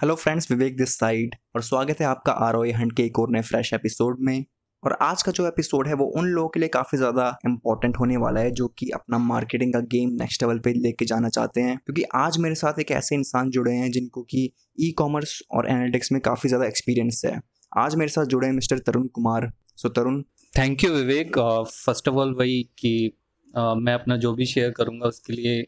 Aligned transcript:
Hello 0.00 0.14
friends 0.14 0.50
Vivek 0.50 0.76
this 0.76 0.94
side 0.98 1.34
और 1.56 1.62
स्वागत 1.62 2.00
है 2.00 2.06
आपका 2.06 2.32
आर 2.32 2.56
ओ 2.56 2.62
हंट 2.74 2.92
के 2.96 3.02
एक 3.02 3.18
और 3.18 3.30
नए 3.30 3.40
फ्रेश 3.42 3.72
एपिसोड 3.74 4.18
में। 4.20 4.44
और 4.82 4.96
आज 5.02 5.22
का 5.22 5.32
जो 5.32 5.46
एपिसोड 5.46 5.88
है 5.88 5.94
वो 5.94 6.04
उन 6.18 6.26
लोगों 6.26 6.48
के 6.48 6.60
लिए 6.60 6.68
काफ़ी 6.68 6.98
ज़्यादा 6.98 7.26
इंपॉर्टेंट 7.46 7.96
होने 7.96 8.16
वाला 8.16 8.40
है 8.40 8.50
जो 8.50 8.66
कि 8.68 8.88
अपना 8.94 9.18
मार्केटिंग 9.18 9.72
का 9.72 9.80
गेम 9.92 10.10
नेक्स्ट 10.20 10.42
लेवल 10.42 10.58
पे 10.58 10.72
लेके 10.72 11.04
जाना 11.04 11.28
चाहते 11.28 11.60
हैं। 11.60 11.76
क्योंकि 11.76 12.02
आज 12.16 12.38
मेरे 12.38 12.54
साथ 12.54 12.78
एक 12.80 12.90
ऐसे 12.90 13.14
इंसान 13.14 13.50
जुड़े 13.50 13.72
हैं 13.72 13.90
जिनको 13.92 14.22
कि 14.22 14.48
ई 14.78 14.90
कॉमर्स 14.98 15.38
और 15.50 15.68
एनालिटिक्स 15.70 16.12
में 16.12 16.20
काफ़ी 16.20 16.48
ज़्यादा 16.48 16.66
एक्सपीरियंस 16.66 17.22
है। 17.26 17.40
आज 17.72 17.94
मेरे 17.94 18.10
साथ 18.10 18.26
जुड़े 18.26 18.46
हैं 18.46 18.54
mister 18.54 18.78
Tarun 18.78 19.06
Kumar. 19.08 19.50
So 19.76 19.88
Tarun. 19.88 20.22
Thank 20.54 20.84
you 20.84 20.92
Vivek 20.92 21.38
first 21.38 22.08
of 22.08 22.16
all 22.16 22.34
वही 22.34 22.62
कि 22.78 23.10
uh, 23.54 23.74
मैं 23.76 23.94
अपना 23.94 24.16
जो 24.16 24.32
भी 24.34 24.46
शेयर 24.46 24.70
करूँगा 24.70 25.08
उसके 25.08 25.32
लिए 25.32 25.66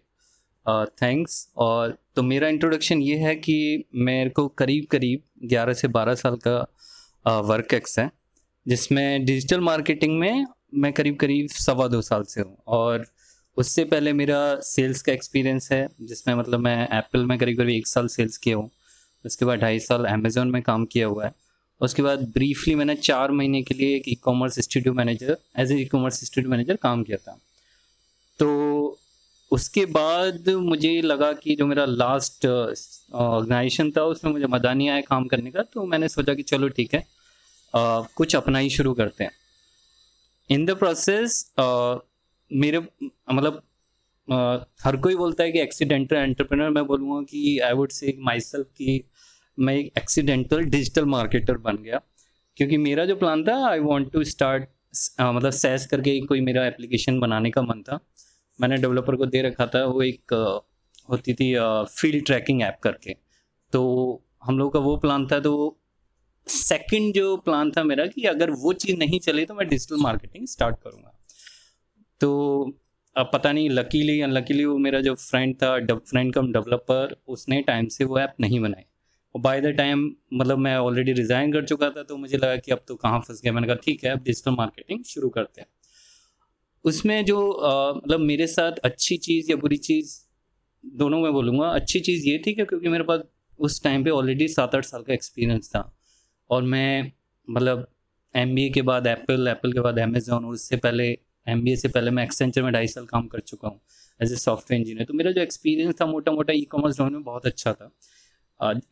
थैंक्स 0.68 1.46
uh, 1.46 1.56
और 1.56 1.98
तो 2.16 2.22
मेरा 2.22 2.48
इंट्रोडक्शन 2.48 3.02
ये 3.02 3.16
है 3.16 3.34
कि 3.36 3.84
मेरे 3.94 4.30
को 4.30 4.48
करीब 4.48 4.86
करीब 4.90 5.48
11 5.48 5.74
से 5.74 5.88
12 5.88 6.14
साल 6.14 6.36
का 6.46 7.40
वर्क 7.40 7.66
uh, 7.66 7.74
एक्स 7.74 7.98
है 7.98 8.10
जिसमें 8.68 9.24
डिजिटल 9.24 9.60
मार्केटिंग 9.60 10.18
में 10.18 10.46
मैं 10.74 10.92
करीब 10.92 11.16
करीब 11.16 11.48
सवा 11.48 11.88
दो 11.88 12.02
साल 12.02 12.22
से 12.22 12.40
हूँ। 12.40 12.56
और 12.66 13.06
उससे 13.56 13.84
पहले 13.84 14.12
मेरा 14.12 14.60
सेल्स 14.60 15.02
का 15.02 15.12
एक्सपीरियंस 15.12 15.72
है 15.72 15.88
जिसमें 16.00 16.34
मतलब 16.34 16.60
मैं 16.60 16.88
एप्पल 16.98 17.26
में 17.26 17.38
करीब 17.38 17.56
करीब 17.56 17.70
एक 17.70 17.86
साल 17.86 18.06
सेल्स 18.06 18.36
किया 18.36 18.56
हूँ। 18.56 18.70
उसके 19.26 19.44
बाद 19.44 19.58
ढाई 19.58 19.78
साल 19.78 20.04
अमेज़ोन 20.04 20.50
में 20.50 20.62
काम 20.62 20.84
किया 20.84 21.06
हुआ 21.06 21.24
है। 21.26 21.32
उसके 21.80 22.02
बाद 22.02 22.20
ब्रीफली 22.34 22.74
मैंने 22.74 22.94
चार 22.94 23.30
महीने 23.30 23.62
के 23.62 23.74
लिए 23.74 23.96
एक 23.96 24.02
e-commerce 24.14 24.58
studio 24.60 24.94
manager 24.94 25.36
as 25.58 25.72
a 25.72 25.76
e-commerce 25.84 26.24
studio 26.24 26.50
manager 26.50 26.76
काम 26.76 27.02
किया 27.02 27.16
था। 27.16 27.38
तो 28.38 28.99
उसके 29.50 29.84
बाद 29.86 30.48
मुझे 30.60 31.00
लगा 31.02 31.32
कि 31.32 31.54
जो 31.56 31.66
मेरा 31.66 31.84
लास्ट 31.84 32.46
ऑर्गेनाइजेशन 32.46 33.90
था 33.90 34.02
उसमें 34.04 34.32
मुझे 34.32 34.46
मज़ा 34.46 34.72
नहीं 34.72 34.88
आया 34.88 35.00
काम 35.00 35.26
करने 35.26 35.50
का 35.50 35.62
तो 35.62 35.86
मैंने 35.86 36.08
सोचा 36.08 36.34
कि 36.34 36.42
चलो 36.42 36.68
ठीक 36.68 36.94
है 36.94 37.00
आ, 37.74 38.00
कुछ 38.16 38.36
अपना 38.36 38.58
ही 38.58 38.70
शुरू 38.70 38.92
करते 38.94 39.24
हैं। 39.24 39.30
इन 40.50 40.64
द 40.66 40.76
प्रोसेस 40.78 41.44
मेरे 42.50 42.78
मतलब 42.78 43.62
हर 44.84 44.96
कोई 44.96 45.16
बोलता 45.16 45.44
है 45.44 45.52
कि 45.52 45.60
एक्सीडेंटल 45.60 46.16
एंटरप्रेनर 46.16 46.70
मैं 46.70 46.84
बोलूँगा 46.86 47.22
कि 47.22 47.58
I 47.58 47.72
would 47.72 47.90
say 47.90 48.16
my 48.20 48.40
self 48.40 48.66
कि 48.78 49.02
मैं 49.58 49.74
एक 49.76 49.92
एक्सीडेंटल 49.98 50.64
डिजिटल 50.66 51.04
मार्केटर 51.06 51.56
बन 51.58 51.76
गया। 51.76 52.00
क्योंकि 52.56 52.76
मेरा 52.78 53.04
जो 53.04 53.16
प्लान 53.16 53.42
था 53.44 53.56
आई 53.68 53.78
वॉन्ट 53.80 54.12
टू 54.12 54.24
स्टार्ट 54.24 54.68
मतलब 55.20 55.50
सैस 55.52 55.86
करके 55.86 56.20
कोई 56.22 56.40
मेरा 56.40 56.66
एप्लीकेशन 56.66 57.18
बनाने 57.20 57.50
का 57.50 57.62
मन 57.62 57.82
था। 57.82 57.98
मैंने 58.60 58.76
डेवलपर 58.78 59.16
को 59.16 59.26
दे 59.26 59.42
रखा 59.42 59.66
था, 59.66 59.84
वो 59.84 60.02
एक 60.02 60.32
होती 61.10 61.34
थी 61.34 61.54
फ़ील्ड 61.90 62.24
ट्रैकिंग 62.26 62.62
ऐप 62.62 62.78
करके। 62.82 63.14
तो 63.72 64.22
हम 64.44 64.58
लोग 64.58 64.72
का 64.72 64.78
वो 64.80 64.96
प्लान 64.98 65.26
था 65.26 65.38
तो 65.40 65.54
सेकंड 66.46 67.14
जो 67.14 67.36
प्लान 67.38 67.70
था 67.70 67.82
मेरा 67.84 68.06
कि 68.06 68.22
अगर 68.26 68.50
वो 68.52 68.72
चीज़ 68.74 68.96
नहीं 68.98 69.18
चली 69.20 69.44
तो 69.46 69.54
मैं 69.54 69.68
डिजिटल 69.68 70.02
मार्केटिंग 70.02 70.46
स्टार्ट 70.48 70.76
करूँगा। 70.84 71.12
तो 72.20 72.30
अब 73.16 73.30
पता 73.32 73.52
नहीं 73.52 73.70
लकीली 73.70 74.20
अनलकीली 74.20 74.64
वो 74.64 74.76
मेरा 74.78 75.00
जो 75.00 75.14
फ्रेंड 75.16 75.54
था 75.62 75.76
फ्रेंड 75.88 76.32
कम 76.34 76.52
डेवलपर 76.52 77.14
उसने 77.28 77.60
टाइम 77.62 77.88
से 77.88 78.04
वो 78.04 78.18
ऐप 78.18 78.34
नहीं 78.40 78.60
बनाई 78.60 78.84
और 79.34 79.40
बाय 79.40 79.60
द 79.60 79.66
टाइम 79.76 80.04
मतलब 80.34 80.58
मैं 80.58 80.76
ऑलरेडी 80.78 81.12
रिज़ाइन 81.12 81.52
कर 81.52 81.64
चुका 81.64 81.90
था 81.90 82.02
तो 82.02 82.16
मुझे 82.16 82.36
लगा 82.36 82.56
कि 82.56 82.72
अब 82.72 82.80
तो 82.88 82.94
कहाँ 82.96 83.20
फंस 83.20 83.40
गया। 83.42 83.52
मैंने 83.52 83.66
कहा, 83.66 83.76
ठीक 83.76 84.04
है, 84.04 84.10
अब 84.10 84.22
डिजिटल 84.22 84.50
मार्केटिंग 84.52 85.04
शुरू 85.04 85.28
करते 85.28 85.60
हैं। 85.60 85.68
उसमें 86.84 87.24
जो 87.24 87.38
मतलब 87.96 88.20
मेरे 88.22 88.46
साथ 88.46 88.78
अच्छी 88.84 89.16
चीज़ 89.18 89.50
या 89.50 89.56
बुरी 89.56 89.76
चीज़, 89.78 90.18
दोनों 90.84 91.20
में 91.20 91.32
बोलूँगा, 91.32 91.68
अच्छी 91.68 92.00
चीज़ 92.00 92.26
ये 92.28 92.38
थी 92.46 92.54
कि 92.54 92.64
क्योंकि 92.64 92.88
मेरे 92.88 93.04
पास 93.04 93.20
उस 93.58 93.82
टाइम 93.84 94.04
पे 94.04 94.10
ऑलरेडी 94.10 94.48
सात 94.48 94.74
आठ 94.74 94.84
साल 94.84 95.02
का 95.02 95.12
एक्सपीरियंस 95.14 95.70
था। 95.70 95.92
और 96.50 96.62
मैं 96.64 97.12
मतलब 97.48 97.86
एमबीए 98.34 98.70
के 98.70 98.82
बाद 98.82 99.06
एप्पल 99.06 99.48
एप्पल 99.48 99.72
के 99.72 99.80
बाद 99.80 99.98
अमेज़ोन 99.98 100.44
और 100.44 100.52
उससे 100.54 100.76
पहले 100.78 101.06
एमबीए 101.46 101.76
से 101.76 101.88
पहले 101.88 102.10
मैं 102.10 102.24
एक्सेंचर 102.24 102.62
में 102.62 102.72
ढाई 102.72 102.86
साल 102.88 103.06
काम 103.06 103.26
कर 103.28 103.40
चुका 103.40 103.68
हूँ 103.68 103.80
एज 104.20 104.32
ए 104.32 104.36
सॉफ्टवेयर 104.36 104.80
इंजीनियर 104.80 105.06
तो 105.06 105.14
मेरा 105.14 105.30
जो 105.32 105.40
एक्सपीरियंस 105.40 105.94
था 106.00 106.06
मोटा 106.06 106.32
मोटा 106.32 106.52
ई 106.52 106.62
कॉमर्स 106.70 106.98
डोमेन 106.98 107.12
में 107.12 107.22
बहुत 107.24 107.46
अच्छा 107.46 107.72
था। 107.72 107.90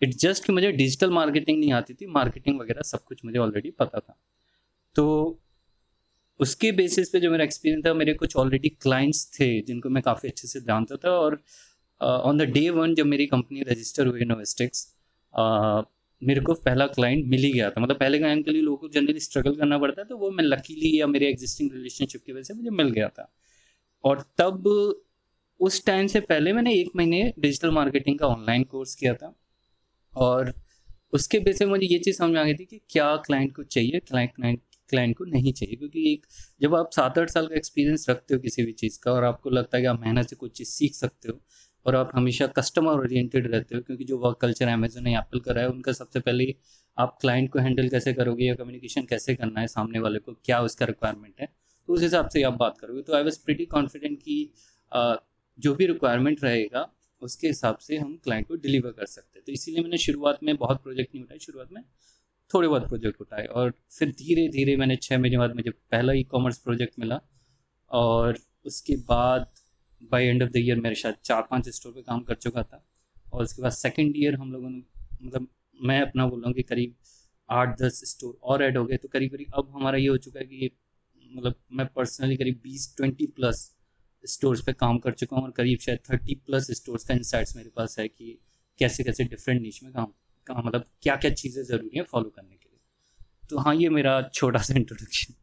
इट 0.02 0.14
जस्ट 0.16 0.44
कि 0.44 0.52
मुझे 0.52 0.70
डिजिटल 0.72 1.10
मार्केटिंग 1.10 1.58
नहीं 1.60 1.72
आती 1.72 1.94
थी 1.94 2.06
मार्केटिंग 2.12 2.60
वगैरह 2.60 2.82
सब 2.82 3.04
कुछ 3.04 3.24
मुझे 3.24 3.38
ऑलरेडी 3.38 3.70
पता 3.70 4.00
था। 4.00 4.18
तो 4.96 5.40
उसके 6.40 6.72
बेसिस 6.72 7.08
पे 7.08 7.20
जो 7.20 7.30
मेरा 7.30 7.44
एक्सपीरियंस 7.44 7.86
था 7.86 7.94
मेरे 7.94 8.14
कुछ 8.14 8.36
ऑलरेडी 8.36 8.68
क्लाइंट्स 8.68 9.26
थे 9.40 9.60
जिनको 9.60 9.88
मैं 9.88 10.02
काफ़ी 10.02 10.28
अच्छे 10.28 10.48
से 10.48 10.60
जानता 10.60 10.96
था 10.96 11.10
और 11.10 11.42
ऑन 12.00 12.38
द 12.38 12.42
डे 12.42 12.68
वन 12.70 12.94
जब 12.94 13.06
मेरी 13.06 13.26
कंपनी 13.26 13.62
रजिस्टर 13.62 14.06
हुई 14.06 14.20
इनोवेस्टिक्स 14.20 14.86
uh, 15.34 15.84
मेरे 16.22 16.40
को 16.40 16.54
पहला 16.54 16.86
क्लाइंट 16.86 17.26
मिल 17.26 17.42
ही 17.42 17.52
गया 17.52 17.70
था। 17.70 17.80
मतलब 17.80 17.98
पहले 17.98 18.18
क्लाइंट 18.18 18.44
के 18.44 18.50
लिए 18.50 18.62
लोगों 18.62 18.76
को 18.76 18.88
जनरली 18.88 19.20
स्ट्रगल 19.20 19.54
करना 19.54 19.78
पड़ता 19.78 20.00
है 20.02 20.08
तो 20.08 20.16
वो 20.18 20.30
मैं 20.30 20.44
लकीली 20.44 21.00
या 21.00 21.06
मेरे 21.06 21.28
एग्जिस्टिंग 21.28 21.70
रिलेशनशिप 21.72 22.22
की 22.26 22.32
वजह 22.32 22.42
से 22.42 22.54
मुझे 22.54 22.70
मिल 22.70 22.90
गया 22.90 23.08
था। 23.08 23.32
और 24.04 24.24
तब 24.38 24.66
उस 25.60 25.84
टाइम 25.86 26.06
से 26.06 26.20
पहले 26.20 26.52
मैंने 26.52 26.74
एक 26.74 26.90
महीने 26.96 27.32
डिजिटल 27.38 27.70
मार्केटिंग 27.70 28.18
का 28.18 28.26
ऑनलाइन 28.26 28.64
कोर्स 28.64 28.94
किया 28.94 29.14
था 29.14 29.34
और 30.16 30.52
उसके 31.12 31.38
बेस 31.40 31.62
में 31.62 31.68
मुझे 31.68 31.86
ये 31.86 31.98
चीज़ 31.98 32.16
समझ 32.16 32.30
में 32.30 32.40
आ 32.40 32.44
गई 32.44 32.54
थी 32.54 32.64
कि 32.64 32.80
क्या 32.90 33.16
क्लाइंट 33.16 33.54
को 33.56 33.62
चाहिए 33.62 34.00
क्लाइंट 34.00 34.34
क्लाइंट 34.34 34.60
क्लाइंट 34.90 35.16
को 35.16 35.24
नहीं 35.26 35.52
चाहिए, 35.52 35.76
क्योंकि 35.76 36.12
एक, 36.12 36.26
जब 36.60 36.74
आप 36.74 36.90
सात 36.92 37.18
आठ 37.18 37.30
साल 37.30 37.46
का 37.46 37.56
एक्सपीरियंस 37.56 38.06
रखते 38.10 38.34
हो 38.34 38.40
किसी 38.40 38.64
भी 38.64 38.72
चीज़ 38.74 38.98
का 39.02 39.12
और 39.12 39.24
आपको 39.24 39.50
लगता 39.50 39.76
है 39.76 39.82
कि 39.82 39.86
आप 39.86 40.00
मेहनत 40.00 40.28
से 40.28 40.36
कुछ 40.36 40.56
चीज़ 40.58 40.68
सीख 40.70 40.94
सकते 40.94 41.28
हो 41.28 41.40
और 41.86 41.96
आप 41.96 42.10
हमेशा 42.14 42.46
कस्टमर 42.48 43.00
ओरिएंटेड 43.00 43.46
रहते 43.46 43.76
हो, 43.76 43.80
क्योंकि 43.82 44.04
जो 44.04 44.18
वर्क 44.18 44.38
कल्चर 44.40 44.68
अमेजोन 44.68 45.06
या 45.08 45.18
एप्पल 45.18 45.40
का 45.40 45.52
रहा 45.52 45.64
है, 45.64 45.70
उनका 45.70 45.92
सबसे 45.94 46.20
पहले 46.20 46.54
आप 46.98 47.16
क्लाइंट 47.20 47.50
को 47.52 47.58
हैंडल 47.58 47.88
कैसे 47.88 48.12
करोगे 48.14 48.44
या 48.44 48.54
कम्युनिकेशन 48.54 49.02
कैसे 49.04 49.34
करना 49.34 49.60
है 49.60 49.66
सामने 49.68 49.98
वाले 49.98 50.18
को, 50.18 50.32
क्या 50.34 50.60
उसका 50.62 50.86
रिक्वायरमेंट 50.86 51.40
है 51.40 51.48
तो 51.88 51.94
उस 51.94 52.02
हिसाब 52.02 52.28
से 52.28 52.42
आप 52.42 52.54
बात 52.56 52.78
करोगे। 52.80 53.02
तो 53.02 53.14
आई 53.16 53.22
वॉज़ 53.24 53.38
प्रिटी 53.44 53.64
कॉन्फिडेंट 53.66 54.18
कि 54.18 54.52
जो 55.58 55.74
भी 55.74 55.86
रिक्वायरमेंट 55.86 56.44
रहेगा, 56.44 56.88
उसके 57.22 57.46
हिसाब 57.46 57.76
से 57.78 57.96
हम 57.96 58.16
क्लाइंट 58.24 58.46
को 58.48 58.54
डिलीवर 58.56 58.90
कर 58.90 59.06
सकते 59.06 59.38
हैं। 59.38 59.44
तो 59.46 59.52
इसीलिए 59.52 59.82
मैंने 59.82 59.98
शुरुआत 59.98 60.38
में, 60.42 60.56
बहुत 60.56 60.82
प्रोजेक्ट 60.82 61.14
नहीं 61.14 61.24
उठाए 61.24 61.38
शुरुआत 61.38 61.72
में 61.72 61.82
थोड़े 62.54 62.68
बहुत 62.68 62.88
प्रोजेक्ट 62.88 63.20
उठाए 63.20 63.44
और 63.44 63.72
फिर 63.98 64.10
धीरे 64.10 64.48
धीरे 64.48 64.76
मैंने 64.76 64.96
छः 64.96 65.18
महीने 65.18 65.38
बाद 65.38 65.54
मुझे 65.54 65.70
पहला 65.70 66.12
ई 66.12 66.22
कॉमर्स 66.22 66.58
प्रोजेक्ट 66.58 66.98
मिला 66.98 67.20
और 67.90 68.38
उसके 68.64 68.96
बाद 68.96 69.50
by 70.02 70.24
end 70.24 70.42
of 70.42 70.50
the 70.50 70.56
year 70.56 70.80
मेरे 70.80 70.94
शायद 70.94 71.14
चार, 71.24 71.42
पाँच 71.50 71.68
स्टोर 71.68 71.92
पे 71.92 72.02
काम 72.02 72.20
कर 72.20 72.34
चुका 72.34 72.62
था 72.62 72.84
और 73.32 73.42
उसके 73.42 73.62
बाद 73.62 73.72
सेकेंड 73.72 74.12
ईयर 74.16 74.34
हम 74.34 74.52
लोगों 74.52 74.70
ने 74.70 74.82
मतलब 75.22 75.48
मैं 75.82 76.00
अपना 76.00 76.26
बोल 76.26 76.40
रहा 76.40 76.48
हूँ 76.48 76.54
कि 76.54 76.62
करीब 76.62 76.94
आठ, 77.50 77.80
दस 77.80 78.00
स्टोर 78.04 78.38
और 78.42 78.62
ऐड 78.62 78.78
हो 78.78 78.84
गए। 78.84 78.96
तो 78.96 79.08
करीब 79.08 79.30
करीब 79.32 79.52
अब 79.54 79.70
हमारा 79.74 79.98
ये 79.98 80.08
हो 80.08 80.16
चुका 80.16 80.40
है 80.40 80.46
कि 80.46 80.70
मतलब 81.32 81.54
मैं 81.72 81.86
पर्सनली 81.86 82.36
करीब 82.36 82.60
बीस, 82.62 82.94
ट्वेंटी 82.96 83.26
प्लस 83.26 83.76
स्टोर्स 84.24 84.64
पे 84.64 84.72
काम 84.72 84.98
कर 84.98 85.12
चुका 85.12 85.36
हूँ 85.36 85.44
और 85.44 85.50
करीब 85.50 85.78
शायद 85.78 85.98
थर्टी 86.10 86.34
प्लस 86.34 86.70
स्टोर्स 86.70 87.04
का 87.04 87.14
इंसाइट्स 87.14 87.56
मेरे 87.56 87.70
पास 87.76 87.98
है 87.98 88.08
कि 88.08 88.38
कैसे 88.78 89.04
कैसे 89.04 89.24
डिफरेंट 89.24 89.62
नीच 89.62 89.82
में 89.82 89.92
काम 89.92 90.12
मतलब 90.50 90.84
क्या 91.02 91.16
क्या 91.16 91.30
चीज़ें 91.30 91.62
ज़रूरी 91.64 91.98
हैं 91.98 92.04
फॉलो 92.04 92.28
करने 92.28 92.56
के 92.56 92.68
लिए। 92.70 92.80
तो 93.50 93.58
हाँ 93.58 93.74
ये 93.74 93.88
मेरा 93.88 94.20
छोटा 94.34 94.58
सा 94.58 94.74
इंट्रोडक्शन 94.74 95.34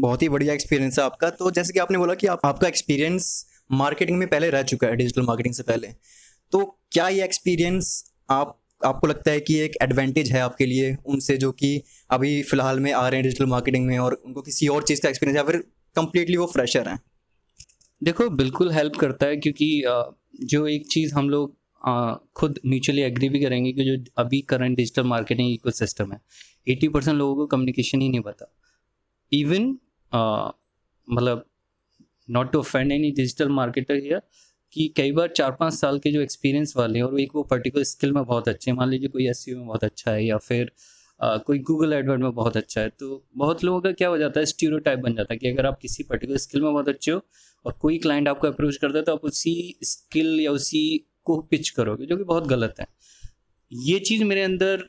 बहुत 0.00 0.22
ही 0.22 0.28
बढ़िया 0.28 0.54
एक्सपीरियंस 0.54 0.98
है 0.98 1.04
आपका। 1.04 1.30
तो 1.30 1.50
जैसे 1.50 1.72
कि 1.72 1.78
आपने 1.78 1.98
बोला 1.98 2.14
कि 2.14 2.26
आप 2.26 2.40
आपका 2.44 2.68
एक्सपीरियंस 2.68 3.46
मार्केटिंग 3.72 4.18
में 4.18 4.26
पहले 4.28 4.50
रह 4.50 4.62
चुका 4.62 4.86
है 4.86 4.96
डिजिटल 4.96 5.22
मार्केटिंग 5.22 5.54
से 5.54 5.62
पहले। 5.62 5.88
तो 6.52 6.64
क्या 6.92 7.08
ये 7.08 7.24
एक्सपीरियंस 7.24 8.04
आप 8.30 8.60
आपको 8.86 9.06
लगता 9.06 9.30
है 9.30 9.40
कि 9.40 9.58
एक 9.58 9.76
एडवांटेज 9.82 10.32
है 10.32 10.40
आपके 10.40 10.66
लिए? 10.66 10.96
उनसे 11.06 11.36
जो 11.36 11.52
कि 11.52 11.82
अभी 12.10 12.42
फ़िलहाल 12.42 12.80
में 12.80 12.92
आ 12.92 13.08
रहे 13.08 13.20
हैं 13.20 13.22
डिजिटल 13.22 13.46
मार्केटिंग 13.46 13.86
में 13.86 13.98
और 13.98 14.14
उनको 14.14 14.42
किसी 14.42 14.68
और 14.68 14.82
चीज़ 14.82 15.02
का 15.02 15.08
एक्सपीरियंस 15.08 15.36
या 15.36 15.44
फिर 15.44 15.56
कंप्लीटली 15.96 16.36
वो 16.36 16.46
फ्रेशर 16.46 16.88
हैं? 16.88 16.98
देखो 18.02 18.28
बिल्कुल 18.30 18.72
हेल्प 18.72 18.96
करता 18.96 19.26
है 19.26 19.36
क्योंकि 19.36 19.82
जो 20.44 20.66
एक 20.66 20.86
चीज़ 20.86 21.14
हम 21.14 21.30
लोग 21.30 21.56
खुद 22.36 22.58
म्यूचुअली 22.66 23.02
एग्री 23.02 23.28
भी 23.28 23.40
करेंगे 23.40 23.72
कि 23.72 23.84
जो 23.84 24.04
अभी 24.16 24.40
current 24.40 24.76
digital 24.76 25.02
marketing 25.02 25.52
eco 25.52 25.70
system 25.70 26.12
है 26.12 26.20
एटी 26.68 26.88
परसेंट 26.88 27.16
लोगों 27.18 27.36
को 27.36 27.46
कम्युनिकेशन 27.46 28.00
ही 28.00 28.08
नहीं 28.08 28.20
पता। 28.20 28.54
इवन 29.32 29.78
मतलब 31.08 31.44
not 32.30 32.52
to 32.52 32.58
offend 32.58 32.92
any 32.92 33.10
digital 33.10 33.48
marketer 33.48 33.94
here 33.94 34.22
कि 34.72 34.92
कई 34.96 35.12
बार 35.12 35.28
चार 35.28 35.52
पाँच 35.52 35.74
साल 35.74 35.98
के 35.98 36.10
जो 36.12 36.20
एक्सपीरियंस 36.20 36.74
वाले 36.76 36.98
हैं 36.98 37.06
और 37.06 37.20
एक 37.20 37.30
वो 37.34 37.42
पर्टिकुलर 37.42 37.84
स्किल 37.84 38.12
में 38.12 38.24
बहुत 38.24 38.48
अच्छे 38.48 38.70
हैं। 38.70 38.76
मान 38.76 38.88
लीजिए 38.88 39.08
कोई 39.08 39.28
एस 39.28 39.44
में 39.48 39.66
बहुत 39.66 39.84
अच्छा 39.84 40.10
है 40.10 40.24
या 40.26 40.38
फिर 40.38 40.72
uh, 41.24 41.40
कोई 41.40 41.58
गूगल 41.58 41.92
एडवर्ड 41.92 42.20
में 42.20 42.32
बहुत 42.32 42.56
अच्छा 42.56 42.80
है 42.80 42.88
तो 42.88 43.26
बहुत 43.36 43.64
लोगों 43.64 43.80
का 43.80 43.92
क्या 43.92 44.08
हो 44.08 44.18
जाता 44.18 44.40
है 44.40 44.46
स्टीरो 44.46 44.78
बन 44.96 45.14
जाता 45.14 45.34
है 45.34 45.38
कि 45.38 45.48
अगर 45.48 45.66
आप 45.66 45.78
किसी 45.82 46.02
पर्टिकुलर 46.02 46.38
स्किल 46.38 46.62
में 46.62 46.72
बहुत 46.72 46.88
अच्छे 46.88 47.10
हो 47.10 47.20
और 47.64 47.72
कोई 47.72 47.98
क्लाइंट 47.98 48.28
आपको 48.28 48.46
अप्रोच 48.46 48.76
करता 48.76 48.98
है 48.98 49.04
तो 49.04 49.12
आप 49.12 49.24
उसी 49.24 49.78
स्किल 49.82 50.40
या 50.40 50.50
उसी 50.50 51.10
को 51.24 51.40
पिच 51.40 51.70
करोगे, 51.70 52.06
जो 52.06 52.16
कि 52.16 52.24
बहुत 52.24 52.46
गलत 52.46 52.74
है। 52.80 52.86
ये 53.72 53.98
चीज़ 53.98 54.24
मेरे 54.24 54.42
अंदर 54.42 54.88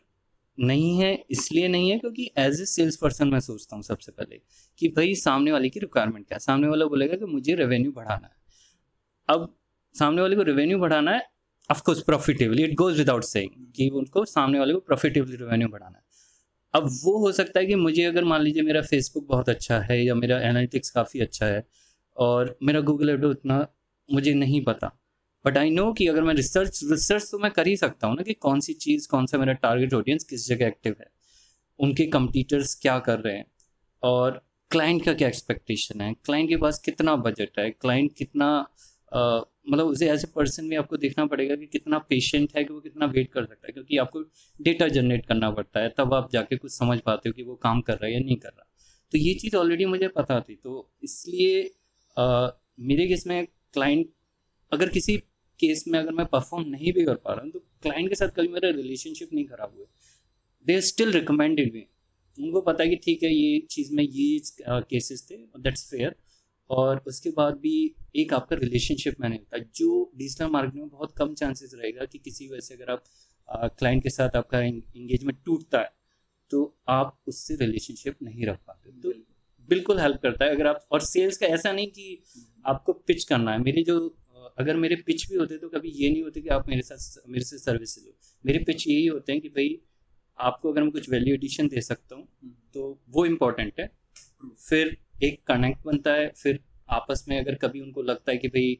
नहीं 0.57 0.97
है, 0.99 1.13
इसलिए 1.31 1.67
नहीं 1.67 1.89
है 1.91 1.97
क्योंकि 1.99 2.29
एज 2.37 2.61
ए 2.61 2.65
सेल्स 2.65 2.95
पर्सन 2.95 3.27
मैं 3.27 3.39
सोचता 3.39 3.75
हूँ 3.75 3.83
सबसे 3.83 4.11
पहले 4.11 4.41
कि 4.79 4.87
भाई 4.87 5.15
सामने 5.15 5.51
वाले 5.51 5.69
की 5.69 5.79
रिक्वायरमेंट 5.79 6.27
क्या 6.27 6.35
है? 6.35 6.39
सामने 6.39 6.67
वाला 6.67 6.85
बोलेगा 6.85 7.15
कि 7.15 7.25
मुझे 7.25 7.55
रेवेन्यू 7.55 7.91
बढ़ाना 7.91 8.27
है। 8.27 8.33
अब 9.29 9.55
सामने 9.95 10.21
वाले 10.21 10.35
को 10.35 10.43
रेवेन्यू 10.43 10.79
बढ़ाना 10.79 11.11
है 11.11 11.27
of course 11.69 12.01
profitably 12.01 12.63
it 12.63 12.75
goes 12.75 12.97
without 12.97 13.23
saying 13.23 13.71
कि 13.75 13.89
उनको 13.89 14.25
सामने 14.25 14.59
वाले 14.59 14.73
को 14.73 14.79
प्रॉफिटेबली 14.79 15.35
रेवेन्यू 15.35 15.67
बढ़ाना 15.67 15.97
है। 15.97 16.03
अब 16.73 16.89
वो 17.03 17.17
हो 17.17 17.31
सकता 17.31 17.59
है 17.59 17.65
कि 17.65 17.75
मुझे 17.75 18.03
अगर 18.03 18.23
मान 18.23 18.41
लीजिए 18.41 18.63
मेरा 18.63 18.81
फेसबुक 18.81 19.27
बहुत 19.27 19.49
अच्छा 19.49 19.79
है 19.79 20.03
या 20.05 20.15
मेरा 20.15 20.39
एनालिटिक्स 20.39 20.89
काफ़ी 20.89 21.19
अच्छा 21.19 21.45
है 21.45 21.65
और 22.17 22.57
मेरा 22.63 22.81
गूगल 22.81 23.09
एडो 23.09 23.29
उतना 23.29 23.65
मुझे 24.09 24.33
नहीं 24.33 24.63
पता 24.63 24.91
बट 25.45 25.57
आई 25.57 25.69
नो 25.69 25.91
कि 25.93 26.07
अगर 26.07 26.23
मैं 26.23 26.33
रिसर्च 26.33 26.79
रिसर्च 26.83 27.29
तो 27.31 27.39
मैं 27.39 27.51
कर 27.51 27.67
ही 27.67 27.75
सकता 27.77 28.07
हूँ 28.07 28.15
ना 28.15 28.23
कि 28.23 28.33
कौन 28.33 28.59
सी 28.59 28.73
चीज़ 28.75 29.07
कौन 29.09 29.25
सा 29.25 29.37
मेरा 29.37 29.53
टारगेट 29.53 29.93
ऑडियंस 29.93 30.23
किस 30.23 30.47
जगह 30.47 30.67
एक्टिव 30.67 30.95
है? 30.99 31.07
उनके 31.79 32.05
कंपटीटर्स 32.07 32.73
क्या 32.75 32.97
कर 32.99 33.19
रहे 33.19 33.35
हैं? 33.35 33.45
और 34.03 34.41
क्लाइंट 34.71 35.03
का 35.05 35.13
क्या 35.13 35.27
एक्सपेक्टेशन 35.27 36.01
है? 36.01 36.13
क्लाइंट 36.25 36.49
के 36.49 36.57
पास 36.57 36.79
कितना 36.79 37.15
बजट 37.17 37.59
है? 37.59 37.69
क्लाइंट 37.71 38.13
कितना 38.17 38.49
मतलब 39.69 39.87
उसे 39.87 40.09
एज 40.11 40.23
ए 40.23 40.27
पर्सन 40.35 40.69
भी 40.69 40.75
आपको 40.75 40.97
देखना 40.97 41.25
पड़ेगा 41.25 41.55
कि 41.55 41.65
कितना 41.65 41.97
पेशेंट 42.09 42.55
है 42.57 42.63
कि 42.63 42.73
वो 42.73 42.79
कितना 42.79 43.05
वेट 43.05 43.31
कर 43.33 43.45
सकता 43.45 43.67
है। 43.67 43.73
क्योंकि 43.73 43.97
आपको 43.97 44.21
डेटा 44.59 44.87
जनरेट 44.87 45.25
करना 45.25 45.49
पड़ता 45.51 45.79
है 45.79 45.93
तब 45.97 46.13
आप 46.13 46.29
जाके 46.33 46.57
कुछ 46.57 46.71
समझ 46.71 46.99
पाते 46.99 47.29
हो 47.29 47.33
कि 47.33 47.43
वो 47.43 47.55
काम 47.55 47.81
कर 47.81 47.93
रहा 47.93 48.05
है 48.07 48.13
या 48.13 48.19
नहीं 48.19 48.35
कर 48.35 48.49
रहा। 48.49 48.67
तो 49.11 49.17
ये 49.17 49.33
चीज़ 49.33 49.55
ऑलरेडी 49.55 49.85
मुझे 49.85 50.07
पता 50.07 50.39
थी। 50.39 50.55
तो 50.55 50.91
इसलिए 51.03 51.63
आ, 52.17 52.47
मेरे 52.79 53.07
केस 53.07 53.27
में 53.27 53.45
क्लाइंट 53.73 54.09
अगर 54.71 54.89
किसी 54.89 55.21
केस 55.59 55.83
में 55.87 55.99
अगर 55.99 56.11
मैं 56.11 56.25
परफॉर्म 56.25 56.69
नहीं 56.69 56.93
भी 56.93 57.05
कर 57.05 57.15
पा 57.15 57.33
रहा 57.33 57.43
हूँ 57.43 57.51
तो 57.51 57.59
क्लाइंट 57.81 58.09
के 58.09 58.15
साथ 58.15 58.29
कभी 58.29 58.47
मेरा 58.47 58.69
रिलेशनशिप 58.69 59.33
नहीं 59.33 59.45
खराब 59.45 59.73
हुआ। 59.77 59.85
दे 60.65 60.79
स्टिल 60.81 61.11
रिकमेंडेड 61.11 61.73
मी 61.73 61.85
उनको 62.37 62.61
पता 62.61 62.83
है 62.83 62.89
कि 62.89 62.95
ठीक 62.95 63.23
है 63.23 63.33
ये 63.33 63.59
चीज़ 63.71 63.93
में 63.93 64.03
ये 64.03 64.39
केसेस 64.69 65.27
थे 65.31 65.35
दैट्स 65.59 65.89
फेयर 65.89 66.15
और 66.69 67.03
उसके 67.07 67.29
बाद 67.29 67.53
भी 67.53 67.73
एक 68.15 68.33
आपका 68.33 68.55
रिलेशनशिप 68.55 69.19
मैंने 69.21 69.35
होता 69.35 69.57
जो 69.75 70.11
डिजिटल 70.17 70.47
मार्केटिंग 70.47 70.81
में 70.81 70.89
बहुत 70.89 71.13
कम 71.17 71.33
चांसेस 71.33 71.71
रहेगा 71.75 72.05
कि 72.05 72.17
किसी 72.17 72.47
वजह 72.47 72.59
से 72.59 72.73
अगर 72.73 72.91
आप 72.91 73.03
क्लाइंट 73.79 74.03
के 74.03 74.09
साथ 74.09 74.35
आपका 74.35 74.61
इंगेजमेंट 74.61 75.37
टूटता 75.45 75.79
है 75.79 75.91
तो 76.51 76.63
आप 76.87 77.17
उससे 77.27 77.55
रिलेशनशिप 77.55 78.21
नहीं 78.23 78.45
रख 78.45 78.59
पाते। 78.67 78.91
तो 78.91 79.13
बिल्कुल। 79.69 79.99
हेल्प 79.99 80.19
करता 80.23 80.45
है। 80.45 80.51
अगर 80.51 80.67
आप 80.67 80.87
और 80.91 81.01
सेल्स 81.01 81.37
का 81.37 81.47
ऐसा 81.47 81.71
नहीं 81.71 81.87
कि 81.87 82.21
आपको 82.65 82.93
पिच 82.93 83.23
करना 83.23 83.51
है 83.51 83.61
मेरी 83.61 83.83
जो 83.83 83.97
अगर 84.59 84.77
मेरे 84.77 84.95
पिच 85.05 85.27
भी 85.29 85.35
होते 85.35 85.57
तो 85.57 85.69
कभी 85.69 85.89
ये 85.95 86.09
नहीं 86.09 86.23
होते 86.23 86.41
कि 86.41 86.49
आप 86.49 86.69
मेरे 86.69 86.81
साथ 86.81 87.27
मेरे 87.29 87.45
से 87.45 87.57
सर्विस 87.57 87.97
लो। 87.97 88.13
मेरे 88.45 88.59
पिच 88.59 88.87
यही 88.87 89.05
होते 89.07 89.31
हैं 89.31 89.41
कि 89.41 89.49
भाई 89.49 89.77
आपको 90.39 90.71
अगर 90.71 90.83
मैं 90.83 90.91
कुछ 90.91 91.09
वैल्यू 91.09 91.33
एडिशन 91.35 91.67
दे 91.67 91.81
सकता 91.81 92.15
हूँ 92.15 92.23
हम्म। 92.23 92.53
तो 92.73 92.99
वो 93.09 93.25
इम्पोर्टेंट 93.25 93.79
है। 93.79 93.89
फिर 94.59 94.97
एक 95.23 95.41
कनेक्ट 95.47 95.85
बनता 95.85 96.13
है 96.13 96.27
फिर 96.37 96.59
आपस 96.89 97.25
में 97.29 97.37
अगर 97.39 97.55
कभी 97.57 97.81
उनको 97.81 98.01
लगता 98.03 98.31
है 98.31 98.37
कि 98.37 98.47
भाई 98.47 98.77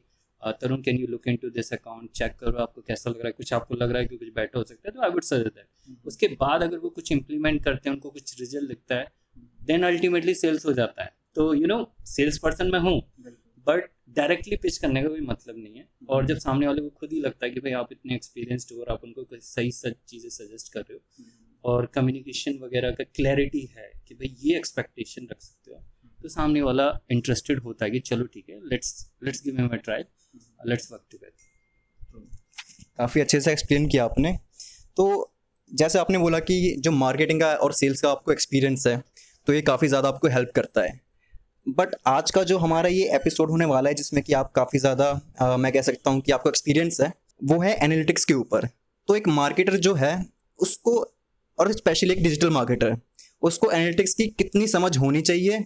Tarun 0.60 0.82
can 0.82 0.98
you 0.98 1.06
look 1.06 1.28
into 1.36 1.50
this 1.50 1.72
account 1.72 2.10
check 2.12 2.34
करो 2.40 2.58
आपको 2.62 2.82
कैसा 2.82 3.10
लग 3.10 3.16
रहा 3.16 3.26
है 3.26 3.32
कुछ 3.32 3.52
आपको 3.52 3.74
लग 3.74 3.90
रहा 3.90 4.02
है 4.02 4.06
कि 4.06 4.16
कुछ 4.16 4.28
बेटर 4.34 4.58
हो 4.58 4.64
सकता 4.64 4.88
है 4.88 4.92
तो 4.94 5.02
आई 5.02 5.10
वुड 5.10 5.22
सजेस्ट 5.24 5.54
दैट 5.54 6.06
उसके 6.06 6.28
बाद 6.40 6.62
अगर 6.62 6.78
वो 6.78 6.90
कुछ 6.90 7.12
इंप्लीमेंट 7.12 7.62
करते 7.64 7.88
हैं 7.88 7.94
उनको 7.94 8.10
कुछ 8.10 8.40
रिज़ल्ट 8.40 8.68
दिखता 8.68 8.96
है 8.96 9.06
देन 9.64 9.82
अल्टीमेटली 9.84 10.34
सेल्स 10.34 10.66
हो 10.66 10.72
जाता 10.72 11.04
है। 11.04 11.14
तो 11.34 11.52
यू 11.54 11.66
नो 11.66 11.78
सेल्स 12.06 12.38
पर्सन 12.38 12.70
मैं 12.72 12.80
हूँ 12.80 13.00
बट 13.66 13.90
डायरेक्टली 14.08 14.56
पिच 14.56 14.76
करने 14.78 15.02
का 15.02 15.08
कोई 15.08 15.20
मतलब 15.22 15.56
नहीं 15.58 15.74
है। 15.74 15.82
हम्म। 15.82 16.06
और 16.08 16.26
जब 16.26 16.38
सामने 16.38 16.66
वाले 16.66 16.82
को 16.82 16.88
खुद 16.90 17.12
ही 17.12 17.20
लगता 17.20 17.46
है 17.46 17.52
कि 17.52 17.60
भाई 17.60 17.72
आप 17.74 17.88
इतने 17.92 18.14
एक्सपीरियंसड 18.14 18.74
हो 18.74 18.80
और 18.80 18.92
आप 18.92 19.04
उनको 19.04 19.26
सही 19.32 19.70
सही 19.72 19.92
चीज़ें 20.08 20.28
सजेस्ट 20.30 20.72
कर 20.72 20.80
रहे 20.80 20.94
हो 20.94 21.00
हम्म। 21.18 21.30
और 21.64 21.86
कम्युनिकेशन 21.94 22.58
वगैरह 22.62 22.90
का 22.90 23.04
क्लैरिटी 23.14 23.64
है 23.76 23.90
कि 24.08 24.14
भाई 24.14 24.34
ये 24.40 24.56
एक्सपेक्टेशन 24.56 25.26
रख 25.30 25.40
सकते 25.40 25.70
हो 25.70 25.82
तो 26.18 26.28
सामने 26.28 26.62
वाला 26.62 26.86
इंटरेस्टेड 27.10 27.60
होता 27.60 27.84
है 27.84 27.90
कि 27.90 27.98
चलो 28.02 28.26
ठीक 28.26 28.48
है 28.50 28.60
let's 28.68 28.94
let's 29.24 29.42
give 29.44 29.56
him 29.56 29.68
a 29.68 29.76
try 29.78 30.02
let's 30.66 30.92
work 30.92 31.04
together 31.10 31.54
काफ़ी 32.98 33.20
अच्छे 33.20 33.40
से 33.40 33.52
एक्सप्लेन 33.52 33.86
किया 33.88 34.04
आपने। 34.04 34.32
तो 34.96 35.32
जैसे 35.70 35.98
आपने 35.98 36.18
बोला 36.18 36.38
कि 36.40 36.74
जो 36.78 36.90
मार्केटिंग 36.92 37.40
का 37.40 37.54
और 37.56 37.72
सेल्स 37.72 38.00
का 38.00 38.10
आपको 38.10 38.32
एक्सपीरियंस 38.32 38.86
है 38.86 38.96
तो 39.46 39.52
ये 39.52 39.60
काफ़ी 39.62 39.88
ज़्यादा 39.88 40.08
आपको 40.08 40.28
हेल्प 40.28 40.52
करता 40.54 40.82
है। 40.82 41.00
बट 41.66 41.94
आज 42.06 42.30
का 42.30 42.42
जो 42.42 42.56
हमारा 42.58 42.88
ये 42.88 43.14
एपिसोड 43.14 43.50
होने 43.50 43.64
वाला 43.64 43.88
है, 43.88 43.94
जिसमें 43.94 44.22
कि 44.24 44.32
आप 44.32 44.50
काफ़ी 44.52 44.78
ज़्यादा 44.78 45.56
मैं 45.58 45.72
कह 45.72 45.82
सकता 45.82 46.10
हूँ 46.10 46.20
कि 46.20 46.32
आपका 46.32 46.48
एक्सपीरियंस 46.48 47.00
है, 47.00 47.12
वो 47.44 47.60
है 47.62 47.72
एनालिटिक्स 47.74 48.24
के 48.24 48.34
ऊपर। 48.34 48.66
तो 49.08 49.16
एक 49.16 49.26
मार्केटर 49.28 49.76
जो 49.76 49.94
है, 49.94 50.26
उसको, 50.58 50.94
और 51.58 51.72
स्पेशली 51.72 52.12
एक 52.12 52.22
डिजिटल 52.22 52.50
मार्केटर 52.50 52.96
उसको 53.42 53.70
एनालिटिक्स 53.70 54.14
की 54.14 54.26
कितनी 54.28 54.66
समझ 54.66 54.96
होनी 54.98 55.20
चाहिए, 55.22 55.58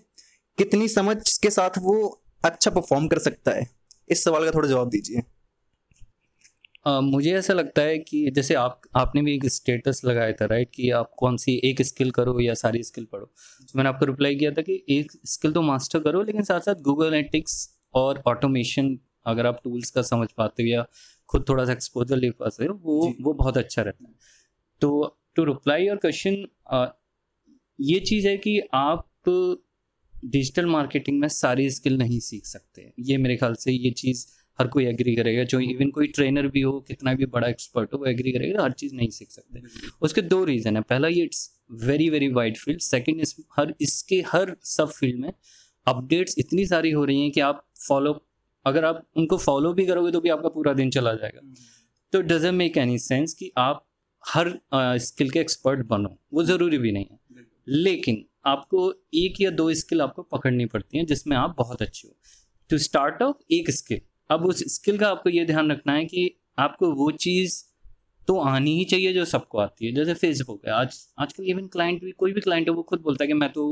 कितनी 0.58 0.88
समझ 0.88 1.16
के 1.38 1.50
साथ 1.50 1.78
वो 1.78 2.22
अच्छा 2.44 2.70
परफॉर्म 2.70 3.06
कर 3.08 3.18
सकता 3.18 3.52
है? 3.52 3.66
इस 4.10 4.24
सवाल 4.24 4.44
का 4.44 4.50
थोड़ा 4.50 4.68
जवाब 4.68 4.88
दीजिए। 4.88 5.22
Uh, 6.86 7.00
मुझे 7.02 7.32
ऐसा 7.36 7.52
लगता 7.52 7.82
है 7.82 7.98
कि 7.98 8.30
जैसे 8.30 8.54
आप 8.54 8.80
आपने 8.96 9.22
भी 9.22 9.34
एक 9.34 9.44
स्टेटस 9.46 10.00
लगाया 10.04 10.32
था 10.32 10.46
राइट 10.46 10.68
कि 10.74 10.90
आप 10.90 11.10
कौन 11.18 11.36
सी 11.36 11.60
एक 11.64 11.82
स्किल 11.82 12.10
करो 12.10 12.38
या 12.40 12.54
सारी 12.54 12.82
स्किल 12.82 13.04
पढ़ो। 13.04 13.24
तो 13.24 13.72
मैंने 13.76 13.88
आपको 13.88 14.06
रिप्लाई 14.06 14.34
किया 14.34 14.50
था 14.50 14.62
कि 14.62 14.84
एक 14.88 15.12
स्किल 15.26 15.52
तो 15.52 15.62
मास्टर 15.62 16.00
करो 16.00 16.22
लेकिन 16.22 16.42
साथ 16.42 16.60
साथ 16.60 16.80
गूगल 16.82 17.06
एनालिटिक्स 17.06 17.58
और 17.94 18.22
ऑटोमेशन 18.26 18.98
अगर 19.26 19.46
आप 19.46 19.60
टूल्स 19.64 19.90
का 19.90 20.02
समझ 20.02 20.28
पाते 20.36 20.62
हो 20.62 20.68
या 20.68 20.86
खुद 21.28 21.44
थोड़ा 21.48 21.64
सा 21.64 21.72
एक्सपोजर 21.72 22.16
ले 22.16 22.30
पाते 22.30 22.64
हो 22.64 22.80
वो 22.84 23.12
वो 23.20 23.32
बहुत 23.34 23.58
अच्छा 23.58 23.82
रहता 23.82 24.08
है। 24.08 24.14
तो 24.82 25.16
टू 25.36 25.44
रिप्लाई 25.44 25.86
योर 25.86 25.96
क्वेश्चन 25.96 26.44
ये 27.78 28.00
चीज़ 28.00 28.28
है 28.28 28.36
कि 28.38 28.60
आप 28.74 29.06
डिजिटल 29.28 30.66
मार्केटिंग 30.66 31.20
में 31.20 31.28
सारी 31.28 31.70
स्किल 31.70 31.98
नहीं 31.98 32.20
सीख 32.20 32.46
सकते। 32.46 32.92
ये 33.00 33.16
मेरे 33.18 33.36
ख्याल 33.36 33.54
से 33.54 33.72
ये 33.72 33.90
चीज़ 33.92 34.26
हर 34.58 34.66
कोई 34.66 34.84
एग्री 34.86 35.14
करेगा 35.16 35.44
जो 35.44 35.60
इवन 35.60 35.90
कोई 35.90 36.06
ट्रेनर 36.06 36.46
भी 36.46 36.60
हो 36.60 36.80
कितना 36.80 37.14
भी 37.14 37.26
बड़ा 37.26 37.48
एक्सपर्ट 37.48 37.92
हो 37.94 37.98
वो 37.98 38.06
एग्री 38.06 38.32
करेगा 38.32 38.62
हर 38.62 38.72
चीज़ 38.72 38.94
नहीं 38.94 39.08
सीख 39.10 39.30
सकते। 39.30 39.62
उसके 40.02 40.22
दो 40.22 40.44
रीज़न 40.44 40.76
है। 40.76 40.82
पहला 40.82 41.08
ये 41.08 41.22
it's 41.24 41.48
very 41.84 42.08
very 42.10 42.28
wide 42.28 42.56
field 42.56 42.80
second 42.80 43.20
इस 43.20 43.36
हर 43.56 43.74
इसके 43.80 44.24
हर 44.28 44.56
सब 44.62 44.90
फ़ील्ड 44.90 45.20
में 45.20 45.32
अपडेट्स 45.86 46.34
इतनी 46.38 46.66
सारी 46.66 46.90
हो 46.90 47.04
रही 47.04 47.20
हैं 47.20 47.30
कि 47.30 47.40
आप 47.40 47.66
फॉलो 47.88 48.12
अगर 48.66 48.84
आप 48.84 49.06
उनको 49.16 49.36
फॉलो 49.36 49.72
भी 49.72 49.86
करोगे 49.86 50.12
तो 50.12 50.20
भी 50.20 50.28
आपका 50.28 50.48
पूरा 50.48 50.72
दिन 50.72 50.90
चला 50.90 51.14
जाएगा। 51.14 51.40
तो 52.12 52.20
डजेंट 52.22 52.54
मेक 52.54 52.76
एनी 52.78 52.98
सेंस 52.98 53.34
कि 53.34 53.52
आप 53.58 53.86
हर 54.24 54.48
स्किल 54.74 55.26
uh, 55.26 55.32
के 55.32 55.40
एक्सपर्ट 55.40 55.86
बनो। 55.86 56.18
वो 56.32 56.44
ज़रूरी 56.44 56.78
भी 56.78 56.92
नहीं 56.92 57.06
है। 57.10 57.18
लेकिन 57.68 58.24
आपको 58.46 58.92
एक 59.14 59.40
या 59.40 59.50
दो 59.50 59.72
स्किल 59.74 60.00
आपको 60.00 60.22
पकड़नी 60.22 60.66
पड़ती 60.66 60.98
हैं 60.98 61.06
जिसमें 61.06 61.36
आप 61.36 61.54
बहुत 61.58 61.82
अच्छे 61.82 62.08
हो। 62.08 62.14
टू 62.70 62.78
स्टार्ट 62.78 63.22
ऑफ़ 63.22 63.36
एक 63.50 63.70
स्किल 63.70 64.00
अब 64.30 64.44
उस 64.46 64.62
स्किल 64.74 64.98
का 64.98 65.08
आपको 65.08 65.30
ये 65.30 65.44
ध्यान 65.44 65.70
रखना 65.70 65.92
है 65.92 66.04
कि 66.04 66.30
आपको 66.58 66.90
वो 66.94 67.10
चीज़ 67.18 67.62
तो 68.28 68.38
आनी 68.40 68.76
ही 68.76 68.84
चाहिए 68.84 69.12
जो 69.12 69.24
सबको 69.24 69.58
आती 69.58 69.86
है 69.86 69.92
जैसे 69.94 70.14
फेसबुक 70.14 70.66
है। 70.66 70.72
आज 70.72 70.98
आजकल 71.18 71.44
इवन 71.44 71.66
क्लाइंट 71.66 72.02
भी 72.04 72.10
कोई 72.12 72.32
भी 72.32 72.40
क्लाइंट 72.40 72.68
है 72.68 72.74
वो 72.74 72.82
खुद 72.82 73.00
बोलता 73.00 73.24
है 73.24 73.28
कि 73.28 73.34
मैं 73.34 73.50
तो 73.52 73.64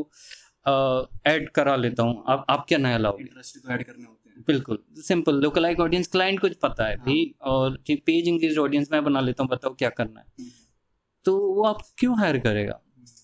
ऐड 1.27 1.49
करा 1.51 1.75
लेता 1.77 2.03
हूँ। 2.03 2.25
आप 2.29 2.45
आप 2.51 2.65
क्या 2.69 2.79
नया 2.79 2.99
लाओगे? 2.99 3.25
तो 3.25 3.73
ऐड 3.73 3.85
करने 3.85 4.05
होते 4.05 4.31
हैं। 4.31 4.45
बिल्कुल 4.47 4.79
सिंपल 5.03 5.35
लोकलाइक 5.35 5.81
ऑडियंस 5.81 6.09
क्लाइंट 6.09 6.41
कुछ 6.41 6.55
पता 6.63 6.87
है 6.87 6.97
भाई 6.97 7.23
हाँ। 7.43 7.53
और 7.53 7.79
पेज 7.89 8.29
इंग्लिश 8.29 8.59
ऑडियंस 8.59 8.89
मैं 8.93 9.03
बना 9.05 9.21
लेता 9.21 9.43
हूँ 9.43 9.51
बताओ 9.51 9.75
क्या 9.75 9.89
करना 9.91 10.21
है। 10.21 10.27
हम्म। 10.39 10.51
तो 11.25 11.37
वो 11.55 11.65
आप 11.65 11.83
क्यों 11.99 12.19
हायर 12.19 12.39
करेगा? 12.39 12.81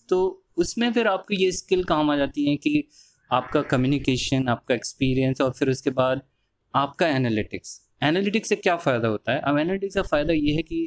तो 0.09 0.45
उसमें 0.57 0.91
फिर 0.93 1.07
आपको 1.07 1.33
ये 1.33 1.51
स्किल 1.51 1.83
काम 1.83 2.09
आ 2.11 2.15
जाती 2.17 2.49
है 2.49 2.55
कि 2.57 2.87
आपका 3.31 3.61
कम्युनिकेशन 3.61 4.47
आपका 4.49 4.75
एक्सपीरियंस 4.75 5.41
और 5.41 5.51
फिर 5.51 5.69
उसके 5.69 5.89
बाद 5.89 6.21
आपका 6.75 7.07
एनालिटिक्स 7.09 7.81
एनालिटिक्स 8.03 8.49
से 8.49 8.55
क्या 8.57 8.75
फ़ायदा 8.77 9.07
होता 9.07 9.33
है? 9.33 9.39
अब 9.41 9.57
एनालिटिक्स 9.57 9.95
का 9.95 10.01
फ़ायदा 10.03 10.33
ये 10.33 10.53
है 10.53 10.61
कि 10.63 10.79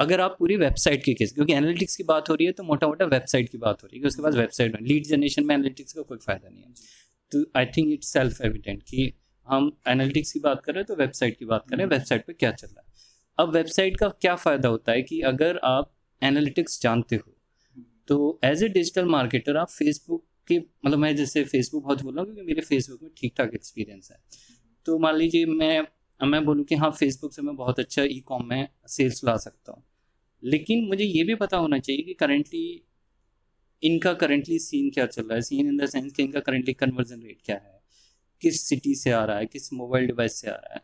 अगर 0.00 0.20
आप 0.20 0.36
पूरी 0.38 0.56
वेबसाइट 0.56 1.04
की 1.04 1.14
केस, 1.14 1.32
क्योंकि 1.32 1.52
एनालिटिक्स 1.52 1.96
की 1.96 2.04
बात 2.04 2.28
हो 2.30 2.34
रही 2.34 2.46
है 2.46 2.52
तो 2.52 2.62
मोटा 2.64 2.86
मोटा 2.86 3.04
वेबसाइट 3.06 3.48
की 3.48 3.58
बात 3.58 3.82
हो 3.82 3.88
रही 3.88 4.00
है 4.00 4.06
उसके 4.06 4.22
बाद 4.22 4.34
वेबसाइट 4.36 4.74
में 4.74 4.80
लीड 4.82 5.06
जनरेशन 5.06 5.44
में 5.46 5.54
एनालिटिक्स 5.54 5.92
का 5.92 6.02
कोई 6.02 6.18
फ़ायदा 6.18 6.48
नहीं 6.48 6.62
है। 6.62 6.72
तो 7.32 7.44
I 7.56 7.66
think 7.76 7.92
it's 7.92 8.12
self 8.12 8.40
evident 8.42 8.82
कि 8.82 9.12
हम 9.46 9.70
एनालिटिक्स 9.88 10.32
की 10.32 10.40
बात 10.40 10.62
कर 10.64 10.72
रहे 10.72 10.80
हैं 10.80 10.86
तो 10.86 10.94
वेबसाइट 10.96 11.38
की 11.38 11.44
बात 11.44 11.64
कर 11.68 11.76
रहे 11.76 11.84
हैं 11.84 11.90
वेबसाइट 11.90 12.26
पर 12.26 12.32
क्या 12.34 12.50
चल 12.52 12.66
रहा 12.66 12.80
है। 12.80 12.88
अब 13.38 13.52
वेबसाइट 13.54 13.96
का 13.96 14.08
क्या 14.20 14.34
फ़ायदा 14.36 14.68
होता 14.68 14.92
है 14.92 15.02
कि 15.02 15.20
अगर 15.26 15.60
आप 15.64 15.92
एनालिटिक्स 16.22 16.80
जानते 16.82 17.16
हो 17.16 17.36
तो 18.08 18.38
एज 18.44 18.62
ए 18.62 18.68
डिजिटल 18.70 19.04
मार्केटर 19.08 19.56
आप 19.56 19.70
फेसबुक 19.70 20.24
के 20.48 20.58
मतलब 20.58 20.98
मैं 20.98 21.14
जैसे 21.16 21.44
फेसबुक 21.44 21.82
बहुत 21.84 22.02
बोल 22.02 22.14
रहा 22.14 22.24
हूँ 22.24 22.34
क्योंकि 22.34 22.46
मेरे 22.46 22.62
फेसबुक 22.62 23.02
में 23.02 23.10
ठीक 23.18 23.34
ठाक 23.38 23.54
एक्सपीरियंस 23.54 24.10
है। 24.12 24.18
तो 24.90 24.98
मान 24.98 25.16
लीजिए 25.16 25.46
मैं 25.46 25.86
मैं 26.20 26.44
बोलूँ 26.44 26.64
कि 26.64 26.74
हाँ 26.74 26.90
फेसबुक 26.90 27.32
से 27.32 27.42
मैं 27.42 27.54
बहुत 27.56 27.78
अच्छा 27.80 28.02
ई 28.02 28.18
कॉम 28.26 28.46
में 28.48 28.68
सेल्स 28.88 29.24
ला 29.24 29.36
सकता 29.36 29.72
हूँ। 29.72 29.82
लेकिन 30.42 30.84
मुझे 30.88 31.04
ये 31.04 31.22
भी 31.24 31.34
पता 31.34 31.56
होना 31.56 31.78
चाहिए 31.78 32.02
कि 32.02 32.14
करेंटली 32.14 32.62
इनका 33.82 34.12
करेंटली 34.14 34.58
सीन 34.58 34.90
क्या 34.90 35.06
चल 35.06 35.22
रहा 35.22 35.34
है? 35.34 35.40
सीन 35.42 35.68
इन 35.68 35.76
द 35.76 35.86
सेंस 35.86 36.12
कि 36.12 36.22
इनका 36.22 36.40
करेंटली 36.40 36.72
कन्वर्जन 36.74 37.20
रेट 37.22 37.38
क्या 37.44 37.56
है? 37.56 37.80
किस 38.42 38.60
सिटी 38.68 38.94
से 38.94 39.10
आ 39.10 39.24
रहा 39.24 39.38
है? 39.38 39.46
किस 39.46 39.72
मोबाइल 39.72 40.06
डिवाइस 40.06 40.40
से 40.40 40.50
आ 40.50 40.54
रहा 40.54 40.74
है? 40.74 40.82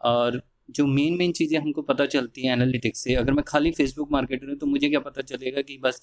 और 0.00 0.42
जो 0.70 0.86
मेन 0.86 1.16
मेन 1.18 1.32
चीज़ें 1.32 1.58
हमको 1.58 1.82
पता 1.82 2.06
चलती 2.06 2.46
हैं 2.46 2.52
एनालिटिक्स 2.52 3.00
से, 3.04 3.14
अगर 3.14 3.32
मैं 3.32 3.44
खाली 3.48 3.70
फेसबुक 3.72 4.12
मार्केटर 4.12 4.48
हूँ 4.48 4.56
तो 4.58 4.66
मुझे 4.66 4.88
क्या 4.88 5.00
पता 5.00 5.22
चलेगा 5.22 5.62
कि 5.62 5.78
बस 5.84 6.00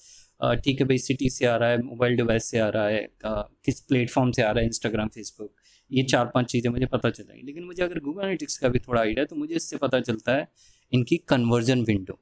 ठीक 0.64 0.80
है 0.80 0.86
भाई 0.86 0.98
सिटी 0.98 1.30
से 1.30 1.46
आ 1.46 1.56
रहा 1.56 1.68
है 1.70 1.82
मोबाइल 1.82 2.16
डिवाइस 2.16 2.50
से 2.50 2.58
आ 2.58 2.68
रहा 2.68 2.86
है 2.88 3.08
किस 3.24 3.80
प्लेटफॉर्म 3.80 4.30
से 4.32 4.42
आ 4.42 4.50
रहा 4.50 4.60
है 4.60 4.66
इंस्टाग्राम 4.66 5.08
फेसबुक 5.08 5.54
ये 5.92 6.02
चार 6.02 6.30
पाँच 6.34 6.50
चीज़ें 6.52 6.70
मुझे 6.70 6.86
पता 6.86 7.10
चल 7.10 7.24
जाएगी 7.24 7.46
लेकिन 7.46 7.64
मुझे 7.64 7.82
अगर 7.82 7.98
गूगल 7.98 8.22
एनालिटिक्स 8.22 8.58
का 8.58 8.68
भी 8.68 8.78
थोड़ा 8.78 9.00
आइडिया 9.00 9.20
है 9.20 9.26
तो 9.26 9.36
मुझे 9.36 9.54
इससे 9.54 9.76
पता 9.76 10.00
चलता 10.00 10.36
है 10.36 10.48
इनकी 10.92 11.16
कन्वर्जन 11.28 11.82
विंडो 11.82 12.18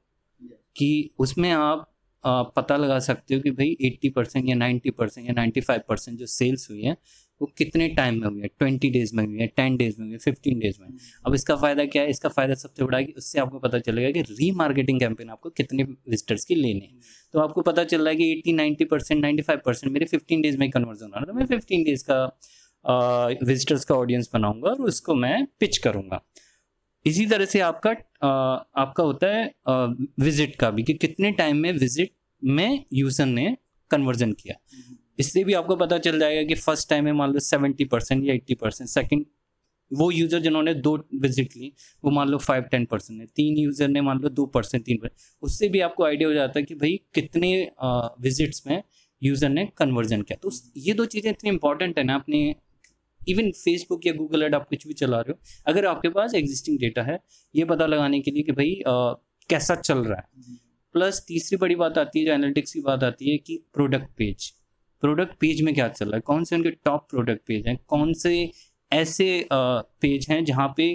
कि 0.75 1.09
उसमें 1.19 1.51
आप 1.51 1.89
आ, 2.23 2.43
पता 2.43 2.77
लगा 2.77 2.99
सकते 2.99 3.35
हो 3.35 3.41
कि 3.41 3.51
भाई 3.51 3.75
80 3.83 4.09
परसेंट 4.13 4.49
या 4.49 4.55
90 4.55 4.91
परसेंट 4.91 5.27
या 5.27 5.33
95 5.35 5.79
परसेंट 5.89 6.17
जो 6.19 6.25
सेल्स 6.25 6.69
हुई 6.69 6.81
है 6.81 6.95
वो 7.41 7.51
कितने 7.57 7.87
टाइम 7.89 8.19
में 8.21 8.27
हुई 8.27 8.41
है? 8.41 8.47
ट्वेंटी 8.59 8.89
डेज़ 8.89 9.15
में 9.15 9.23
हुई 9.25 9.37
है 9.39 9.47
टेन 9.47 9.77
डेज़ 9.77 9.95
में 9.99 10.05
हुई 10.05 10.13
है 10.13 10.17
फिफ्टीन 10.17 10.59
डेज़ 10.59 10.81
में 10.81 10.87
अब 11.25 11.33
इसका 11.33 11.55
फ़ायदा 11.55 11.85
क्या 11.85 12.01
है? 12.03 12.09
इसका 12.09 12.29
फ़ायदा 12.29 12.53
सबसे 12.53 12.83
बड़ा 12.83 12.97
है 12.97 13.03
कि 13.03 13.13
उससे 13.17 13.39
आपको 13.39 13.59
पता 13.59 13.79
चलेगा 13.79 14.11
कि 14.11 14.21
री 14.21 14.51
मार्केटिंग 14.51 14.99
कैंपेन 14.99 15.29
आपको 15.29 15.49
कितने 15.49 15.83
विजिटर्स 15.83 16.45
की 16.45 16.55
लेने 16.55 16.85
हैं। 16.85 16.99
तो 17.33 17.39
आपको 17.39 17.61
पता 17.61 17.83
चल 17.83 18.01
रहा 18.01 18.09
है 18.09 18.15
कि 18.15 18.31
eighty 18.31 18.53
ninety 18.53 18.85
percent 18.85 19.21
ninety 19.21 19.43
five 19.43 19.61
percent 19.65 19.93
मेरे 19.93 20.05
फिफ्टीन 20.05 20.41
डेज़ 20.41 20.57
में 20.57 20.69
कन्वर्जन 20.69 21.05
हो 21.05 21.11
रहा 21.11 21.19
है 21.19 21.25
तो 21.25 21.33
मैं 21.33 21.45
फिफ्टीन 21.45 21.83
डेज़ 21.83 22.03
का 22.03 22.25
विजिटर्स 22.85 23.83
का 23.85 23.95
ऑडियंस 23.95 24.29
बनाऊँगा 24.33 24.69
और 24.69 24.81
उसको 24.83 25.15
मैं 25.15 25.45
पिच 25.59 25.77
करूँगा। 25.77 26.21
इसी 27.05 27.25
तरह 27.25 27.45
से 27.45 27.59
आपका 27.61 27.91
आ, 28.23 28.29
आपका 28.77 29.03
होता 29.03 29.27
है 29.27 29.53
विज़िट 30.19 30.55
का 30.55 30.69
भी 30.71 30.83
कि 30.83 30.93
कितने 30.95 31.31
टाइम 31.33 31.57
में 31.57 31.71
विज़िट 31.73 32.11
में 32.41 32.85
यूज़र 32.93 33.25
ने 33.25 33.55
कन्वर्जन 33.91 34.31
किया। 34.33 34.55
इससे 35.19 35.43
भी 35.43 35.53
आपको 35.53 35.75
पता 35.75 35.97
चल 35.97 36.19
जाएगा 36.19 36.43
कि 36.47 36.55
फ़र्स्ट 36.55 36.89
टाइम 36.89 37.05
में 37.05 37.11
मान 37.13 37.31
लो 37.33 37.39
सेवेंटी 37.41 37.85
परसेंट 37.85 38.23
या 38.25 38.33
एट्टी 38.33 38.55
परसेंट 38.55 38.89
सेकेंड 38.89 39.25
वो 39.91 40.09
यूज़र 40.11 40.39
जिन्होंने 40.39 40.73
दो 40.75 40.95
विज़िट 41.21 41.55
ली 41.57 41.71
वो 42.03 42.11
मान 42.11 42.29
लो 42.29 42.37
फाइव 42.37 42.63
टेन 42.71 42.85
परसेंट 42.85 43.19
है 43.19 43.25
तीन 43.27 43.57
यूज़र 43.57 43.87
ने 43.87 44.01
मान 44.01 44.19
लो 44.19 44.29
दो 44.29 44.45
परसेंट 44.47 44.83
तीन 44.85 44.97
परसेंट 44.97 45.43
उससे 45.43 45.69
भी 45.69 45.79
आपको 45.81 46.05
आइडिया 46.05 46.27
हो 46.29 46.33
जाता 46.33 46.59
है 46.59 46.65
कि 46.65 46.75
भाई 46.75 46.99
कितने 47.15 47.51
विजिट्स 47.83 48.63
में 48.67 48.81
यूज़र 49.21 49.49
ने 49.49 49.65
कन्वर्जन 49.77 50.21
किया। 50.21 50.37
तो 50.43 50.51
ये 50.77 50.93
दो 50.93 51.05
चीज़ें 51.07 51.29
इतनी 51.31 51.49
इंपॉर्टेंट 51.49 51.97
है 51.97 52.03
ना 52.03 52.15
अपने 52.15 52.55
इवन 53.29 53.51
फेसबुक 53.51 54.05
या 54.05 54.13
गूगल 54.13 54.43
एड 54.43 54.55
आप 54.55 54.67
कुछ 54.69 54.87
भी 54.87 54.93
चला 54.93 55.19
रहे 55.19 55.31
हो 55.31 55.39
अगर 55.67 55.85
आपके 55.85 56.09
पास 56.09 56.33
एग्जिस्टिंग 56.35 56.79
डेटा 56.79 57.03
है 57.03 57.19
ये 57.55 57.65
पता 57.65 57.85
लगाने 57.85 58.19
के 58.19 58.31
लिए 58.31 58.43
कि 58.43 58.51
भाई 58.51 58.73
आ, 58.87 59.13
कैसा 59.49 59.75
चल 59.75 59.97
रहा 59.97 60.17
है। 60.17 60.57
प्लस 60.95 61.23
तीसरी 61.27 61.57
बड़ी 61.57 61.75
बात 61.75 61.97
आती 61.97 62.19
है 62.19 62.25
जो 62.25 62.33
एनालिटिक्स 62.33 62.73
की 62.73 62.81
बात 62.81 63.03
आती 63.03 63.31
है 63.31 63.37
कि 63.37 63.57
प्रोडक्ट 63.73 64.11
पेज 64.17 64.49
प्रोडक्ट 65.03 65.35
पेज 65.39 65.61
में 65.61 65.73
क्या 65.73 65.87
चल 65.87 66.05
रहा 66.05 66.15
है? 66.15 66.21
कौन 66.21 66.43
से 66.43 66.55
उनके 66.55 66.69
टॉप 66.71 67.07
प्रोडक्ट 67.09 67.41
पेज 67.47 67.67
हैं? 67.67 67.77
कौन 67.87 68.13
से 68.13 68.51
ऐसे 68.91 69.47
पेज 69.53 70.27
हैं 70.29 70.43
जहाँ 70.45 70.73
पे 70.77 70.87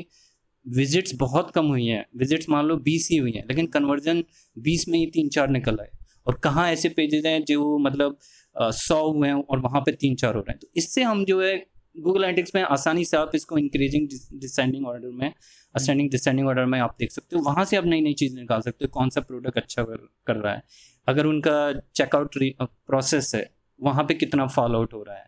विजिट्स 0.66 1.14
बहुत 1.14 1.50
कम 1.50 1.66
हुई 1.66 1.86
हैं? 1.86 2.04
विजिट्स 2.16 2.48
मान 2.48 2.66
लो 2.66 2.76
बीस 2.78 3.08
ही 3.12 3.16
हुई 3.16 3.32
हैं 3.36 3.44
लेकिन 3.48 3.66
कन्वर्जन 3.66 4.24
बीस 4.58 4.84
में 4.88 4.98
ही 4.98 5.06
तीन 5.06 5.28
चार 5.28 5.48
निकल 5.50 5.78
आए। 5.80 5.90
और 6.26 6.40
कहाँ 6.44 6.70
ऐसे 6.72 6.88
पेजेस 6.88 7.24
हैं 7.26 7.44
जो 7.44 7.78
मतलब 7.78 8.18
सौ 8.60 9.00
हुए 9.12 9.28
हैं 9.28 9.34
और 9.34 9.60
वहाँ 9.60 9.80
पे 9.80 9.92
तीन 9.92 10.14
चार 10.16 10.34
हो 10.34 10.40
रहे 10.40 10.52
हैं? 10.52 10.58
तो 10.58 10.68
इससे 10.76 11.02
हम 11.02 11.24
जो 11.24 11.42
है 11.42 11.56
गूगल 11.96 12.18
एनालिटिक्स 12.18 12.54
में 12.54 12.62
आसानी 12.62 13.04
से 13.04 13.16
आप 13.16 13.30
इसको 13.34 13.58
इंक्रीजिंग 13.58 14.08
डिसेंडिंग 14.40 14.86
ऑर्डर 14.86 15.10
में 15.10 15.32
असेंडिंग 15.74 16.10
डिसेंडिंग 16.10 16.48
ऑर्डर 16.48 16.64
में 16.66 16.78
आप 16.80 16.94
देख 16.98 17.12
सकते 17.12 17.36
हो। 17.36 17.42
वहाँ 17.42 17.64
से 17.64 17.76
आप 17.76 17.84
नई 17.86 18.00
नई 18.00 18.12
चीज़ 18.14 18.34
निकाल 18.36 18.60
सकते 18.60 18.84
हो 18.84 18.88
कौन 18.94 19.10
सा 19.10 19.20
प्रोडक्ट 19.20 19.58
अच्छा 19.58 19.82
कर, 19.82 19.96
कर 20.26 20.36
रहा 20.36 20.54
है। 20.54 20.62
अगर 21.08 21.26
उनका 21.26 21.72
चेकआउट 21.94 22.36
प्रोसेस 22.62 23.34
है 23.34 23.50
वहाँ 23.80 24.04
पे 24.04 24.14
कितना 24.14 24.46
फॉल 24.46 24.74
आउट 24.74 24.92
हो 24.94 25.02
रहा 25.02 25.16
है। 25.16 25.26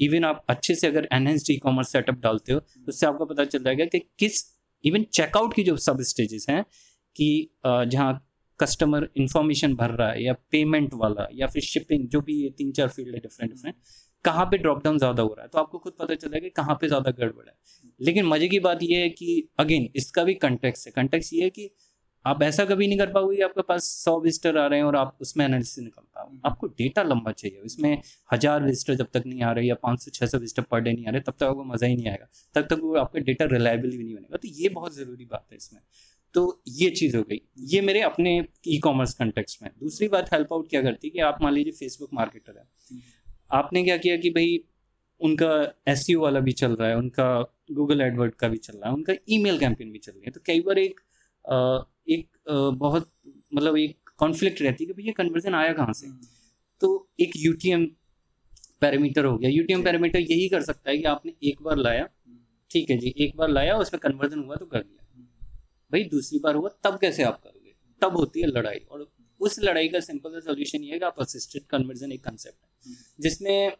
इवन 0.00 0.24
आप 0.24 0.44
अच्छे 0.48 0.74
से 0.74 0.86
अगर 0.86 1.08
एनहेंस्ड 1.12 1.50
ई 1.50 1.56
कॉमर्स 1.56 1.92
सेटअप 1.92 2.20
डालते 2.20 2.52
हो 2.52 2.60
तो 2.60 2.88
उससे 2.88 3.06
आपको 3.06 3.26
पता 3.26 3.44
चल 3.44 3.62
जाएगा 3.64 3.84
कि 3.84 3.98
किस 4.18 4.44
इवन 4.84 5.02
चेकआउट 5.12 5.54
की 5.54 5.62
जो 5.62 5.76
सब 5.76 6.00
स्टेजेस 6.02 6.46
हैं 6.50 6.62
कि 7.16 7.28
जहाँ 7.64 8.12
कस्टमर 8.60 9.08
इंफॉर्मेशन 9.16 9.74
भर 9.74 9.90
रहा 9.90 10.10
है 10.10 10.24
या 10.24 10.32
पेमेंट 10.50 10.90
वाला 10.94 11.26
या 11.34 11.46
फिर 11.46 11.62
शिपिंग 11.62 12.08
जो 12.08 12.20
भी 12.20 12.34
ये 12.42 12.50
तीन 12.50 12.72
चार 12.72 12.88
फ़ील्ड 12.88 13.14
है 13.14 13.20
डिफरेंट 13.20 13.52
डिफरेंट 13.52 13.76
कहाँ 14.24 14.44
पे 14.46 14.58
ड्रॉप 14.58 14.82
डाउन 14.84 14.98
ज़्यादा 14.98 15.22
हो 15.22 15.28
रहा 15.28 15.42
है? 15.42 15.48
तो 15.48 15.58
आपको 15.58 15.78
खुद 15.78 15.92
पता 15.98 16.14
चलेगा 16.16 16.38
कि 16.38 16.50
कहाँ 16.52 16.74
पे 16.80 16.88
ज़्यादा 16.88 17.10
गड़बड़ 17.12 17.46
है। 17.46 17.54
लेकिन 18.00 18.26
मज़े 18.26 18.48
की 18.48 18.58
बात 18.60 18.82
यह 18.82 18.98
है 18.98 19.08
कि 19.10 19.48
अगेन 19.58 19.88
इसका 19.96 20.24
भी 20.24 20.34
कंटेक्स 20.36 20.86
है। 20.86 20.92
कंटेक्स 20.92 21.32
ये 21.32 21.42
है 21.42 21.50
कि 21.50 21.70
आप 22.24 22.42
ऐसा 22.42 22.64
कभी 22.64 22.86
नहीं 22.86 22.98
कर 22.98 23.10
पाओगे 23.12 23.40
आपके 23.42 23.62
पास 23.62 23.84
सौ 23.94 24.18
विजिटर 24.20 24.58
आ 24.58 24.66
रहे 24.66 24.78
हैं 24.78 24.86
और 24.86 24.96
आप 24.96 25.16
उसमें 25.20 25.44
एनालिसिस 25.44 25.84
निकल 25.84 26.02
पाओ 26.14 26.30
आपको 26.44 26.66
डेटा 26.68 27.02
लंबा 27.02 27.32
चाहिए। 27.32 27.60
इसमें 27.64 28.02
हज़ार 28.32 28.62
विजिटर 28.62 28.94
जब 28.94 29.08
तक 29.14 29.22
नहीं 29.26 29.42
आ 29.42 29.50
रहे 29.52 29.66
या 29.66 29.74
पाँच 29.82 30.00
सौ 30.00 30.10
छः 30.10 30.26
सौ 30.26 30.38
विजिटर 30.38 30.62
पर 30.62 30.80
डे 30.80 30.92
नहीं 30.92 31.06
आ 31.06 31.10
रहे 31.10 31.20
तब 31.20 31.34
तक 31.38 31.44
आपको 31.44 31.64
मज़ा 31.64 31.86
ही 31.86 31.96
नहीं 31.96 32.08
आएगा। 32.08 32.28
तब 32.54 32.66
तक 32.70 32.80
वो 32.82 32.94
आपका 32.96 33.20
डेटा 33.20 33.44
रिलायबल 33.44 33.90
भी 33.90 34.04
नहीं 34.04 34.14
बनेगा। 34.14 34.36
तो 34.36 34.48
ये 34.50 34.68
बहुत 34.70 34.96
ज़रूरी 34.96 35.24
बात 35.24 35.46
है 35.50 35.56
इसमें। 35.56 35.80
तो 36.34 36.62
ये 36.68 36.88
चीज़ 36.90 37.16
हो 37.16 37.22
गई। 37.22 37.40
ये 37.66 37.80
मेरे 37.80 38.00
अपने 38.02 38.30
ई 38.68 38.78
कॉमर्स 38.78 39.14
कंटेक्स 39.14 39.58
में 39.62 39.70
दूसरी 39.80 40.08
बात 40.08 40.32
हेल्प 40.32 40.52
आउट 40.52 40.68
क्या 40.70 40.82
करती 40.82 41.06
है 41.06 41.10
कि 41.10 41.20
आप 41.22 41.42
मान 41.42 41.52
लीजिए 41.52 41.72
फेसबुक 41.72 42.14
मार्केटर 42.14 42.58
है। 42.58 42.64
आपने 43.54 43.82
क्या 43.84 43.96
किया 43.96 44.16
कि 44.16 44.30
भाई 44.30 44.58
उनका 45.20 45.48
एस 45.88 46.06
e 46.08 46.14
वाला 46.16 46.40
भी 46.40 46.52
चल 46.54 46.72
रहा 46.76 46.88
है 46.88 46.96
उनका 46.96 47.26
गूगल 47.72 48.00
एडवर्ड 48.00 48.34
का 48.34 48.48
भी 48.48 48.56
चल 48.58 48.78
रहा 48.78 48.88
है 48.88 48.94
उनका 48.94 49.14
ईमेल 49.30 49.58
कैंपेन 49.58 49.92
भी 49.92 49.98
चल 49.98 50.12
रही 50.12 50.22
है 50.26 50.32
तो 50.32 50.40
कई 50.46 50.60
बार 50.60 50.78
एक 50.78 51.00
एक 52.10 52.26
बहुत 52.78 53.10
मतलब 53.54 53.76
एक 53.78 54.10
कॉन्फ्लिक्ट 54.18 54.62
रहती 54.62 54.84
है 54.84 54.86
कि 54.86 54.92
भैया 54.94 55.12
कन्वर्जन 55.16 55.54
आया 55.54 55.72
कहाँ 55.72 55.92
से। 55.92 56.08
तो 56.80 56.88
एक 57.20 57.32
यूटीएम 57.36 57.86
पैरामीटर 58.80 59.24
हो 59.24 59.36
गया 59.38 59.50
यूटीएम 59.50 59.82
पैरामीटर 59.84 60.18
यही 60.20 60.48
कर 60.48 60.62
सकता 60.62 60.90
है 60.90 60.96
कि 60.98 61.04
आपने 61.04 61.32
एक 61.48 61.62
बार 61.62 61.76
लाया। 61.78 62.08
ठीक 62.70 62.90
है 62.90 62.96
जी 62.98 63.14
एक 63.18 63.36
बार 63.36 63.48
लाया 63.50 63.76
उसमें 63.78 64.00
कन्वर्जन 64.00 64.38
हुआ 64.40 64.56
तो 64.56 64.66
कर 64.66 64.82
दिया। 64.82 65.22
भाई 65.92 66.04
दूसरी 66.10 66.38
बार 66.38 66.54
हुआ 66.54 66.70
तब 66.84 66.98
कैसे 67.00 67.22
आप 67.22 67.40
करोगे 67.42 67.74
तब 68.02 68.16
होती 68.16 68.40
है 68.40 68.46
लड़ाई 68.48 68.80
और 68.90 69.06
उस 69.40 69.58
लड़ाई 69.60 69.88
का 69.88 70.00
सिंपल 70.02 70.30
सा 70.30 70.40
सोल्यूशन 70.42 70.84
ये 70.84 70.92
है 70.92 70.98
कि 70.98 71.04
आप 71.04 71.20
असिस्टेड 71.20 71.66
कन्वर्जन 71.70 72.12
एक 72.12 72.24
कंसेप्ट 72.24 72.64
है 72.64 72.72
जिसमें 73.20 73.70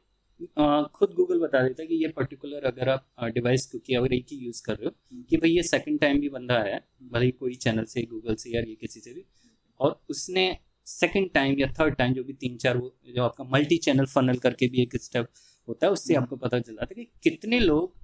खुद 0.92 1.12
गूगल 1.12 1.38
बता 1.38 1.62
देता 1.62 1.82
है 1.82 1.87
कि 1.88 1.94
ये 1.96 2.08
पर्टिकुलर 2.11 2.64
अगर 2.66 2.88
आप 2.88 3.25
डिवाइस 3.34 3.66
क्योंकि 3.66 3.94
अगर 3.94 4.14
एक 4.14 4.26
ही 4.30 4.37
यूज़ 4.38 4.62
कर 4.62 4.75
रहे 4.75 4.87
हो 4.87 4.92
हम्म। 5.12 5.23
कि 5.23 5.37
भाई 5.37 5.50
ये 5.50 5.62
सेकंड 5.64 6.00
टाइम 6.00 6.20
भी 6.20 6.28
बंदा 6.28 6.54
आया 6.56 6.80
भले 7.08 7.25
ही 7.25 7.30
कोई 7.34 7.54
चैनल 7.56 7.84
से 7.87 8.02
गूगल 8.04 8.34
से 8.34 8.50
या 8.50 8.61
ये 8.62 8.75
किसी 8.76 9.00
से 9.00 9.12
भी 9.12 9.25
और 9.80 10.00
उसने 10.11 10.46
सेकंड 10.87 11.30
टाइम 11.34 11.58
या 11.58 11.66
थर्ड 11.78 11.94
टाइम 11.96 12.14
जो 12.14 12.25
भी 12.25 12.32
तीन 12.37 12.56
चार 12.56 12.76
वो 12.76 12.94
जो 13.08 13.23
आपका 13.23 13.44
मल्टी 13.46 13.76
चैनल 13.78 14.06
फनल 14.06 14.38
करके 14.38 14.68
भी 14.68 14.82
एक 14.82 14.96
स्टेप 14.99 15.28
होता 15.68 15.87
है 15.87 15.92
उससे 15.92 16.14
हम्म। 16.14 16.23
आपको 16.23 16.37
पता 16.38 16.58
चल 16.58 16.73
जाता 16.73 16.87
है 16.90 16.94
कि 16.96 17.11
कितने 17.23 17.61
लोग 17.61 17.94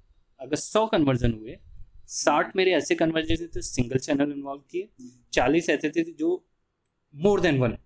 अगर 0.40 0.57
सौ 0.59 0.87
कन्वर्जन 0.87 1.33
हुए 1.33 1.59
साठ 2.11 2.57
मेरे 2.57 2.73
ऐसे 2.75 2.95
कन्वर्जन 2.95 3.37
थे 3.37 3.47
तो 3.49 3.61
सिंगल 3.62 3.99
चैनल 3.99 4.33
इन्वॉल्व 4.33 4.62
किए 4.71 4.83
हम्म। 4.83 5.11
चालीस 5.33 5.69
ऐसे 5.71 5.90
थे 5.90 6.02
जो 6.14 6.33
मोर 7.14 7.40
देन 7.40 7.59
वन 7.59 7.76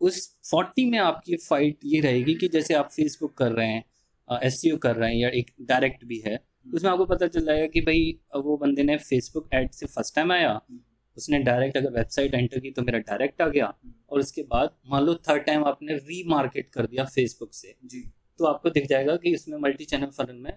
उस 0.00 0.26
फोर्टी 0.50 0.84
में 0.86 0.98
आपकी 1.00 1.36
फाइट 1.38 1.78
ये 1.84 2.00
रहेगी 2.00 2.34
कि 2.34 2.48
जैसे 2.48 2.74
आप 2.74 2.90
फेसबुक 2.90 3.36
कर 3.36 3.52
रहे 3.52 3.68
हैं 3.68 3.84
एस 4.28 4.60
e 4.64 4.76
कर 4.78 4.96
रहे 4.96 5.10
हैं 5.10 5.16
या 5.16 5.28
एक 5.30 5.50
डायरेक्ट 5.62 6.04
भी 6.04 6.18
है 6.18 6.34
हम्म। 6.34 6.76
उसमें 6.76 6.90
आपको 6.90 7.04
पता 7.06 7.26
चल 7.26 7.44
जाएगा 7.46 7.66
कि 7.66 7.80
भाई 7.80 8.18
वो 8.38 8.56
बंदे 8.56 8.82
ने 8.82 8.96
फेसबुक 8.98 9.48
एड 9.54 9.70
से 9.72 9.86
फ़र्स्ट 9.86 10.14
टाइम 10.14 10.32
आया 10.32 10.50
हम्म। 10.50 10.80
उसने 11.16 11.38
डायरेक्ट 11.40 11.76
अगर 11.76 11.90
वेबसाइट 11.92 12.34
एंटर 12.34 12.60
की 12.60 12.70
तो 12.70 12.82
मेरा 12.82 12.98
डायरेक्ट 13.00 13.42
आ 13.42 13.48
गया 13.48 13.66
हम्म। 13.66 13.94
और 14.10 14.18
उसके 14.18 14.42
बाद 14.48 14.76
मान 14.90 15.02
लो 15.02 15.14
थर्ड 15.28 15.44
टाइम 15.44 15.64
आपने 15.64 15.94
री 15.96 16.22
मार्केट 16.28 16.70
कर 16.70 16.86
दिया 16.86 17.04
फेसबुक 17.06 17.54
से 17.54 17.74
जी 17.84 18.02
तो 18.40 18.46
आपको 18.46 18.70
दिख 18.70 18.86
जाएगा 18.86 19.16
कि 19.16 19.34
उसमें 19.34 19.58
मल्टी 19.58 19.84
चैनल 19.84 20.10
फनल 20.12 20.36
में 20.38 20.52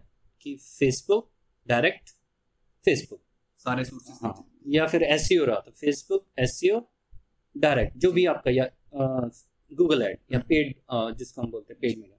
कि 0.46 0.56
फेसबुक 0.60 1.30
डायरेक्ट 1.68 2.10
फेसबुक 2.84 3.22
सारे 3.60 3.84
सोर्सेस 3.86 4.20
हाँ 4.24 4.34
या 4.68 4.86
फिर 4.88 5.04
एस 5.06 5.28
e 5.32 5.38
रहा 5.40 5.60
तो 5.60 5.72
फेसबुक 5.74 6.26
एस 6.40 6.60
डायरेक्ट 7.56 7.98
जो 7.98 8.12
भी 8.12 8.26
आपका 8.26 8.52
या 8.52 8.66
गूगल 8.94 10.02
एड 10.02 10.18
या 10.32 10.40
पेड 10.50 10.74
जिसको 11.18 11.42
हम 11.42 11.52
बोलते 11.52 11.74
हैं 11.74 11.80
पेड 11.82 11.98
मीडिया 11.98 12.18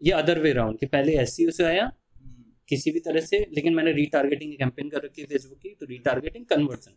ये 0.00 0.12
अदर 0.14 0.38
वे 0.40 0.52
राउंड 0.52 0.78
कि 0.78 0.86
पहले 0.88 1.18
एसईओ 1.20 1.50
से 1.52 1.64
आया। 1.64 1.90
किसी 2.68 2.90
भी 2.90 3.00
तरह 3.00 3.20
से 3.22 3.38
लेकिन 3.54 3.74
मैंने 3.74 3.92
रीटारगेटिंग 3.92 4.52
कैंपेन 4.58 4.88
कर 4.88 5.02
रखी 5.04 5.22
है 5.22 5.26
फेसबुक 5.28 5.58
की 5.58 5.68
तो 5.70 5.86
रीटारगेटिंग 5.86 6.44
कन्वर्सन 6.46 6.92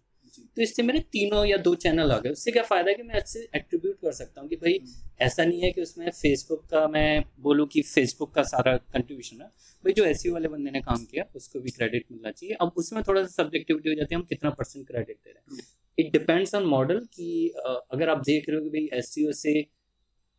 तो 0.58 0.62
इससे 0.62 0.84
मेरे 0.84 1.00
तीनों 1.12 1.44
या 1.46 1.58
दो 1.60 1.74
चैनल 1.76 2.12
आ 2.12 2.18
गए। 2.20 2.30
उससे 2.30 2.52
क्या 2.52 2.62
फ़ायदा 2.64 2.90
है 2.90 2.96
कि 2.96 3.04
मैं 3.04 3.18
इससे 3.18 3.40
एट्रीब्यूट 3.56 3.96
कर 4.02 4.12
सकता 4.12 4.42
हूँ 4.42 4.50
कि 4.50 4.56
भाई 4.56 4.74
हम्म। 4.74 5.26
ऐसा 5.26 5.46
नहीं 5.46 5.62
है 5.62 5.72
कि 5.72 5.82
उसमें 5.82 6.10
फेसबुक 6.12 6.66
का 6.70 6.88
मैं 6.88 7.24
बोलूँ 7.42 7.68
कि 7.68 7.82
फेसबुक 7.84 8.34
का 8.36 8.44
सारा 8.44 8.76
कंट्रीब्यूशन 8.78 9.42
है। 9.42 9.48
भाई 9.84 9.94
जो 9.94 10.06
एसईओ 10.06 10.34
वाले 10.34 10.48
बंदे 10.48 10.72
ने 10.72 10.82
काम 10.82 11.06
किया 11.06 11.26
उसको 11.36 11.60
भी 11.60 11.72
क्रेडिट 11.72 12.06
मिलना 12.12 12.32
चाहिए। 12.32 12.56
अब 12.62 12.72
उसमें 12.78 13.02
थोड़ा 13.04 13.22
सा 13.24 13.44
सब्जेक्टिविटी 13.44 13.90
हो 13.90 13.96
जाती 13.96 14.16
है 14.16 14.20
हम 14.20 14.26
कितना 14.30 14.50
परसेंट 14.52 14.88
क्रेडिट 14.88 15.18
दे 15.18 15.32
रहे 15.32 15.56
हैं। 15.56 15.64
इट 15.98 16.12
डिपेंड्स 16.12 16.56
ऑन 16.56 16.64
मॉडल 16.66 17.00
कि 17.14 17.54
अगर 17.66 18.10
आप 18.10 18.22
देख 18.26 18.50
रहे 18.50 18.58
हो 18.58 18.64
कि 18.64 18.70
भाई 18.70 19.00
एस 19.00 19.14
से 19.42 19.60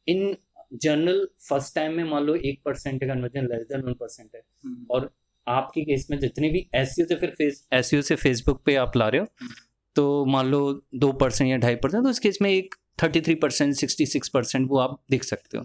इन 0.09 0.37
जनरल 0.83 1.27
फ़र्स्ट 1.49 1.75
टाइम 1.75 1.93
में 1.93 2.05
मान 2.05 2.25
लो 2.25 2.35
एक 2.35 2.61
परसेंट 2.65 3.03
है 3.03 3.09
conversion 3.09 3.45
less 3.45 3.63
than 3.63 3.83
one 3.83 3.95
percent 3.95 4.31
है। 4.35 4.43
और 4.91 5.11
आपके 5.47 5.83
केस 5.85 6.07
में 6.11 6.19
जितने 6.19 6.49
भी 6.51 6.67
एस 6.75 6.95
सी 6.95 7.03
ओ 7.03 7.07
से 7.07 7.17
फिर 7.17 7.31
फेस 7.31 7.67
एस 7.73 7.91
से 8.09 8.17
फेसबुक 8.17 8.63
पे 8.67 8.75
आप 8.77 8.97
ला 8.97 9.09
रहे 9.09 9.21
हो 9.21 9.27
हम्म। 9.43 9.55
तो 9.97 10.25
मान 10.25 10.47
लो 10.47 10.61
दो 10.95 11.13
परसेंट 11.13 11.51
या 11.51 11.57
ढाई 11.57 11.77
परसेंट 11.77 12.03
तो 12.05 12.11
उस 12.11 12.19
केस 12.19 12.39
में 12.43 12.51
एक 12.51 12.75
thirty 12.99 13.21
three 13.21 13.35
percent 13.37 13.75
sixty 13.75 14.07
six 14.07 14.29
percent 14.29 14.69
वो 14.71 14.79
आप 14.79 14.99
देख 15.11 15.25
सकते 15.25 15.59
हो। 15.59 15.65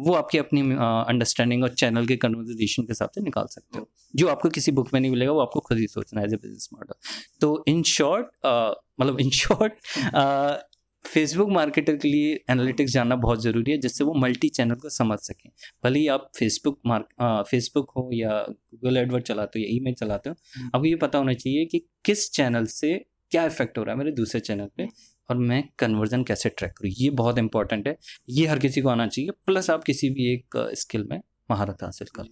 वो 0.00 0.14
आपकी 0.14 0.38
अपनी 0.38 0.60
अंडरस्टैंडिंग 0.60 1.64
और 1.64 1.74
चैनल 1.74 2.06
के 2.06 2.16
कन्वर्जेशन 2.16 2.82
के 2.82 2.92
हिसाब 2.92 3.10
से 3.14 3.20
निकाल 3.20 3.46
सकते 3.50 3.78
हो। 3.78 3.88
जो 4.14 4.28
आपको 4.28 4.48
किसी 4.50 4.72
बुक 4.72 4.92
में 4.94 5.00
नहीं 5.00 5.10
मिलेगा 5.10 5.32
वो 5.32 5.40
आपको 5.40 5.60
खुद 5.60 5.78
ही 5.78 5.86
सोचना 5.88 6.20
है 6.20 6.26
एज 6.26 6.34
ए 6.34 6.36
बिज़नेस 6.36 6.68
मॉडल 6.74 6.94
तो 7.40 7.64
इन 7.68 7.82
शॉर्ट 7.88 8.26
मतलब 8.46 9.20
इन 9.20 9.30
शॉर्ट 9.34 10.68
फेसबुक 11.02 11.48
मार्केटर 11.50 11.96
के 11.96 12.08
लिए 12.08 12.32
एनालिटिक्स 12.50 12.92
जानना 12.92 13.16
बहुत 13.16 13.42
ज़रूरी 13.42 13.72
है 13.72 13.76
जिससे 13.78 14.04
वो 14.04 14.14
मल्टी 14.14 14.48
चैनल 14.48 14.74
को 14.74 14.88
समझ 14.88 15.18
सकें। 15.18 15.50
भले 15.84 15.98
ही 15.98 16.06
आप 16.08 16.30
फेसबुक 16.36 16.78
मार्क 16.86 17.44
फेसबुक 17.50 17.92
हो 17.96 18.08
या 18.12 18.40
गूगल 18.48 18.96
एडवर्ड 18.96 19.24
चलाते 19.24 19.58
हो 19.58 19.64
या 19.64 19.76
ईमेल 19.76 19.94
चलाते 19.94 20.30
हो 20.30 20.36
हम्म। 20.56 20.70
आपको 20.74 20.86
ये 20.86 20.96
पता 20.96 21.18
होना 21.18 21.32
चाहिए 21.34 21.64
कि 21.64 21.78
किस 22.04 22.30
चैनल 22.32 22.66
से 22.72 22.92
क्या 23.32 23.44
इफ़ेक्ट 23.46 23.78
हो 23.78 23.82
रहा 23.84 23.94
है 23.94 23.98
मेरे 23.98 24.12
दूसरे 24.12 24.40
चैनल 24.40 24.68
पे। 24.76 24.88
और 25.30 25.36
मैं 25.38 25.62
कन्वर्जन 25.78 26.22
कैसे 26.24 26.48
ट्रैक 26.48 26.72
करूँ? 26.72 26.90
ये 26.92 27.10
बहुत 27.12 27.38
इंपॉर्टेंट 27.38 27.88
है। 27.88 27.96
ये 28.30 28.46
हर 28.46 28.58
किसी 28.58 28.80
को 28.80 28.88
आना 28.88 29.06
चाहिए 29.06 29.30
प्लस 29.46 29.70
आप 29.70 29.84
किसी 29.84 30.10
भी 30.10 30.32
एक 30.32 30.56
स्किल 30.76 31.06
में 31.10 31.20
महारत 31.50 31.82
हासिल 31.82 32.08
कर। 32.16 32.28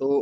तो 0.00 0.18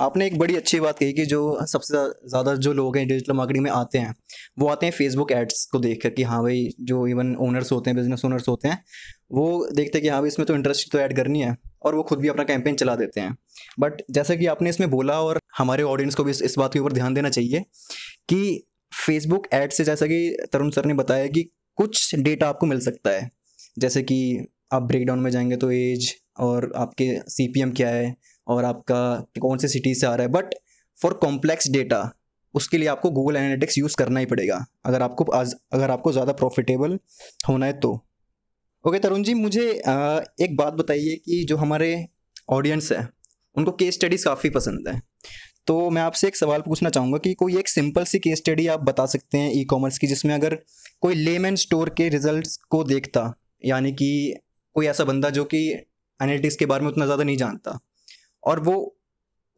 आपने 0.00 0.26
एक 0.26 0.38
बड़ी 0.38 0.56
अच्छी 0.56 0.78
बात 0.80 0.98
कही 0.98 1.12
कि 1.12 1.24
जो 1.26 1.66
सबसे 1.66 1.96
ज़्यादा 2.28 2.54
जो 2.56 2.72
लोग 2.72 2.96
हैं 2.96 3.06
डिजिटल 3.08 3.32
मार्केटिंग 3.32 3.64
में 3.64 3.70
आते 3.70 3.98
हैं, 3.98 4.14
वो 4.58 4.68
आते 4.68 4.86
हैं 4.86 4.92
फेसबुक 4.92 5.32
एड्स 5.32 5.64
को 5.72 5.78
देख 5.78 6.02
कर 6.02 6.10
कि 6.10 6.22
हाँ 6.22 6.42
भाई, 6.42 6.68
जो 6.80 7.06
इवन 7.06 7.34
ओनर्स 7.38 7.72
होते 7.72 7.90
हैं 7.90 7.96
बिज़नेस 7.96 8.24
ओनर्स 8.24 8.48
होते 8.48 8.68
हैं, 8.68 8.82
वो 9.32 9.66
देखते 9.72 9.98
हैं 9.98 10.02
कि 10.02 10.08
हाँ 10.08 10.20
भाई, 10.20 10.28
इसमें 10.28 10.46
तो 10.46 10.54
इंटरेस्ट 10.54 10.90
तो 10.92 10.98
ऐड 10.98 11.16
करनी 11.16 11.40
है 11.40 11.56
और 11.82 11.94
वो 11.94 12.02
खुद 12.02 12.18
भी 12.18 12.28
अपना 12.28 12.44
कैंपेन 12.44 12.76
चला 12.76 12.96
देते 12.96 13.20
हैं। 13.20 13.36
बट 13.80 14.02
जैसा 14.10 14.34
कि 14.34 14.46
आपने 14.46 14.70
इसमें 14.70 14.90
बोला 14.90 15.20
और 15.22 15.40
हमारे 15.58 15.82
ऑडियंस 15.84 16.14
को 16.14 16.24
भी 16.24 16.30
इस 16.32 16.54
बात 16.58 16.72
के 16.72 16.78
ऊपर 16.78 16.92
ध्यान 16.92 17.14
देना 17.14 17.30
चाहिए 17.30 17.64
कि 18.28 18.64
फेसबुक 18.94 19.46
एड 19.54 19.72
से 19.72 19.84
जैसा 19.84 20.06
कि 20.06 20.36
तरुण 20.52 20.70
सर 20.70 20.84
ने 20.84 20.94
बताया 20.94 21.26
कि 21.26 21.42
कुछ 21.78 22.14
डेटा 22.14 22.48
आपको 22.48 22.66
मिल 22.66 22.80
सकता 22.80 23.10
है। 23.10 23.30
जैसे 23.78 24.02
कि 24.02 24.46
आप 24.72 24.82
ब्रेकडाउन 24.82 25.18
में 25.18 25.30
जाएँगे 25.30 25.56
तो 25.56 25.70
एज 25.70 26.14
और 26.40 26.72
आपके 26.76 27.12
सीपीएम 27.30 27.72
क्या 27.72 27.88
है 27.88 28.14
और 28.46 28.64
आपका 28.64 29.00
कौन 29.40 29.58
से 29.58 29.68
सिटी 29.68 29.94
से 29.94 30.06
आ 30.06 30.14
रहा 30.14 30.26
है। 30.26 30.32
बट 30.32 30.54
फॉर 30.98 31.14
कॉम्प्लेक्स 31.14 31.70
डेटा 31.70 32.10
उसके 32.54 32.78
लिए 32.78 32.88
आपको 32.88 33.10
गूगल 33.10 33.36
एनालिटिक्स 33.36 33.78
यूज़ 33.78 33.96
करना 33.96 34.20
ही 34.20 34.26
पड़ेगा। 34.26 34.64
अगर 34.84 35.02
आपको 35.02 35.24
आज, 35.32 35.54
अगर 35.72 35.90
आपको 35.90 36.12
ज़्यादा 36.12 36.32
प्रॉफिटेबल 36.32 36.98
होना 37.48 37.66
है 37.66 37.72
तो। 37.80 37.92
ओके 38.84 38.98
तरुण 38.98 39.22
जी, 39.22 39.34
मुझे 39.34 39.68
एक 39.70 40.56
बात 40.56 40.74
बताइए 40.74 41.16
कि 41.16 41.42
जो 41.44 41.56
हमारे 41.56 42.06
ऑडियंस 42.50 42.92
है, 42.92 43.08
उनको 43.56 43.72
केस 43.72 43.94
स्टडीज़ 43.94 44.24
काफ़ी 44.24 44.50
पसंद 44.50 44.88
है। 44.88 45.00
तो 45.66 45.90
मैं 45.90 46.02
आपसे 46.02 46.28
एक 46.28 46.36
सवाल 46.36 46.60
पूछना 46.60 46.90
चाहूँगा 46.90 47.18
कि 47.18 47.34
कोई 47.34 47.56
एक 47.58 47.68
सिंपल 47.68 48.04
सी 48.04 48.18
केस 48.18 48.38
स्टडी 48.38 48.66
आप 48.66 48.80
बता 48.80 49.06
सकते 49.06 49.38
हैं 49.38 49.52
ई 49.52 49.64
कॉमर्स 49.64 49.98
की 49.98 50.06
जिसमें 50.06 50.34
अगर 50.34 50.58
कोई 51.00 51.14
लेमैन 51.14 51.56
स्टोर 51.56 51.88
के 51.90 52.08
रिजल्ट्स 52.08 52.56
को 52.56 52.84
देखता 52.84 53.32
यानी 53.64 53.92
कि 53.92 54.34
कोई 54.74 54.86
ऐसा 54.86 55.04
बंदा 55.04 55.30
जो 55.30 55.44
कि 55.44 55.68
एनालिटिक्स 56.20 56.56
के 56.56 56.66
बारे 56.66 56.84
में 56.84 56.90
उतना 56.90 57.04
ज़्यादा 57.04 57.24
नहीं 57.24 57.36
जानता 57.36 57.78
और 58.44 58.60
वो 58.60 58.96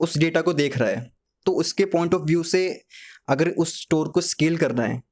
उस 0.01 0.19
डेटा 0.19 0.41
को 0.41 0.53
देख 0.53 0.79
रहा 0.79 0.89
है 0.89 1.11
तो 1.47 1.53
उसके 1.53 1.85
पॉइंट 1.85 2.15
ऑफ़ 2.15 2.23
व्यू 2.23 2.43
से 2.43 2.81
अगर 3.29 3.49
उस 3.49 3.83
स्टोर 3.83 4.09
को 4.09 4.21
स्केल 4.21 4.57
करना 4.57 4.83
है 4.83 5.03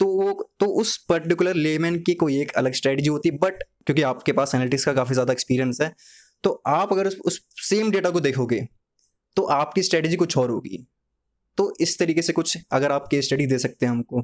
तो 0.00 0.06
वो 0.06 0.50
तो 0.60 0.66
उस 0.66 0.96
पर्टिकुलर 1.08 1.54
लेमैन 1.54 1.98
की 2.02 2.14
कोई 2.14 2.40
एक 2.40 2.52
अलग 2.52 2.72
स्ट्रेटजी 2.72 3.08
होती 3.08 3.28
है। 3.28 3.36
बट 3.36 3.62
क्योंकि 3.86 4.02
आपके 4.02 4.32
पास 4.32 4.54
एनालिटिक्स 4.54 4.84
का 4.84 4.92
काफ़ी 4.92 5.14
ज़्यादा 5.14 5.32
एक्सपीरियंस 5.32 5.78
है 5.82 5.92
तो 6.44 6.62
आप 6.66 6.92
अगर 6.92 7.06
उस, 7.06 7.18
उस 7.24 7.40
सेम 7.68 7.90
डेटा 7.90 8.10
को 8.10 8.20
देखोगे 8.20 8.66
तो 9.36 9.42
आपकी 9.42 9.82
स्ट्रेटेजी 9.82 10.16
कुछ 10.16 10.38
और 10.38 10.50
होगी। 10.50 10.86
तो 11.56 11.74
इस 11.80 11.98
तरीके 11.98 12.22
से 12.22 12.32
कुछ 12.32 12.58
अगर 12.72 12.92
आप 12.92 13.08
केस 13.10 13.24
स्टडी 13.24 13.46
दे 13.46 13.58
सकते 13.58 13.86
हैं 13.86 13.90
हमको। 13.90 14.20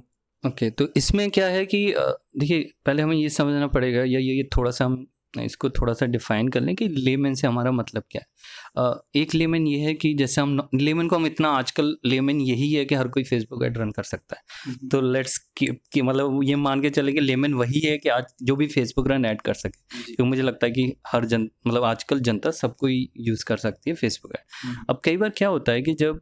ओके 0.47 0.67
okay, 0.67 0.79
तो 0.79 0.89
इसमें 0.97 1.31
क्या 1.31 1.47
है 1.47 1.67
कि 1.67 1.95
देखिए 2.39 2.73
पहले 2.87 3.03
हमें 3.03 3.17
ये 3.17 3.29
समझना 3.29 3.67
पड़ेगा 3.67 4.01
या 4.01 4.19
ये, 4.19 4.21
ये 4.21 4.49
थोड़ा 4.57 4.71
सा 4.71 4.85
हम 4.85 5.07
इसको 5.39 5.69
थोड़ा 5.71 5.93
सा 5.93 6.07
डिफाइन 6.07 6.49
कर 6.49 6.61
लें 6.61 6.75
कि 6.77 6.89
लेमन 6.89 7.35
से 7.35 7.47
हमारा 7.47 7.71
मतलब 7.73 8.03
क्या 8.11 8.23
है। 8.23 9.21
एक 9.23 9.35
लेमन 9.35 9.67
ये 9.67 9.79
है 9.79 9.93
कि 9.95 10.13
जैसे 10.15 10.41
हम 10.41 10.69
लेमन 10.75 11.09
को 11.09 11.17
हम 11.17 11.27
इतना 11.27 11.49
आजकल 11.51 11.97
लेमन 12.05 12.41
यही 12.41 12.73
है 12.73 12.85
कि 12.85 12.95
हर 12.95 13.09
कोई 13.09 13.25
फेसबुक 13.25 13.65
ऐड 13.65 13.79
रन 13.79 13.91
कर 13.91 14.03
सकता 14.03 14.37
है। 14.37 14.89
तो 14.89 15.01
लेट्स 15.03 15.37
कि 15.59 16.03
मतलब 16.03 16.41
ये 16.45 16.57
मान 16.57 16.83
के 16.83 16.91
चले 16.91 17.13
कि 17.13 17.21
लेमन 17.21 17.55
वही 17.55 17.81
है 17.81 17.97
कि 17.99 18.09
आज 18.09 18.25
जो 18.43 18.57
भी 18.57 18.67
फेसबुक 18.67 19.09
रन 19.09 19.25
ऐड 19.25 19.41
कर 19.41 19.55
सके। 19.55 20.05
क्योंकि 20.05 20.23
मुझे 20.23 20.43
लगता 20.43 20.67
है 20.67 20.73
कि 20.73 20.93
हर 21.07 21.25
जन 21.25 21.49
मतलब 21.67 21.85
आजकल 21.85 22.21
जनता 22.21 22.51
सब 22.51 22.77
कोई 22.77 23.09
यूज़ 23.19 23.45
कर 23.45 23.57
सकती 23.57 23.91
है 23.91 23.97
फेसबुक 23.97 24.35
ऐड। 24.35 24.85
अब 24.91 25.01
कई 25.05 25.17
बार 25.17 25.31
क्या 25.31 25.49
होता 25.49 25.73
है 25.73 25.83
कि 25.83 25.95
जब 25.95 26.21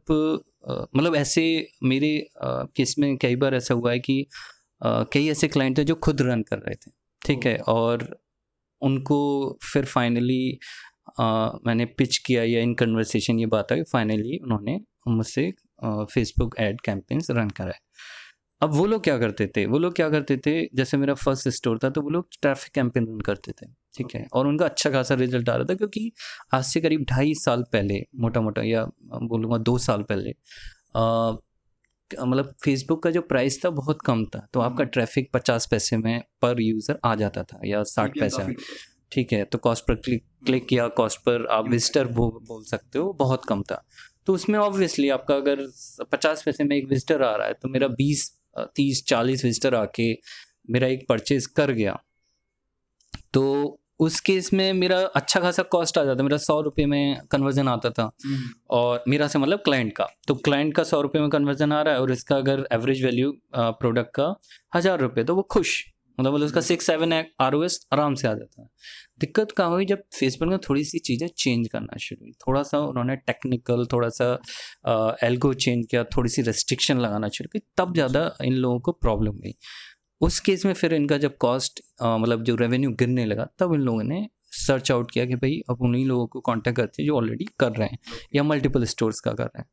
मतलब 0.95 1.15
ऐसे 1.15 1.43
मेरे 1.83 2.27
केस 2.43 2.95
में 2.99 3.15
कई 3.17 3.35
बार 3.35 3.55
ऐसा 3.55 3.73
हुआ 3.73 3.91
है 3.91 3.99
कि 3.99 4.25
कई 4.83 5.27
ऐसे 5.27 5.47
क्लाइंट 5.47 5.77
थे 5.77 5.83
जो 5.83 5.95
खुद 5.95 6.21
रन 6.21 6.41
कर 6.41 6.57
रहे 6.57 6.75
थे। 6.75 6.91
ठीक 7.21 7.45
है? 7.45 7.55
और 7.57 8.07
उनको 8.81 9.17
फिर 9.63 9.85
फाइनली 9.85 10.59
मैंने 11.67 11.85
पिच 11.97 12.17
किया 12.17 12.43
या 12.43 12.61
इन 12.61 12.73
कन्वर्सेशन 12.73 13.39
ये 13.39 13.45
बात 13.47 13.71
आई 13.71 13.83
फाइनली 13.83 14.37
उन्होंने 14.37 14.79
मुझसे 15.07 15.51
फेसबुक 15.83 16.55
एड 16.59 16.81
कैंपेन्स 16.81 17.31
रन 17.31 17.49
कराए। 17.49 17.79
अब 18.61 18.73
वो 18.73 18.85
लोग 18.85 19.03
क्या 19.03 19.17
करते 19.17 19.47
थे? 19.47 19.65
वो 19.65 19.77
लोग 19.79 19.95
क्या 19.95 20.09
करते 20.09 20.37
थे? 20.37 20.61
जैसे 20.75 20.97
मेरा 20.97 21.13
फ़र्स्ट 21.13 21.49
स्टोर 21.49 21.79
था 21.83 21.89
तो 21.89 22.01
वो 22.01 22.09
लोग 22.09 22.27
ट्रैफ़िक 22.41 22.71
कैंपेन 22.73 23.07
रन 23.07 23.19
करते 23.19 23.51
थे 23.51 23.67
ठीक 23.97 24.15
है? 24.15 24.25
और 24.33 24.47
उनका 24.47 24.65
अच्छा 24.65 24.89
खासा 24.89 25.15
रिज़ल्ट 25.15 25.49
आ 25.49 25.55
रहा 25.55 25.65
था 25.65 25.75
क्योंकि 25.75 26.11
आज 26.53 26.63
से 26.63 26.81
करीब 26.81 27.05
ढाई 27.09 27.33
साल 27.35 27.63
पहले 27.73 28.01
मोटा 28.15 28.41
मोटा 28.41 28.63
या 28.63 28.85
बोलूँगा 29.23 29.57
दो 29.59 29.77
साल 29.79 30.03
पहले 30.03 30.33
मतलब 32.19 32.53
फेसबुक 32.63 33.03
का 33.03 33.11
जो 33.11 33.21
प्राइस 33.21 33.63
था 33.65 33.69
बहुत 33.69 34.01
कम 34.05 34.25
था 34.25 34.45
तो 34.53 34.59
आपका 34.59 34.83
ट्रैफ़िक 34.83 35.25
हम्म। 35.25 35.39
पचास 35.39 35.67
पैसे 35.71 35.97
में 35.97 36.23
पर 36.41 36.61
यूज़र 36.61 36.99
आ 37.05 37.13
जाता 37.15 37.43
था 37.43 37.59
या 37.65 37.83
साठ 37.83 38.19
पैसे 38.19 38.55
ठीक 39.11 39.33
है 39.33 39.43
तो 39.43 39.57
कॉस्ट 39.57 39.83
पर 39.87 39.95
क्लिक 39.95 40.23
क्लिक 40.45 40.67
किया 40.67 40.87
कॉस्ट 40.87 41.19
पर 41.19 41.45
आप 41.51 41.69
विजिटर 41.69 42.07
वो 42.07 42.29
बोल 42.47 42.63
सकते 42.63 42.99
हो 42.99 43.13
बहुत 43.13 43.45
कम 43.45 43.61
था। 43.61 43.83
तो 44.25 44.33
उसमें 44.33 44.59
ऑब्वियसली 44.59 45.09
आपका 45.09 45.35
अगर 45.35 45.65
पचास 46.11 46.43
पैसे 46.45 46.63
में 46.63 46.75
एक 46.75 46.87
विजिटर 46.87 47.23
आ 47.23 47.35
रहा 47.35 47.47
है 47.47 47.53
तो 47.53 47.69
मेरा 47.69 47.87
बीस 47.97 48.31
तीस 48.75 49.03
चालीस 49.07 49.45
विजिटर 49.45 49.75
आके 49.75 50.11
मेरा 50.69 50.87
एक 50.87 51.05
परचेज 51.09 51.45
कर 51.45 51.71
गया। 51.71 51.99
तो 53.33 53.43
उस 53.99 54.19
केस 54.21 54.49
में 54.53 54.71
मेरा 54.73 54.99
अच्छा 55.15 55.39
खासा 55.39 55.63
कॉस्ट 55.71 55.97
आ 55.97 56.03
जाता 56.03 56.23
मेरा 56.23 56.37
सौ 56.39 56.59
रुपये 56.61 56.85
में 56.85 57.19
कन्वर्जन 57.31 57.67
आता 57.67 57.89
था। 57.89 58.09
हम्म। 58.25 58.49
और 58.71 59.03
मेरा 59.07 59.27
से 59.27 59.39
मतलब 59.39 59.59
क्लाइंट 59.59 59.91
का। 59.95 60.07
तो 60.27 60.35
क्लाइंट 60.37 60.75
का 60.75 60.83
सौ 60.85 61.01
रुपये 61.01 61.21
में 61.21 61.29
कन्वर्जन 61.29 61.71
आ 61.73 61.81
रहा 61.81 61.93
है 61.93 62.01
और 62.01 62.11
इसका 62.11 62.35
अगर 62.37 62.67
एवरेज 62.73 63.03
वैल्यू 63.05 63.31
प्रोडक्ट 63.55 64.15
का 64.15 64.33
हज़ार 64.75 64.99
रुपये 64.99 65.23
तो 65.23 65.35
वो 65.35 65.41
खुश। 65.51 65.83
मतलब 66.17 66.33
मतलब 66.33 66.45
उसका 66.45 66.61
six 66.61 66.85
seven 66.85 67.13
R 67.13 67.55
O 67.55 67.63
S 67.63 67.79
आराम 67.93 68.15
से 68.15 68.27
आ 68.27 68.33
जाता 68.33 68.61
है। 68.61 68.67
दिक्कत 69.19 69.51
कहाँ 69.51 69.69
हुई? 69.69 69.85
जब 69.85 70.01
फेसबुक 70.13 70.49
में 70.49 70.57
थोड़ी 70.59 70.83
सी 70.83 70.99
चीज़ें 70.99 71.27
चेंज 71.27 71.67
करना 71.67 71.97
शुरू 71.99 72.23
हुई। 72.23 72.31
थोड़ा 72.41 72.63
सा 72.63 72.79
उन्होंने 72.79 73.15
टेक्निकल 73.17 73.85
थोड़ा 73.93 74.09
सा 74.11 74.27
एल्गो 75.23 75.53
चेंज 75.55 75.85
किया 75.91 76.03
थोड़ी 76.17 76.29
सी 76.29 76.41
रेस्ट्रिक्शन 76.41 76.99
लगाना 76.99 77.27
शुरू 77.29 77.49
की 77.53 77.59
तब 77.77 77.93
ज़्यादा 77.93 78.31
इन 78.43 78.53
लोगों 78.55 78.79
को 78.79 78.91
प्रॉब्लम 78.91 79.35
हुई। 79.35 79.53
उस 80.21 80.39
केस 80.39 80.65
में 80.65 80.73
फिर 80.73 80.93
इनका 80.93 81.17
जब 81.17 81.37
कॉस्ट 81.37 81.81
मतलब 82.03 82.43
जो 82.43 82.55
रेवेन्यू 82.55 82.91
गिरने 82.91 83.25
लगा 83.25 83.47
तब 83.59 83.73
इन 83.73 83.81
लोगों 83.81 84.03
ने 84.03 84.27
सर्च 84.51 84.91
आउट 84.91 85.11
किया 85.11 85.25
कि 85.25 85.35
भाई 85.35 85.61
अब 85.69 85.81
उन्हीं 85.81 86.05
लोगों 86.05 86.27
को 86.27 86.39
कांटेक्ट 86.39 86.77
करते 86.77 87.01
हैं 87.01 87.07
जो 87.07 87.15
ऑलरेडी 87.15 87.45
कर 87.59 87.71
रहे 87.71 87.87
हैं 87.87 87.99
या 88.35 88.43
मल्टीपल 88.43 88.83
स्टोर्स 88.85 89.19
का 89.19 89.31
कर 89.31 89.43
रहे 89.43 89.59
हैं। 89.59 89.67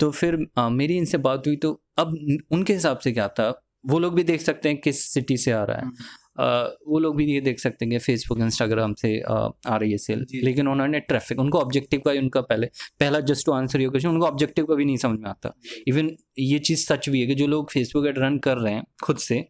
तो 0.00 0.10
फिर 0.10 0.38
आ, 0.58 0.68
मेरी 0.68 0.96
इनसे 0.96 1.18
बात 1.18 1.46
हुई 1.46 1.56
तो 1.56 1.72
अब 1.98 2.16
उनके 2.52 2.72
हिसाब 2.72 2.98
से 2.98 3.12
क्या 3.12 3.28
था? 3.28 3.50
वो 3.84 3.98
लोग 3.98 4.14
भी 4.14 4.22
देख 4.24 4.40
सकते 4.40 4.68
हैं 4.68 4.80
किस 4.80 5.02
सिटी 5.12 5.36
से 5.36 5.52
आ 5.52 5.62
रहा 5.64 5.76
है। 5.76 5.90
आ, 6.38 6.62
वो 6.88 6.98
लोग 6.98 7.16
भी 7.16 7.24
ये 7.32 7.40
देख 7.40 7.58
सकते 7.60 7.84
हैं 7.84 7.92
कि 7.92 7.98
फेसबुक 7.98 8.38
इंस्टाग्राम 8.40 8.94
से 8.94 9.20
आ, 9.20 9.34
आ 9.68 9.76
रही 9.76 9.90
है 9.90 9.98
सेल 9.98 10.24
लेकिन 10.34 10.68
उन्होंने 10.68 11.00
ट्रैफ़िक 11.00 11.38
उनको 11.38 11.58
ऑब्जेक्टिव 11.58 12.00
का 12.06 12.12
उनका 12.12 12.40
पहले 12.42 12.66
पहला 13.00 13.20
just 13.22 13.46
to 13.46 13.52
answer 13.52 13.80
your 13.80 13.90
question 13.90 14.08
उनको 14.08 14.26
ऑब्जेक्टिव 14.26 14.64
का 14.64 14.74
भी 14.74 14.84
नहीं 14.84 14.96
समझ 14.96 15.18
में 15.20 15.28
आता। 15.30 15.54
इवन 15.88 16.10
ये 16.38 16.58
चीज़ 16.58 16.86
सच 16.86 17.08
भी 17.08 17.20
है 17.20 17.26
कि 17.26 17.34
जो 17.34 17.46
लोग 17.46 17.70
फेसबुक 17.70 18.06
एड 18.06 18.18
रन 18.18 18.38
कर 18.38 18.58
रहे 18.58 18.74
हैं 18.74 18.84
खुद 19.04 19.16
से 19.18 19.44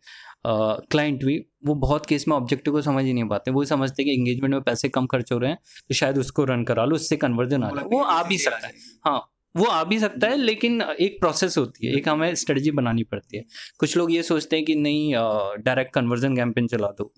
क्लाइंट 0.45 1.25
भी 1.25 1.39
वो 1.67 1.75
बहुत 1.77 2.07
केस 2.07 2.27
में 2.29 2.35
ऑब्जेक्टिव 2.37 2.75
को 2.75 2.83
समझ 2.83 3.05
ही 3.05 3.13
नहीं 3.13 3.29
पाते। 3.29 3.51
वो 3.51 3.65
समझते 3.65 4.05
कि 4.05 4.13
एंगेजमेंट 4.13 4.55
में 4.55 4.63
पैसे 4.63 4.89
कम 4.89 5.07
खर्च 5.07 5.33
हो 5.33 5.39
रहे 5.39 5.51
हैं 5.51 5.59
तो 5.81 5.95
शायद 5.95 6.19
उसको 6.19 6.45
रन 6.45 6.65
करा 6.65 6.85
लो 6.85 6.95
उससे 6.95 7.17
कन्वर्जन 7.17 7.63
आ 7.63 7.71
जाए 7.71 7.85
वो 7.85 8.03
आ 8.03 8.23
भी 8.23 8.39
सकता 8.39 8.67
है। 8.67 8.73
हाँ 9.05 9.19
वो 9.55 9.65
आ 9.65 9.83
भी 9.85 9.99
सकता 9.99 10.29
है 10.29 10.37
लेकिन 10.37 10.81
एक 10.83 11.21
प्रोसेस 11.21 11.59
होती 11.59 11.87
है 11.87 11.97
एक 11.97 12.09
हमें 12.09 12.35
स्ट्रेटजी 12.35 12.71
बनानी 12.73 13.03
पड़ती 13.05 13.37
है। 13.37 13.45
कुछ 13.79 13.97
लोग 13.97 14.13
ये 14.13 14.23
सोचते 14.23 14.57
हैं 14.57 14.65
कि 14.65 14.75
नहीं 14.77 15.13
डायरेक्ट 15.59 15.95
कन्वर्जन 15.95 16.37
कैंपेन 16.37 16.67
चला 16.69 16.89
दो। 16.89 17.13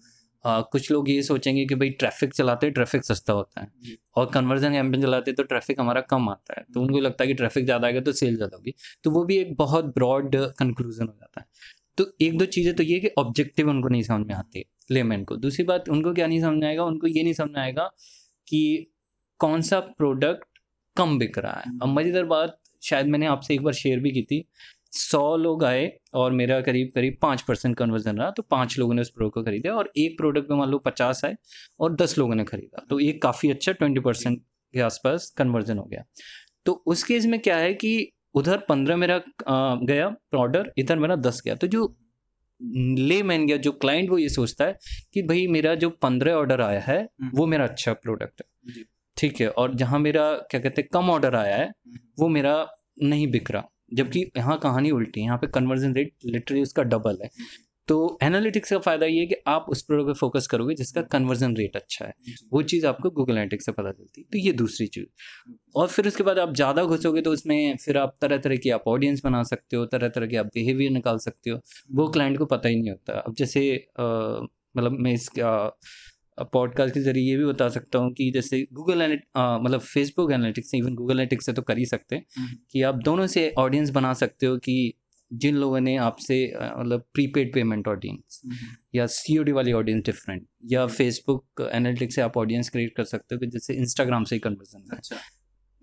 Uh, 0.45 0.63
कुछ 0.73 0.91
लोग 0.91 1.09
ये 1.11 1.23
सोचेंगे 1.23 1.65
कि 1.65 1.75
भाई 1.75 1.91
ट्रैफ़िक 1.91 2.35
चलाते 2.35 2.69
ट्रैफ़िक 2.71 3.05
सस्ता 3.05 3.33
होता 3.33 3.61
है। 3.61 3.97
और 4.17 4.27
कन्वर्जन 4.27 4.73
कैंपेन 4.73 5.03
चलाते 5.03 5.33
तो 5.33 5.43
ट्रैफ़िक 5.43 5.81
हमारा 5.81 6.01
कम 6.01 6.29
आता 6.29 6.55
है। 6.59 6.65
तो 6.75 6.81
उनको 6.81 7.01
लगता 7.01 7.25
है 7.25 7.29
कि 7.29 7.35
ट्रैफ़िक 7.35 7.65
ज़्यादा 7.65 7.87
आएगा 7.87 8.01
तो 8.01 8.13
सेल 8.13 8.37
ज़्यादा 8.37 8.57
होगी। 8.57 8.75
तो 9.05 9.11
वो 9.11 9.25
भी 9.25 9.37
एक 9.37 9.55
बहुत 9.57 9.85
ब्रॉड 9.95 10.37
कंक्लूजन 10.59 11.07
हो 11.07 11.13
जाता 11.13 11.41
है। 11.41 11.47
तो 11.99 12.07
एक 12.21 12.39
दो 12.39 12.45
चीज़ें 12.47 12.75
तो 12.77 12.83
ये 12.83 12.99
कि 13.01 13.11
ऑब्जेक्टिव 13.19 13.69
उनको 13.71 13.89
नहीं 13.89 14.03
समझ 14.03 14.27
में 14.27 14.35
आती 14.35 14.65
लेमैन 14.91 15.25
को। 15.25 15.37
दूसरी 15.37 15.65
बात, 15.65 15.89
उनको 15.89 16.13
क्या 16.13 16.27
नहीं 16.27 16.41
समझ 16.41 16.65
आएगा? 16.65 16.85
उनको 16.85 17.07
ये 17.07 17.23
नहीं 17.23 17.33
समझ 17.33 17.59
आएगा 17.59 17.91
कि 18.49 18.93
कौन 19.41 19.63
सा 19.63 19.81
प्रोडक्ट 19.81 20.59
कम 20.97 21.19
बिक 21.19 21.39
रहा 21.39 21.61
है। 21.61 21.79
अब 21.83 21.89
मज़ेदार 21.89 22.25
बात, 22.25 22.59
शायद 22.83 23.07
मैंने 23.07 23.27
आपसे 23.27 23.55
एक 23.55 23.63
बार 23.63 23.73
शेयर 23.75 24.01
भी 24.01 24.11
की 24.11 24.23
थी, 24.23 24.45
सौ 24.93 25.37
लोग 25.37 25.65
आए 25.65 25.91
और 26.15 26.33
मेरा 26.33 26.61
करीब 26.61 26.91
करीब 26.95 27.17
पाँच 27.23 27.43
परसेंट 27.43 27.77
कन्वर्जन 27.77 28.19
रहा 28.19 28.31
तो 28.31 28.43
पाँच 28.43 28.79
लोगों 28.79 28.95
ने 28.95 29.03
उस 29.03 29.11
प्रोडक्ट 29.11 29.35
को 29.35 29.43
खरीदा 29.43 29.73
और 29.73 29.91
एक 29.97 30.17
प्रोडक्ट 30.19 30.51
में 30.51 30.57
मान 30.59 30.69
लो 30.69 30.79
पचास 30.79 31.25
आए 31.25 31.37
और 31.81 31.95
दस 31.95 32.17
लोगों 32.19 32.35
ने 32.35 32.45
खरीदा। 32.45 32.85
तो 32.91 32.99
एक 33.01 33.23
काफ़ी 33.23 33.51
अच्छा 33.51 33.73
ट्वेंटी 33.73 34.01
परसेंट 34.01 34.39
के 34.75 34.81
आसपास 34.81 35.33
कन्वर्जन 35.37 35.79
हो 35.79 35.85
गया। 35.85 36.05
तो 36.67 36.73
उस 36.87 37.03
केस 37.03 37.27
में 37.27 37.39
क्या 37.41 37.57
है 37.57 37.73
कि 37.75 38.13
उधर 38.35 38.65
पंद्रह 38.69 38.97
मेरा 38.97 39.21
गया 39.49 40.15
ऑर्डर 40.35 40.73
इधर 40.79 40.99
मेरा 40.99 41.17
दस 41.19 41.41
गया। 41.45 41.55
तो 41.55 41.67
जो 41.67 41.95
ले 42.61 43.23
मैन 43.23 43.47
गया 43.47 43.57
जो 43.59 43.73
क्लाइंट 43.75 44.11
वो 44.11 44.19
ये 44.19 44.29
सोचता 44.31 44.65
है 44.65 44.77
कि 45.15 45.23
भाई 45.23 45.47
मेरा 45.49 45.75
जो 45.77 45.91
पंद्रह 46.03 46.35
ऑर्डर 46.35 46.61
आया 46.61 46.81
है 46.81 46.99
हम्म। 47.01 47.31
वो 47.35 47.47
मेरा 47.47 47.65
अच्छा 47.65 47.93
प्रोडक्ट 47.95 48.43
है। 48.43 48.83
ठीक 49.17 49.41
है 49.41 49.49
और 49.49 49.75
जहाँ 49.75 49.99
मेरा 50.01 50.31
क्या 50.51 50.61
कहते 50.61 50.83
हैं 50.83 50.89
कम 50.93 51.11
ऑर्डर 51.11 51.35
आया 51.37 51.57
है 51.57 51.67
हम्म। 51.67 51.99
वो 52.19 52.29
मेरा 52.29 52.55
नहीं 53.03 53.31
बिक 53.31 53.51
रहा। 53.51 53.69
जबकि 53.95 54.21
यहाँ 54.37 54.59
कहानी 54.59 54.91
उल्टी 54.91 55.21
है 55.21 55.27
यहाँ 55.27 55.39
पे 55.39 55.47
कन्वर्जन 55.55 55.95
रेट 55.95 56.13
लिटरली 56.27 56.63
उसका 56.63 56.83
डबल 56.85 57.19
है। 57.23 57.29
तो 57.89 57.97
एनालिटिक्स 58.23 58.71
का 58.71 58.79
फ़ायदा 58.79 59.07
ये 59.07 59.19
है 59.21 59.27
कि 59.27 59.35
आप 59.47 59.67
उस 59.69 59.83
प्रोडक्ट 59.83 60.07
पे 60.07 60.13
फोकस 60.19 60.47
करोगे 60.47 60.75
जिसका 60.75 61.03
कन्वर्जन 61.13 61.57
रेट 61.57 61.77
अच्छा 61.77 62.05
है। 62.05 62.13
वो 62.53 62.63
चीज़ 62.65 62.87
आपको 62.87 63.11
गूगल 63.11 63.33
एनालिटिक्स 63.33 63.67
से 63.67 63.73
पता 63.73 63.91
चलती 63.93 64.21
है। 64.21 64.27
तो 64.33 64.39
ये 64.39 64.53
दूसरी 64.53 64.87
चीज़। 64.87 65.07
और 65.77 65.89
फिर 65.89 66.07
उसके 66.09 66.23
बाद 66.23 66.39
आप 66.39 66.55
ज़्यादा 66.55 66.85
घुसोगे 66.85 67.21
तो 67.23 67.33
उसमें 67.33 67.77
फिर 67.85 67.99
आप 67.99 68.17
तरह 68.21 68.39
तरह 68.39 68.57
की 68.57 68.71
आप 68.71 68.85
ऑडियंस 68.89 69.21
बना 69.25 69.43
सकते 69.45 69.77
हो 69.77 69.85
तरह 69.87 70.09
तरह 70.09 70.27
के 70.27 70.37
आप 70.37 70.47
बिहेवियर 70.55 70.91
निकाल 70.91 71.19
सकते 71.19 71.51
हो। 71.51 71.61
वो 71.93 72.09
क्लाइंट 72.09 72.39
को 72.39 72.47
पता 72.47 72.69
ही 72.69 72.77
नहीं 72.77 72.91
होता। 72.91 73.19
अब 73.21 73.35
जैसे 73.35 73.63
मतलब 73.99 74.99
मैं 75.01 75.13
इस 75.13 75.31
पॉडकास्ट 76.53 76.95
के 76.95 77.01
ज़रिए 77.01 77.31
ये 77.31 77.37
भी 77.37 77.45
बता 77.45 77.69
सकता 77.69 77.99
हूँ 77.99 78.13
कि 78.13 78.31
जैसे 78.31 78.61
गूगल 78.73 79.03
मतलब 79.37 79.81
फेसबुक 79.83 80.33
एनालिटिक्स 80.33 80.71
से 80.71 80.79
इवन 80.79 80.95
गूगल 80.95 81.15
एनालिटिक्स 81.15 81.47
से 81.47 81.53
तो 81.53 81.63
कर 81.63 81.79
ही 81.79 81.85
सकते 81.87 82.17
हैं 82.17 82.25
हम्म। 82.39 82.57
कि 82.73 82.83
आप 82.83 82.95
दोनों 83.05 83.27
से 83.27 83.53
ऑडियंस 83.59 83.91
बना 83.91 84.13
सकते 84.15 84.47
हो 84.47 84.57
कि 84.59 84.93
जिन 85.35 85.57
लोगों 85.57 85.81
ने 85.81 85.97
आपसे 85.97 86.53
मतलब 86.79 87.05
प्रीपेड 87.15 87.53
पेमेंट 87.55 87.89
ऑडियंस 87.89 88.43
या 88.95 89.07
सी 89.07 89.53
वाली 89.53 89.73
ऑडियंस 89.73 90.03
डिफरेंट 90.05 90.47
या 90.73 90.87
फेसबुक 90.87 91.71
एनालिटिक्स 91.73 92.15
से 92.15 92.23
आप 92.23 92.37
ऑडियंस 92.37 92.69
क्रिएट 92.69 92.97
कर 92.97 93.05
सकते 93.05 93.35
हो 93.35 93.39
कि 93.39 93.47
जैसे 93.47 93.75
इंस्टाग्राम 93.75 94.25
से 94.25 94.37
ही 94.37 94.41
कन्वर्जन 94.41 94.97
अच्छा। 94.97 95.17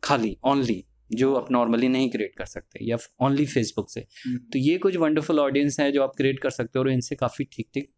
खाली 0.03 0.37
ओनली 0.45 0.83
जो 1.11 1.35
आप 1.35 1.51
नॉर्मली 1.51 1.87
नहीं 1.87 2.09
क्रिएट 2.09 2.35
कर 2.37 2.45
सकते 2.45 2.85
या 2.85 2.97
ओनली 3.21 3.45
फेसबुक 3.45 3.89
से। 3.89 3.99
हम्म। 3.99 4.37
तो 4.37 4.59
ये 4.59 4.77
कुछ 4.77 4.95
वंडरफुल 4.95 5.39
ऑडियंस 5.39 5.79
हैं 5.79 5.91
जो 5.93 6.03
आप 6.03 6.11
क्रिएट 6.17 6.39
कर 6.39 6.49
सकते 6.49 6.79
हो 6.79 6.83
और 6.85 6.91
इनसे 6.91 7.15
काफ़ी 7.15 7.45
ठीक 7.51 7.67
ठीक 7.73 7.89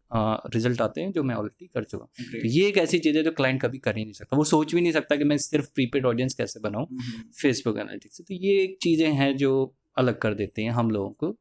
रिज़ल्ट 0.54 0.80
आते 0.80 1.00
हैं 1.00 1.12
जो 1.12 1.22
मैं 1.22 1.34
ऑलरेडी 1.34 1.66
कर 1.66 1.84
चुका 1.84 2.04
हूँ। 2.04 2.40
तो 2.40 2.48
ये 2.48 2.66
एक 2.68 2.78
ऐसी 2.78 2.98
चीज़ 2.98 3.16
है 3.16 3.22
जो 3.22 3.30
क्लाइंट 3.30 3.62
कभी 3.62 3.78
कर 3.78 3.96
ही 3.96 4.04
नहीं 4.04 4.12
सकता। 4.12 4.36
वो 4.36 4.44
सोच 4.44 4.74
भी 4.74 4.80
नहीं 4.80 4.92
सकता 4.92 5.16
कि 5.16 5.24
मैं 5.24 5.38
सिर्फ़ 5.38 5.66
प्रीपेड 5.74 6.06
ऑडियंस 6.06 6.34
कैसे 6.34 6.60
बनाऊँ 6.60 6.86
फेसबुक 7.42 7.78
एनालिटिक्स 7.78 8.16
से। 8.16 8.24
तो 8.24 8.34
ये 8.34 8.62
एक 8.62 8.76
चीज़ें 8.82 9.12
हैं 9.12 9.36
जो 9.36 9.74
अलग 9.96 10.18
कर 10.18 10.34
देते 10.34 10.62
हैं 10.62 10.70
हम 10.70 10.90
लोगों 10.90 11.10
को। 11.10 11.36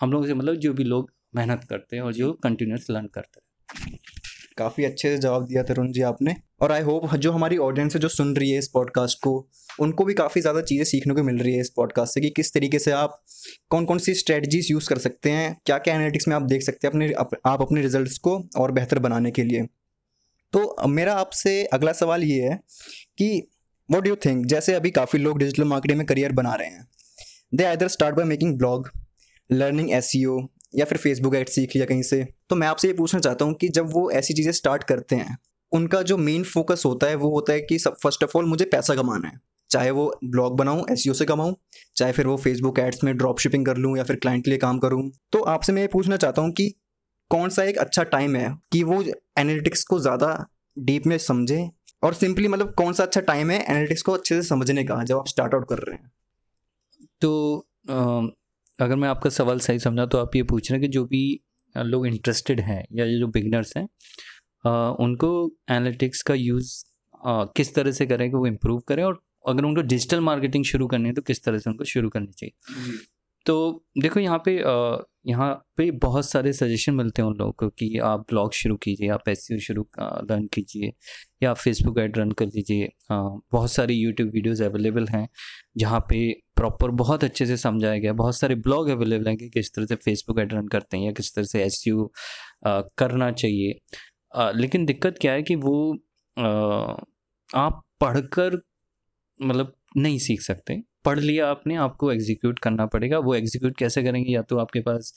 हम 0.00 0.12
लोगों 0.12 0.26
से 0.26 0.34
मतलब 0.34 0.54
जो 0.56 0.72
भी 0.72 0.84
लोग 0.84 1.10
मेहनत 1.36 1.64
करते 1.70 1.96
हैं 1.96 2.02
और 2.02 2.12
जो 2.12 2.32
कंटिन्यूस 2.42 2.86
लर्न 2.90 3.06
करते 3.14 3.40
हैं। 3.40 3.96
काफ़ी 4.58 4.84
अच्छे 4.84 5.08
से 5.08 5.18
जवाब 5.18 5.44
दिया 5.46 5.62
तरुण 5.62 5.90
जी 5.92 6.02
आपने। 6.02 6.34
और 6.62 6.72
आई 6.72 6.82
होप 6.82 7.14
जो 7.16 7.32
हमारी 7.32 7.56
ऑडियंस 7.56 7.94
है 7.94 8.00
जो 8.00 8.08
सुन 8.08 8.34
रही 8.36 8.50
है 8.50 8.58
इस 8.58 8.68
पॉडकास्ट 8.68 9.18
को 9.22 9.32
उनको 9.80 10.04
भी 10.04 10.14
काफ़ी 10.14 10.40
ज़्यादा 10.40 10.60
चीज़ें 10.60 10.84
सीखने 10.84 11.14
को 11.14 11.22
मिल 11.22 11.38
रही 11.38 11.52
है 11.54 11.60
इस 11.60 11.70
पॉडकास्ट 11.76 12.14
से 12.14 12.20
कि 12.20 12.30
किस 12.30 12.52
तरीके 12.54 12.78
से 12.78 12.90
आप 12.92 13.20
कौन 13.70 13.84
कौन 13.84 13.98
सी 13.98 14.14
स्ट्रेटजीज 14.14 14.70
यूज़ 14.70 14.88
कर 14.88 14.98
सकते 14.98 15.30
हैं 15.30 15.56
क्या 15.66 15.78
क्या 15.78 15.94
एनालिटिक्स 15.94 16.28
में 16.28 16.34
आप 16.36 16.42
देख 16.44 16.62
सकते 16.62 16.86
हैं 16.86 16.92
अपने 16.92 17.12
आप, 17.46 17.62
अपने 17.62 17.82
रिज़ल्ट 17.82 18.18
को 18.22 18.38
और 18.56 18.72
बेहतर 18.72 18.98
बनाने 18.98 19.30
के 19.30 19.42
लिए। 19.42 19.62
तो 20.52 20.88
मेरा 20.88 21.14
आपसे 21.14 21.62
अगला 21.64 21.92
सवाल 21.92 22.24
ये 22.24 22.42
है 22.42 22.58
कि 23.18 23.48
वॉट 23.88 24.04
डू 24.04 24.16
थिंक 24.16 24.44
जैसे 24.46 24.74
अभी 24.74 24.90
काफ़ी 24.90 25.18
लोग 25.18 25.38
डिजिटल 25.38 25.64
मार्केटिंग 25.64 25.98
में 25.98 26.06
करियर 26.06 26.32
बना 26.32 26.54
रहे 26.54 26.68
हैं। 26.68 26.86
They 27.52 27.64
either 27.64 27.88
start 27.88 28.16
by 28.16 28.24
making 28.24 28.56
blog 28.58 28.90
learning 29.50 29.90
S 29.90 30.12
या 30.74 30.84
फिर 30.84 30.98
फेसबुक 30.98 31.34
एड 31.34 31.48
सीख 31.48 31.74
लिया 31.76 31.86
कहीं 31.86 32.02
से। 32.02 32.22
तो 32.50 32.56
मैं 32.56 32.66
आपसे 32.66 32.88
ये 32.88 32.94
पूछना 32.94 33.20
चाहता 33.20 33.44
हूँ 33.44 33.54
कि 33.54 33.68
जब 33.68 33.92
वो 33.92 34.10
ऐसी 34.10 34.34
चीज़ें 34.34 34.52
स्टार्ट 34.52 34.84
करते 34.84 35.16
हैं, 35.16 35.36
उनका 35.72 36.02
जो 36.02 36.16
मेन 36.16 36.42
फोकस 36.44 36.82
होता 36.86 37.06
है, 37.06 37.14
वो 37.14 37.30
होता 37.30 37.52
है 37.52 37.60
कि 37.60 37.78
सब 37.78 37.96
फ़र्स्ट 38.02 38.24
ऑफ़ 38.24 38.36
ऑल 38.38 38.44
मुझे 38.44 38.64
पैसा 38.64 38.94
कमाना 38.94 39.28
है। 39.28 39.40
चाहे 39.70 39.90
वो 39.90 40.12
ब्लॉग 40.24 40.56
बनाऊँ 40.56 40.84
एस 40.90 41.04
से 41.18 41.24
कमाऊँ, 41.24 41.54
चाहे 41.96 42.12
फिर 42.12 42.26
वो 42.26 42.36
फेसबुक 42.36 42.78
एड्स 42.78 43.04
में 43.04 43.16
ड्रॉप 43.16 43.38
शिपिंग 43.38 43.66
कर 43.66 43.76
लूँ 43.76 43.96
या 43.98 44.04
फिर 44.04 44.16
क्लाइंट 44.16 44.44
के 44.44 44.50
लिए 44.50 44.58
काम 44.58 44.78
करूँ। 44.78 45.10
तो 45.32 45.40
आपसे 45.46 45.72
मैं 45.72 45.82
ये 45.82 45.88
पूछना 45.88 46.16
चाहता 46.16 46.42
हूँ 46.42 46.52
कि 46.52 46.72
कौन 47.30 47.48
सा 47.48 47.64
एक 47.64 47.78
अच्छा 47.78 48.02
टाइम 48.02 48.36
है 48.36 48.54
कि 48.72 48.82
वो 48.82 49.02
एनालिटिक्स 49.38 49.84
को 49.84 49.98
ज़्यादा 50.00 50.36
डीप 50.76 51.06
में 51.06 51.18
समझें? 51.18 51.68
और 52.02 52.14
सिंपली 52.14 52.48
मतलब 52.48 52.74
कौन 52.74 52.92
सा 52.92 53.02
अच्छा 53.02 53.20
टाइम 53.22 53.50
है 53.50 53.60
एनालिटिक्स 53.60 54.02
को 54.02 54.12
अच्छे 54.12 54.34
से 54.34 54.48
समझने 54.48 54.84
का, 54.84 55.02
जब 55.04 55.18
आप 55.18 55.28
स्टार्ट 55.28 55.54
आउट 55.54 55.68
कर 55.68 55.78
रहे 55.78 55.96
हैं? 55.96 56.10
तो 57.20 57.30
अगर 58.80 58.96
मैं 58.96 59.08
आपका 59.08 59.30
सवाल 59.30 59.58
सही 59.60 59.78
समझा 59.78 60.06
तो 60.06 60.18
आप 60.18 60.36
ये 60.36 60.42
पूछ 60.42 60.70
रहे 60.70 60.80
हैं 60.80 60.88
कि 60.88 60.92
जो 60.92 61.04
भी 61.04 61.22
लोग 61.76 62.06
इंटरेस्टेड 62.06 62.60
हैं 62.60 62.84
या 62.92 63.06
जो 63.18 63.26
बिगनर्स 63.28 63.76
हैं 63.76 63.84
उनको 65.00 65.30
एनालिटिक्स 65.70 66.22
का 66.22 66.34
यूज़ 66.34 66.72
किस 67.56 67.74
तरह 67.74 67.92
से 67.92 68.06
करें 68.06 68.28
कि 68.30 68.36
वो 68.36 68.46
इम्प्रूव 68.46 68.80
करें? 68.88 69.02
और 69.04 69.20
अगर 69.48 69.64
उनको 69.64 69.82
डिजिटल 69.82 70.20
मार्केटिंग 70.20 70.64
शुरू 70.64 70.86
करनी 70.86 71.08
है 71.08 71.14
तो 71.14 71.22
किस 71.22 71.42
तरह 71.44 71.58
से 71.58 71.70
उनको 71.70 71.84
शुरू 71.84 72.08
करनी 72.08 72.32
चाहिए? 72.32 72.52
तो 73.48 73.84
देखो 73.98 74.20
यहाँ 74.20 74.38
पे 74.44 74.52
यहाँ 75.26 75.52
पे 75.76 75.90
बहुत 75.92 76.24
सारे 76.26 76.52
सजेशन 76.52 76.94
मिलते 76.94 77.22
हैं 77.22 77.28
उन 77.28 77.34
लोगों 77.36 77.52
को 77.52 77.68
कि 77.70 77.98
आप 77.98 78.20
ब्लॉग 78.30 78.52
शुरू 78.54 78.76
कीजिए, 78.76 79.08
आप 79.08 79.28
एस 79.28 79.46
शुरू 79.62 79.86
रन 80.00 80.46
कीजिए, 80.54 80.92
या 81.42 81.52
फेसबुक 81.54 81.98
ऐड 81.98 82.18
रन 82.18 82.30
कर 82.32 82.46
लीजिए। 82.46 82.88
बहुत 83.10 83.70
सारी 83.72 83.94
यूट्यूब 83.94 84.30
वीडियोस 84.30 84.60
अवेलेबल 84.62 85.06
हैं 85.08 85.28
जहाँ 85.78 86.00
पे 86.10 86.20
प्रॉपर 86.56 86.90
बहुत 86.92 87.24
अच्छे 87.24 87.46
से 87.46 87.56
समझाया 87.56 87.98
गया, 87.98 88.12
बहुत 88.12 88.36
सारे 88.36 88.54
ब्लॉग 88.56 88.88
अवेलेबल 88.88 89.28
हैं 89.28 89.36
कि 89.36 89.48
किस 89.50 89.74
तरह 89.74 89.86
से 89.86 89.96
फेसबुक 89.96 90.38
ऐड 90.40 90.54
रन 90.54 90.68
करते 90.68 90.96
हैं 90.96 91.04
या 91.04 91.12
किस 91.12 91.34
तरह 91.34 91.44
से 91.46 91.62
एस 91.64 91.82
करना 92.66 93.30
चाहिए। 93.32 93.78
लेकिन 94.56 94.84
दिक्कत 94.86 95.18
क्या 95.20 95.32
है 95.32 95.42
कि 95.42 95.54
वो 95.56 95.92
आप 97.48 97.82
पढ़कर 98.00 98.60
मतलब 99.40 99.74
नहीं 99.96 100.18
सीख 100.18 100.40
सकते। 100.42 100.80
पढ़ 101.04 101.18
लिया 101.20 101.48
आपने, 101.50 101.74
आपको 101.76 102.12
एग्जीक्यूट 102.12 102.58
करना 102.58 102.86
पड़ेगा। 102.86 103.18
वो 103.18 103.34
एग्जीक्यूट 103.34 103.76
कैसे 103.78 104.02
करेंगे? 104.02 104.32
या 104.32 104.42
तो 104.42 104.58
आपके 104.58 104.80
पास 104.80 105.12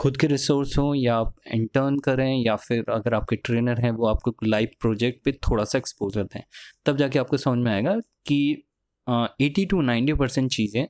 खुद 0.00 0.16
के 0.16 0.26
रिसोर्स 0.26 0.76
हों, 0.78 0.94
या 0.94 1.16
आप 1.16 1.34
इंटर्न 1.54 1.98
करें, 1.98 2.44
या 2.46 2.56
फिर 2.58 2.84
अगर 2.90 3.14
आपके 3.14 3.36
ट्रेनर 3.36 3.80
हैं, 3.80 3.90
वो 3.90 4.06
आपको 4.06 4.34
लाइव 4.44 4.68
प्रोजेक्ट 4.80 5.24
पे 5.24 5.32
थोड़ा 5.42 5.64
सा 5.64 5.78
एक्सपोजर 5.78 6.24
दें 6.24 6.40
तब 6.86 6.96
जाके 6.96 7.18
आपको 7.18 7.36
समझ 7.36 7.58
में 7.58 7.72
आएगा 7.72 7.98
कि 8.26 8.38
एटी 9.40 9.64
टू 9.66 9.80
नाइन्टी 9.82 10.12
परसेंट 10.14 10.50
चीज़ें 10.52 10.86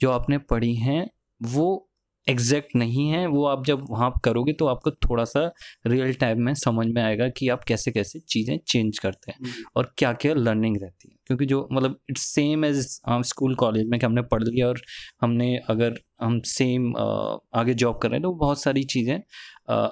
जो 0.00 0.10
आपने 0.10 0.38
पढ़ी 0.40 0.74
हैं, 0.74 1.08
वो 1.40 1.87
एग्जैक्ट 2.28 2.74
नहीं 2.76 3.08
है 3.08 3.26
वो 3.28 3.44
आप 3.46 3.64
जब 3.64 3.84
वहाँ 3.90 4.10
करोगे 4.24 4.52
तो 4.52 4.66
आपको 4.66 4.90
थोड़ा 5.00 5.24
सा 5.24 5.40
रियल 5.86 6.12
टाइम 6.16 6.42
में 6.42 6.52
समझ 6.56 6.86
में 6.86 7.02
आएगा 7.02 7.28
कि 7.30 7.48
आप 7.48 7.64
कैसे 7.64 7.90
कैसे 7.90 8.18
चीज़ें 8.20 8.58
चेंज 8.58 8.98
करते 8.98 9.32
हैं 9.32 9.38
हम्म। 9.40 9.64
और 9.76 9.92
क्या 9.98 10.12
क्या 10.14 10.34
लर्निंग 10.34 10.76
रहती 10.76 11.08
है 11.08 11.16
क्योंकि 11.26 11.46
जो 11.46 11.66
मतलब 11.72 11.98
it's 12.10 12.22
same 12.24 12.64
as 12.64 12.76
school 13.24 13.54
college 13.54 13.86
में 13.86 13.98
कि 14.00 14.06
हमने 14.06 14.22
पढ़ 14.24 14.42
लिया 14.44 14.68
और 14.68 14.80
हमने 15.22 15.56
अगर 15.68 15.98
हम 16.20 16.40
सेम 16.48 16.94
आगे 16.96 17.74
जॉब 17.76 17.98
कर 17.98 18.08
रहे 18.08 18.16
हैं 18.16 18.22
तो 18.22 18.32
बहुत 18.36 18.60
सारी 18.60 18.84
चीज़ें 18.86 19.18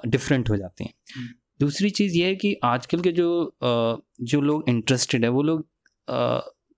डिफरेंट 0.07 0.49
हो 0.49 0.57
जाती 0.57 0.83
हैं 0.83 0.93
हम्म। 1.15 1.27
दूसरी 1.59 1.89
चीज़ 1.91 2.15
ये 2.15 2.25
है 2.25 2.35
कि 2.35 2.55
आजकल 2.65 3.01
के 3.01 3.11
जो 3.13 3.27
जो 4.23 4.41
लोग 4.41 4.69
इंटरेस्टेड 4.69 5.23
है 5.23 5.29
वो 5.29 5.41
लोग 5.43 5.67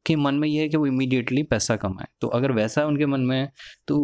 के 0.06 0.15
मन 0.15 0.36
में 0.36 0.48
ये 0.48 0.62
है 0.62 0.69
कि 0.69 0.78
वो 0.78 0.86
इमीडिएटली 0.86 1.43
पैसा 1.45 1.76
कमाए 1.76 2.08
तो 2.22 2.28
अगर 2.30 2.52
वैसा 2.52 2.86
उनके 2.86 3.06
मन 3.06 3.22
में 3.22 3.38
है 3.38 3.52
तो 3.88 3.98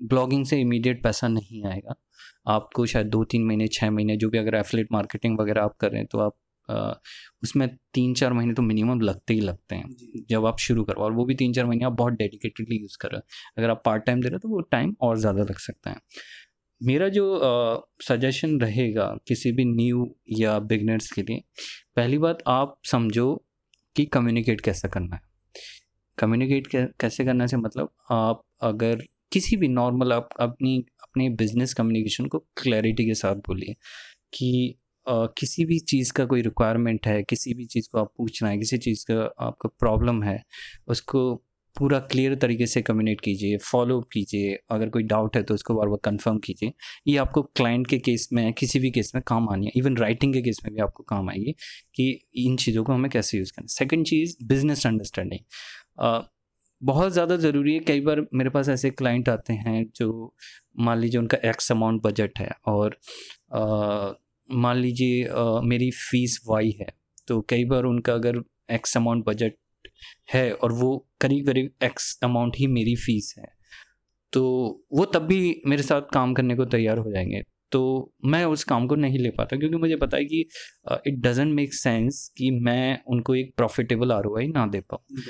ब्लॉगिंग 0.00 0.44
से 0.46 0.60
इमीडिएट 0.60 1.02
पैसा 1.02 1.28
नहीं 1.28 1.64
आएगा। 1.66 1.94
आपको 2.48 2.86
शायद 2.86 3.06
दो 3.08 3.22
तीन 3.24 3.44
महीने 3.46 3.68
छः 3.68 3.90
महीने 3.90 4.16
जो 4.16 4.28
भी 4.30 4.38
अगर 4.38 4.54
एफलेट 4.54 4.88
मार्केटिंग 4.92 5.38
वगैरह 5.40 5.62
आप 5.62 5.76
कर 5.76 5.90
रहे 5.90 6.00
हैं 6.00 6.08
तो 6.12 6.18
आप 6.20 6.36
आ, 6.68 6.92
उसमें 7.42 7.68
तीन 7.94 8.14
चार 8.14 8.32
महीने 8.32 8.54
तो 8.54 8.62
मिनिमम 8.62 9.00
लगते 9.00 9.34
ही 9.34 9.40
लगते 9.40 9.74
हैं 9.74 10.24
जब 10.30 10.46
आप 10.46 10.58
शुरू 10.58 10.84
करो। 10.84 11.02
और 11.02 11.12
वो 11.12 11.24
भी 11.24 11.34
तीन 11.34 11.52
चार 11.52 11.66
महीने 11.66 11.84
आप 11.84 11.92
बहुत 11.92 12.12
डेडिकेटेडली 12.12 12.76
यूज़ 12.76 12.96
कर 13.00 13.10
रहे 13.10 13.18
हो। 13.18 13.22
अगर 13.58 13.70
आप 13.70 13.82
पार्ट 13.84 14.04
टाइम 14.04 14.20
दे 14.20 14.28
रहे 14.28 14.34
हो 14.34 14.38
तो 14.38 14.48
वो 14.48 14.60
टाइम 14.62 14.94
और 15.00 15.18
ज़्यादा 15.18 15.42
लग 15.42 15.58
सकता 15.58 15.90
है। 15.90 15.96
मेरा 16.80 17.08
जो 17.08 17.26
सजेशन 18.02 18.58
रहेगा 18.60 19.06
किसी 19.28 19.52
भी 19.52 19.64
न्यू 19.66 20.08
या 20.38 20.58
बिगनर्स 20.60 21.10
के 21.12 21.22
लिए 21.22 21.42
पहली 21.96 22.18
बात 22.18 22.42
आप 22.48 22.76
समझो 22.86 23.34
कि 23.96 24.04
कम्युनिकेट 24.06 24.60
कैसे 24.60 24.88
करना 24.88 25.16
है। 25.16 25.22
कम्युनिकेट 26.18 26.68
कैसे 27.00 27.24
करना 27.24 27.46
से 27.46 27.56
मतलब 27.56 27.90
आप 28.10 28.42
अगर 28.62 29.04
किसी 29.32 29.56
भी 29.56 29.68
नॉर्मल 29.68 30.12
आप 30.12 30.28
अपनी 30.40 30.84
अपने 31.02 31.30
बिज़नेस 31.30 31.74
कम्युनिकेशन 31.74 32.26
को 32.26 32.38
क्लैरिटी 32.38 33.04
के 33.04 33.14
साथ 33.14 33.34
बोलिए 33.34 33.74
कि 34.34 34.78
Uh, 35.08 35.28
किसी 35.38 35.64
भी 35.64 35.78
चीज़ 35.78 36.12
का 36.12 36.24
कोई 36.24 36.42
रिक्वायरमेंट 36.42 37.06
है 37.06 37.22
किसी 37.22 37.54
भी 37.54 37.64
चीज़ 37.64 37.88
को 37.92 37.98
आप 37.98 38.12
पूछना 38.16 38.48
है 38.48 38.58
किसी 38.58 38.78
चीज़ 38.78 39.04
का 39.10 39.46
आपका 39.46 39.68
प्रॉब्लम 39.68 40.22
है 40.22 40.42
उसको 40.88 41.34
पूरा 41.78 41.98
क्लियर 41.98 42.34
तरीके 42.34 42.66
से 42.66 42.82
कम्युनिकेट 42.82 43.20
कीजिए 43.20 43.58
फॉलो 43.58 44.00
कीजिए 44.00 44.58
अगर 44.70 44.88
कोई 44.88 45.02
डाउट 45.02 45.36
है 45.36 45.42
तो 45.42 45.54
उसको 45.54 45.74
बार 45.74 45.88
बार 45.88 45.98
कंफर्म 46.04 46.38
कीजिए। 46.38 46.72
ये 47.06 47.16
आपको 47.16 47.42
क्लाइंट 47.42 47.86
के 47.86 47.98
केस 47.98 48.28
में 48.32 48.52
किसी 48.52 48.78
भी 48.78 48.90
केस 48.90 49.12
में 49.14 49.22
काम 49.26 49.48
आनी 49.48 49.66
है 49.66 49.72
इवन 49.76 49.96
राइटिंग 49.96 50.34
के 50.34 50.42
केस 50.42 50.58
में 50.64 50.74
भी 50.74 50.80
आपको 50.80 51.02
काम 51.02 51.30
आएगी 51.30 51.54
कि 51.94 52.28
इन 52.36 52.56
चीज़ों 52.56 52.84
को 52.84 52.92
हमें 52.92 53.10
कैसे 53.10 53.38
यूज़ 53.38 53.52
करना 53.52 53.66
सेकेंड 53.66 54.06
चीज़ 54.06 54.36
बिज़नेस 54.44 54.86
अंडरस्टैंडिंग 54.86 55.40
बहुत 56.82 57.12
ज़्यादा 57.12 57.36
ज़रूरी 57.36 57.74
है। 57.74 57.80
कई 57.80 58.00
बार 58.00 58.20
मेरे 58.34 58.50
पास 58.50 58.68
ऐसे 58.68 58.90
क्लाइंट 58.90 59.28
आते 59.28 59.52
हैं 59.52 59.84
जो 59.96 60.34
मान 60.78 60.98
लीजिए 60.98 61.20
उनका 61.20 61.38
एक्स 61.44 61.70
अमाउंट 61.72 62.02
बजट 62.02 62.38
है 62.38 62.50
और 62.66 62.96
मान 64.48 64.76
लीजिए 64.76 65.28
मेरी 65.64 65.90
फ़ीस 65.90 66.40
वाई 66.48 66.76
है 66.80 66.86
तो 67.28 67.40
कई 67.50 67.64
बार 67.64 67.84
उनका 67.84 68.14
अगर 68.14 68.42
एक्स 68.72 68.96
अमाउंट 68.96 69.24
बजट 69.24 69.54
है 70.32 70.50
और 70.52 70.72
वो 70.72 70.96
करीब 71.20 71.46
करीब 71.46 71.70
एक्स 71.84 72.18
अमाउंट 72.24 72.56
ही 72.58 72.66
मेरी 72.68 72.94
फ़ीस 72.96 73.34
है 73.38 73.46
तो 74.32 74.42
वो 74.92 75.04
तब 75.04 75.22
भी 75.22 75.60
मेरे 75.66 75.82
साथ 75.82 76.02
काम 76.12 76.34
करने 76.34 76.56
को 76.56 76.64
तैयार 76.66 76.98
हो 76.98 77.10
जाएँगे। 77.12 77.42
तो 77.72 77.80
मैं 78.24 78.44
उस 78.44 78.64
काम 78.64 78.86
को 78.86 78.94
नहीं 78.96 79.18
ले 79.18 79.30
पाता 79.30 79.56
क्योंकि 79.56 79.76
मुझे 79.76 79.96
पता 79.96 80.16
है 80.16 80.24
कि 80.24 80.40
इट 81.06 81.18
डजेंट 81.20 81.54
मेक 81.54 81.74
सेंस 81.74 82.28
कि 82.38 82.50
मैं 82.60 82.98
उनको 83.08 83.34
एक 83.34 83.52
प्रॉफिटेबल 83.56 84.12
आरओआई 84.12 84.46
ना 84.48 84.66
दे 84.66 84.80
पाऊँ। 84.82 85.20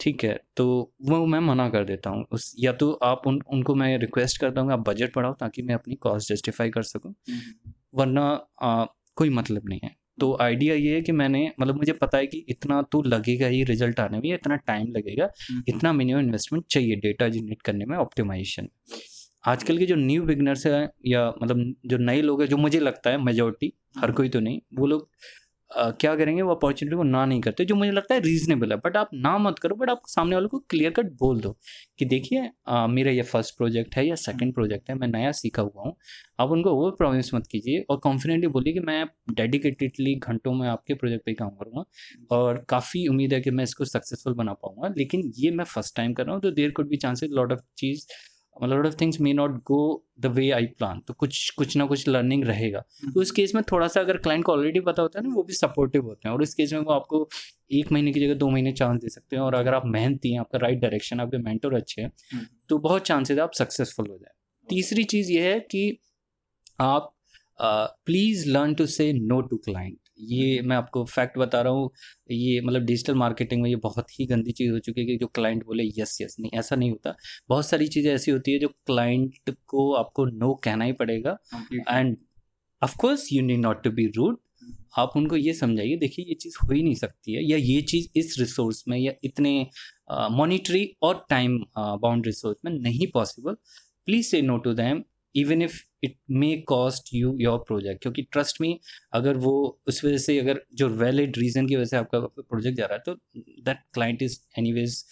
ठीक 0.00 0.24
है 0.24 0.40
तो 0.56 0.66
वो 1.02 1.24
मैं 1.26 1.40
मना 1.40 1.68
कर 1.68 1.84
देता 1.84 2.10
हूँ। 2.10 2.24
उस 2.32 2.54
या 2.58 2.72
तो 2.72 2.90
आप 3.02 3.26
उन 3.26 3.40
उनको 3.52 3.74
मैं 3.74 3.96
रिक्वेस्ट 3.98 4.40
करता 4.40 4.60
हूँ 4.60 4.72
आप 4.72 4.88
बजट 4.88 5.16
बढ़ाओ 5.16 5.32
ताकि 5.32 5.62
मैं 5.62 5.74
अपनी 5.74 5.94
कॉस्ट 5.94 6.32
जस्टिफाई 6.32 6.70
कर 6.70 6.82
सकूँ। 6.82 7.14
वरना 7.94 8.22
आ, 8.62 8.84
कोई 9.16 9.30
मतलब 9.30 9.68
नहीं 9.68 9.80
है। 9.84 9.94
तो 10.20 10.36
आइडिया 10.40 10.74
ये 10.74 10.94
है 10.94 11.00
कि 11.00 11.12
मैंने 11.12 11.50
मतलब 11.60 11.76
मुझे 11.76 11.92
पता 11.92 12.18
है 12.18 12.26
कि 12.26 12.38
इतना 12.48 12.82
तो 12.82 13.02
लगेगा 13.02 13.46
ही 13.46 13.62
रिज़ल्ट 13.64 14.00
आने 14.00 14.18
में 14.18 14.34
इतना 14.34 14.56
टाइम 14.56 14.92
लगेगा 14.92 15.28
इतना 15.68 15.92
मिनिमम 15.92 16.20
इन्वेस्टमेंट 16.20 16.64
चाहिए 16.70 16.96
डेटा 16.96 17.28
जनरेट 17.28 17.62
करने 17.62 17.84
में 17.84 17.96
ऑप्टिमाइजेशन 17.96 18.68
आजकल 19.44 19.78
के 19.78 19.86
जो 19.86 19.96
न्यू 19.96 20.22
बिगनर्स 20.22 20.66
हैं 20.66 20.88
या 21.06 21.28
मतलब 21.42 21.74
जो 21.86 21.98
नए 21.98 22.22
लोग 22.22 22.40
हैं 22.42 22.48
जो 22.48 22.56
मुझे 22.56 22.80
लगता 22.80 23.10
है 23.10 23.22
मेजोरिटी 23.22 23.72
हर 23.98 24.12
कोई 24.12 24.28
तो 24.28 24.40
नहीं 24.40 24.60
वो 24.74 24.86
लोग 24.86 25.08
क्या 25.70 26.14
करेंगे, 26.16 26.42
वो 26.42 26.54
अपॉर्चुनिटी 26.54 26.96
को 26.96 27.02
ना 27.02 27.24
नहीं 27.26 27.40
करते, 27.40 27.64
जो 27.64 27.74
मुझे 27.74 27.90
लगता 27.92 28.14
है 28.14 28.20
रीजनेबल 28.20 28.72
है। 28.72 28.76
बट 28.78 28.96
आप 28.96 29.08
ना 29.14 29.36
मत 29.38 29.58
करो 29.58 29.74
बट 29.76 29.90
आप 29.90 30.02
सामने 30.08 30.36
वाले 30.36 30.48
को 30.48 30.58
क्लियर 30.70 30.90
कट 30.92 31.06
बोल 31.20 31.40
दो 31.40 31.50
कि 31.98 32.04
देखिए 32.04 32.40
मेरा 32.88 33.12
ये 33.12 33.22
फ़र्स्ट 33.24 33.56
प्रोजेक्ट 33.56 33.96
है 33.96 34.06
या 34.06 34.14
सेकंड 34.16 34.54
प्रोजेक्ट 34.54 34.90
है, 34.90 34.96
मैं 34.96 35.08
नया 35.08 35.32
सीखा 35.34 35.62
हुआ 35.62 35.82
हूँ। 35.82 35.94
आप 36.40 36.50
उनको 36.50 36.70
ओवर 36.72 36.90
प्रॉमिस 36.98 37.32
मत 37.34 37.46
कीजिए 37.50 37.84
और 37.90 37.98
कॉन्फिडेंटली 37.98 38.48
बोलिए 38.48 38.72
कि 38.72 38.80
मैं 38.82 39.04
डेडिकेटेडली 39.32 40.14
घंटों 40.16 40.52
में 40.54 40.66
आपके 40.68 40.94
प्रोजेक्ट 40.94 41.24
पे 41.26 41.34
काम 41.34 41.50
करूँगा 41.52 41.84
और 42.30 42.64
काफ़ी 42.68 43.06
उम्मीद 43.08 43.32
है 43.34 43.40
कि 43.40 43.50
मैं 43.50 43.64
इसको 43.64 43.84
सक्सेसफुल 43.86 44.34
बना 44.34 44.52
पाऊँगा। 44.54 44.92
लेकिन 44.96 45.30
ये 45.38 45.50
मैं 45.52 45.64
फ़र्स्ट 45.66 45.96
टाइम 45.96 46.12
कर 46.14 46.24
रहा 46.24 46.34
हूँ 46.34 46.42
तो 46.42 46.50
देर 46.52 46.70
कुड 46.76 46.88
भी 46.88 46.96
chances 46.98 47.30
lot 47.32 47.52
of 47.52 47.60
cheese 47.78 48.06
lot 48.64 48.86
of 48.86 48.94
things 49.00 49.20
may 49.20 49.32
not 49.32 49.56
go 49.62 50.04
the 50.20 50.26
way 50.26 50.50
I 50.50 50.66
plan 50.68 51.00
तो 51.08 51.14
कुछ 51.14 51.50
कुछ 51.50 51.76
ना 51.76 51.86
कुछ 51.86 52.06
लर्निंग 52.08 52.44
रहेगा। 52.44 52.84
hmm. 53.04 53.14
तो 53.14 53.22
इस 53.22 53.30
केस 53.30 53.54
में 53.54 53.62
थोड़ा 53.72 53.88
सा 53.88 54.00
अगर 54.00 54.16
क्लाइंट 54.16 54.44
को 54.44 54.52
ऑलरेडी 54.52 54.80
पता 54.80 55.02
होता 55.02 55.20
है 55.20 55.26
ना 55.26 55.34
वो 55.34 55.42
भी 55.42 55.52
सपोर्टिव 55.52 56.02
होते 56.02 56.28
हैं। 56.28 56.34
और 56.34 56.42
इस 56.42 56.54
केस 56.54 56.72
में 56.72 56.80
वो 56.80 56.92
आपको 56.92 57.28
एक 57.72 57.92
महीने 57.92 58.12
की 58.12 58.20
जगह 58.20 58.34
दो 58.34 58.50
महीने 58.50 58.72
चांस 58.72 59.00
दे 59.00 59.08
सकते 59.08 59.36
हैं। 59.36 59.42
और 59.42 59.54
अगर 59.54 59.74
आप 59.74 59.86
मेहनती 59.86 60.32
हैं 60.32 60.40
आपका 60.40 60.58
राइट 60.58 60.78
डायरेक्शन 60.78 61.20
आपके 61.20 61.38
मेंटोर 61.38 61.74
अच्छे 61.74 62.02
हैं 62.02 62.10
hmm. 62.10 62.46
तो 62.68 62.78
बहुत 62.78 63.02
चांसेस 63.02 63.38
आप 63.38 63.52
सक्सेसफुल 63.52 64.10
हो 64.10 64.18
जाए। 64.18 64.34
तीसरी 64.68 65.04
चीज़ 65.04 65.32
ये 65.32 65.52
है 65.52 65.60
कि 65.60 65.98
आप 66.80 67.12
please 67.60 68.48
learn 68.48 68.74
to 68.74 68.86
say 68.86 69.12
no 69.12 69.40
to 69.40 69.56
client 69.56 69.98
ये 70.18 70.60
मैं 70.62 70.76
आपको 70.76 71.04
फैक्ट 71.04 71.38
बता 71.38 71.60
रहा 71.62 71.72
हूँ 71.72 71.90
ये 72.30 72.60
मतलब 72.60 72.84
डिजिटल 72.84 73.14
मार्केटिंग 73.14 73.62
में 73.62 73.68
ये 73.70 73.76
बहुत 73.76 74.10
ही 74.20 74.26
गंदी 74.26 74.52
चीज़ 74.52 74.72
हो 74.72 74.78
चुकी 74.78 75.00
है 75.00 75.06
कि 75.06 75.16
जो 75.16 75.26
क्लाइंट 75.26 75.64
बोले 75.66 75.84
यस 75.98 76.18
यस 76.22 76.36
नहीं 76.40 76.50
ऐसा 76.54 76.76
नहीं 76.76 76.90
होता। 76.90 77.14
बहुत 77.48 77.66
सारी 77.66 77.88
चीज़ें 77.88 78.12
ऐसी 78.14 78.30
होती 78.30 78.52
है 78.52 78.58
जो 78.58 78.68
क्लाइंट 78.86 79.54
को 79.66 79.92
आपको 79.94 80.24
नो 80.26 80.54
कहना 80.54 80.84
ही 80.84 80.92
पड़ेगा 80.92 81.36
and 81.90 82.16
of course 82.82 83.32
you 83.32 83.42
need 83.42 83.56
not 83.56 83.82
to 83.84 83.90
be 83.90 84.06
rude 84.16 84.38
आप 84.98 85.12
उनको 85.16 85.36
ये 85.36 85.52
समझाइए 85.54 85.96
देखिए 85.96 86.24
ये 86.28 86.34
चीज़ 86.34 86.56
हो 86.62 86.72
ही 86.72 86.82
नहीं 86.82 86.94
सकती 86.94 87.32
है 87.32 87.44
या 87.44 87.56
ये 87.56 87.80
चीज़ 87.82 88.08
इस 88.16 88.36
रिसोर्स 88.38 88.84
में 88.88 88.98
या 88.98 89.12
इतने 89.24 89.66
मॉनिटरी 90.30 90.84
और 91.02 91.26
टाइम 91.30 91.58
बाउंड 91.78 92.26
रिसोर्स 92.26 92.58
में 92.64 92.72
नहीं 92.72 93.06
पॉसिबल 93.14 93.56
प्लीज़ 94.06 94.26
से 94.26 94.42
no 94.42 94.56
to 94.58 94.72
them 94.74 95.02
even 95.36 95.62
if 95.62 95.80
it 96.04 96.16
may 96.30 96.54
cost 96.68 97.14
you 97.14 97.36
your 97.40 97.58
project 97.58 98.02
क्योंकि 98.02 98.22
ट्रस्ट 98.32 98.60
में 98.60 98.78
अगर 99.12 99.36
वो 99.36 99.54
उस 99.88 100.04
वजह 100.04 100.18
से 100.18 100.38
अगर 100.38 100.60
जो 100.74 100.88
वैलिड 100.88 101.38
रीज़न 101.38 101.66
की 101.66 101.76
वजह 101.76 101.84
से 101.84 101.96
आपका 101.96 102.20
प्रोजेक्ट 102.20 102.78
जा 102.78 102.86
रहा 102.86 102.94
है 102.94 103.02
तो 103.06 103.14
that 103.64 103.78
client 103.94 104.22
is 104.22 104.38
anyways 104.72 105.04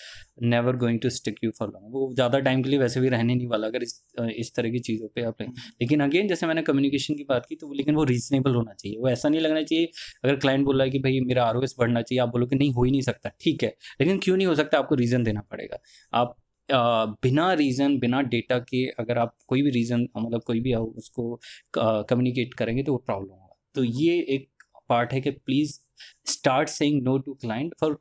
never 0.43 0.77
going 0.77 1.01
to 1.01 1.11
stick 1.11 1.37
you 1.45 1.51
for 1.51 1.69
long 1.69 1.95
वो 1.95 2.13
ज़्यादा 2.15 2.39
टाइम 2.41 2.63
के 2.63 2.71
लिए 2.71 2.79
वैसे 2.79 3.01
भी 3.01 3.09
रहने 3.09 3.35
नहीं 3.35 3.47
वाला 3.47 3.67
अगर 3.67 3.83
इस 3.83 4.03
इस 4.37 4.55
तरह 4.55 4.71
की 4.71 4.79
चीज़ों 4.81 5.09
पर 5.09 5.27
आप 5.27 5.43
हम्म। 5.43 5.53
लेकिन 5.81 6.01
अगेन 6.01 6.29
जैसे 6.29 6.47
मैंने 6.47 6.63
कम्युनिकेशन 6.63 7.15
की 7.15 7.25
बात 7.25 7.47
की 7.49 7.57
तो 7.57 7.73
लेकिन 7.73 7.95
वो 7.95 8.05
रीजनेबल 8.05 8.55
होना 8.55 8.73
चाहिए। 8.75 8.99
वो 8.99 9.09
ऐसा 9.09 9.29
नहीं 9.29 9.41
लगना 9.41 9.63
चाहिए 9.63 9.91
अगर 10.25 10.37
क्लाइंट 10.37 10.65
बोल 10.65 10.77
रहा 10.77 10.85
है 10.85 10.91
कि 10.91 10.99
भाई 10.99 11.21
मेरा 11.21 11.45
आर 11.45 11.57
बढ़ना 11.79 12.03
चाहिए 12.03 12.21
आप 12.23 12.29
बोलो 12.29 12.47
कि 12.47 12.57
नहीं 12.57 12.73
हो 12.73 12.85
ही 12.85 12.91
नहीं 12.91 13.03
सकता। 13.03 13.31
ठीक 13.41 13.63
है 13.63 13.75
लेकिन 14.01 14.19
क्यों 14.19 14.37
नहीं 14.37 14.47
हो 14.47 14.55
सकता? 14.55 14.79
आपको 14.79 14.95
रीज़न 14.95 15.25
देना 15.25 15.41
पड़ेगा। 15.51 15.79
आप 16.13 16.37
बिना 16.69 17.53
रीज़न 17.55 17.99
बिना 17.99 18.21
डेटा 18.25 18.59
के 18.61 18.85
अगर 19.01 19.19
आप 19.19 19.35
कोई 19.49 19.63
भी 19.63 19.71
रीज़न 19.71 20.07
मतलब 20.17 20.43
कोई 20.47 20.61
भी 20.61 20.75
उसको 20.75 21.35
कम्युनिकेट 21.75 22.55
करेंगे 22.55 22.83
तो 22.83 22.93
वो 22.93 22.99
प्रॉब्लम 23.07 23.31
होगा। 23.31 23.55
तो 23.75 23.85
ये 23.85 24.19
एक 24.35 24.49
पार्ट 24.89 25.13
है 25.13 25.21
कि 25.21 25.31
please 25.31 25.79
start 26.27 26.69
saying 26.69 27.03
no 27.03 27.17
to 27.19 27.35
client 27.35 27.75
for 27.81 27.99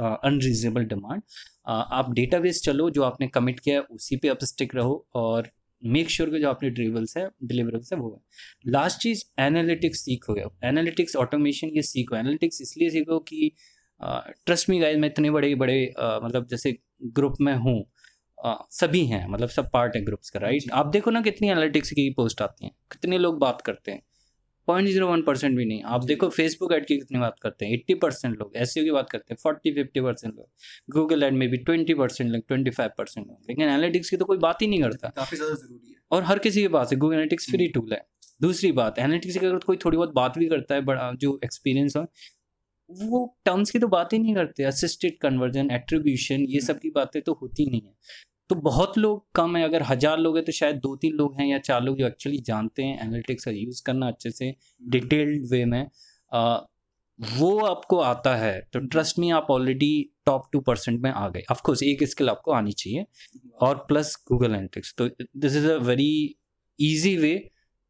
unreasonable 0.00 0.84
demand 0.84 1.22
आप 1.66 2.12
डेटा 2.14 2.38
बेस 2.38 2.62
चलो, 2.64 2.88
जो 2.90 3.02
आपने 3.02 3.28
कमिट 3.28 3.60
किया 3.60 3.76
है, 3.76 3.82
उसी 3.82 4.16
पे 4.16 4.28
आप 4.28 4.44
स्टिक 4.44 4.74
रहो 4.74 5.06
और 5.14 5.50
मेक 5.82 6.10
श्योर 6.10 6.28
sure 6.28 6.36
कि 6.36 6.42
जो 6.42 6.48
आपने 6.50 6.70
डिलीवरल्स 6.70 7.16
है 7.16 7.28
डिलीवरेबल्स 7.44 7.92
है, 7.92 7.98
वो 7.98 8.10
है। 8.10 8.70
लास्ट 8.72 8.98
चीज़ 9.00 9.24
एनालिटिक्स 9.40 10.04
सीखो 10.04 10.36
एनालिटिक्स 10.64 11.16
ऑटोमेशन 11.16 11.70
ये 11.74 11.82
सीखो 11.82 12.16
एनालिटिक्स 12.16 12.60
इसलिए 12.62 12.90
सीखो 12.90 13.18
कि 13.28 13.50
ट्रस्ट 14.00 14.70
मी 14.70 14.78
गाइस 14.80 14.98
मैं 14.98 15.08
इतने 15.08 15.30
बड़े 15.30 15.54
बड़े 15.54 15.82
मतलब 15.98 16.46
जैसे 16.50 16.76
ग्रुप 17.04 17.34
में 17.40 17.54
हूँ 17.56 17.84
आ, 18.44 18.54
सभी 18.72 19.04
हैं 19.06 19.26
मतलब 19.28 19.48
सब 19.48 19.70
पार्ट 19.72 19.94
है 19.96 20.02
ग्रुप्स 20.04 20.30
का 20.30 20.40
राइट 20.40 20.70
आप 20.72 20.86
देखो 20.92 21.10
ना 21.10 21.20
कितनी 21.22 21.48
एनालिटिक्स 21.48 21.90
की 21.92 22.08
पोस्ट 22.16 22.42
आती 22.42 22.64
हैं 22.64 22.72
कितने 22.92 23.18
लोग 23.18 23.38
बात 23.40 23.60
करते 23.62 23.92
हैं। 23.92 24.02
पॉइंट 24.68 24.88
ज़ीरो 24.88 25.06
वन 25.08 25.22
परसेंट 25.22 25.56
भी 25.56 25.64
नहीं 25.64 25.82
आप 25.84 26.04
देखो 26.04 26.28
फेसबुक 26.30 26.72
एड 26.72 26.86
की 26.86 26.96
कितनी 26.96 27.18
बात 27.18 27.38
करते 27.42 27.66
हैं 27.66 27.72
एट्टी 27.72 27.94
परसेंट 27.94 28.38
लोग 28.38 28.52
एस 28.56 28.74
की 28.74 28.90
बात 28.90 29.10
करते 29.10 29.34
हैं 29.34 29.38
फोर्टी 29.42 29.72
फिफ्टी 29.74 30.00
परसेंट 30.00 30.34
लोग 30.34 30.94
गूगल 30.94 31.22
एड 31.22 31.34
में 31.34 31.48
भी 31.50 31.56
ट्वेंटी 31.58 31.94
परसेंट 31.94 32.30
लोग 32.30 32.42
ट्वेंटी 32.48 32.70
फाइव 32.72 32.90
परसेंट 32.98 33.26
लोग 33.26 33.38
लेकिन 33.48 33.64
एनालिटिक्स 33.64 34.10
की 34.10 34.16
तो 34.16 34.24
कोई 34.24 34.38
बात 34.38 34.62
ही 34.62 34.66
नहीं 34.68 34.82
करता। 34.82 35.08
काफ़ी 35.16 35.36
ज़्यादा 35.36 35.54
ज़रूरी 35.54 35.88
है। 35.88 35.96
और 36.10 36.22
हर 36.24 36.38
किसी 36.38 36.62
के 36.62 36.68
पास 36.68 36.92
है 36.92 36.98
गूगल 36.98 37.14
एनालिटिक्स 37.14 37.50
फ्री 37.50 37.68
टूल 37.68 37.92
है। 37.92 38.00
दूसरी 38.40 38.72
बात 38.74 38.98
एनालिटिक्स 38.98 39.38
की 39.38 39.46
अगर 39.46 39.58
कोई 39.66 39.76
थोड़ी 39.84 39.96
बहुत 39.96 40.14
बात 40.14 40.38
भी 40.38 40.48
करता 40.48 40.74
है 40.74 40.80
बड़ा 40.84 41.12
जो 41.20 41.38
एक्सपीरियंस 41.44 41.96
हो 41.96 42.06
वो 42.90 43.24
टर्म्स 43.44 43.70
की 43.70 43.78
तो 43.78 43.88
बात 43.88 44.12
ही 44.12 44.18
नहीं 44.18 44.34
करते 44.34 44.64
असिस्टेड 44.64 45.18
कन्वर्जन 45.20 45.70
एट्रीब्यूशन 45.72 46.44
ये। 46.48 46.60
सब 46.62 46.78
की 46.78 46.90
बातें 46.94 47.20
तो 47.22 47.32
होती 47.42 47.66
नहीं 47.66 47.80
है। 47.80 47.92
तो 48.50 48.54
बहुत 48.56 48.98
लोग 48.98 49.24
कम 49.34 49.56
है। 49.56 49.62
अगर 49.64 49.82
हज़ार 49.82 50.18
लोग 50.18 50.36
हैं 50.36 50.44
तो 50.44 50.52
शायद 50.52 50.76
दो 50.76 50.94
तीन 50.96 51.12
लोग 51.12 51.40
हैं 51.40 51.46
या 51.46 51.58
चार 51.60 51.82
लोग 51.82 51.98
जो 51.98 52.06
एक्चुअली 52.06 52.38
जानते 52.46 52.82
हैं 52.82 53.00
एनालिटिक्स 53.02 53.44
का 53.44 53.50
यूज़ 53.50 53.82
करना 53.86 54.08
अच्छे 54.08 54.30
से 54.30 54.54
डिटेल्ड 54.90 55.36
हम्म। 55.36 55.48
वे 55.50 55.64
में 55.64 55.86
आ, 56.32 56.56
वो 57.18 57.58
आपको 57.60 57.98
आता 58.00 58.34
है। 58.36 58.60
तो 58.72 58.80
ट्रस्ट 58.82 59.18
में 59.18 59.30
आप 59.32 59.46
ऑलरेडी 59.50 60.10
टॉप 60.26 60.48
टू 60.52 60.60
परसेंट 60.60 61.00
में 61.00 61.10
आ 61.10 61.28
गए। 61.28 61.42
ऑफकोर्स 61.50 61.82
एक 61.82 62.02
स्किल 62.04 62.28
आपको 62.30 62.52
आनी 62.52 62.72
चाहिए। 62.72 63.04
और 63.62 63.84
प्लस 63.88 64.16
गूगल 64.28 64.46
एनालिटिक्स 64.46 64.94
तो 64.98 65.08
this 65.08 65.56
is 65.56 65.68
a 65.68 65.76
very 65.82 66.12
easy 66.78 67.16
way 67.16 67.34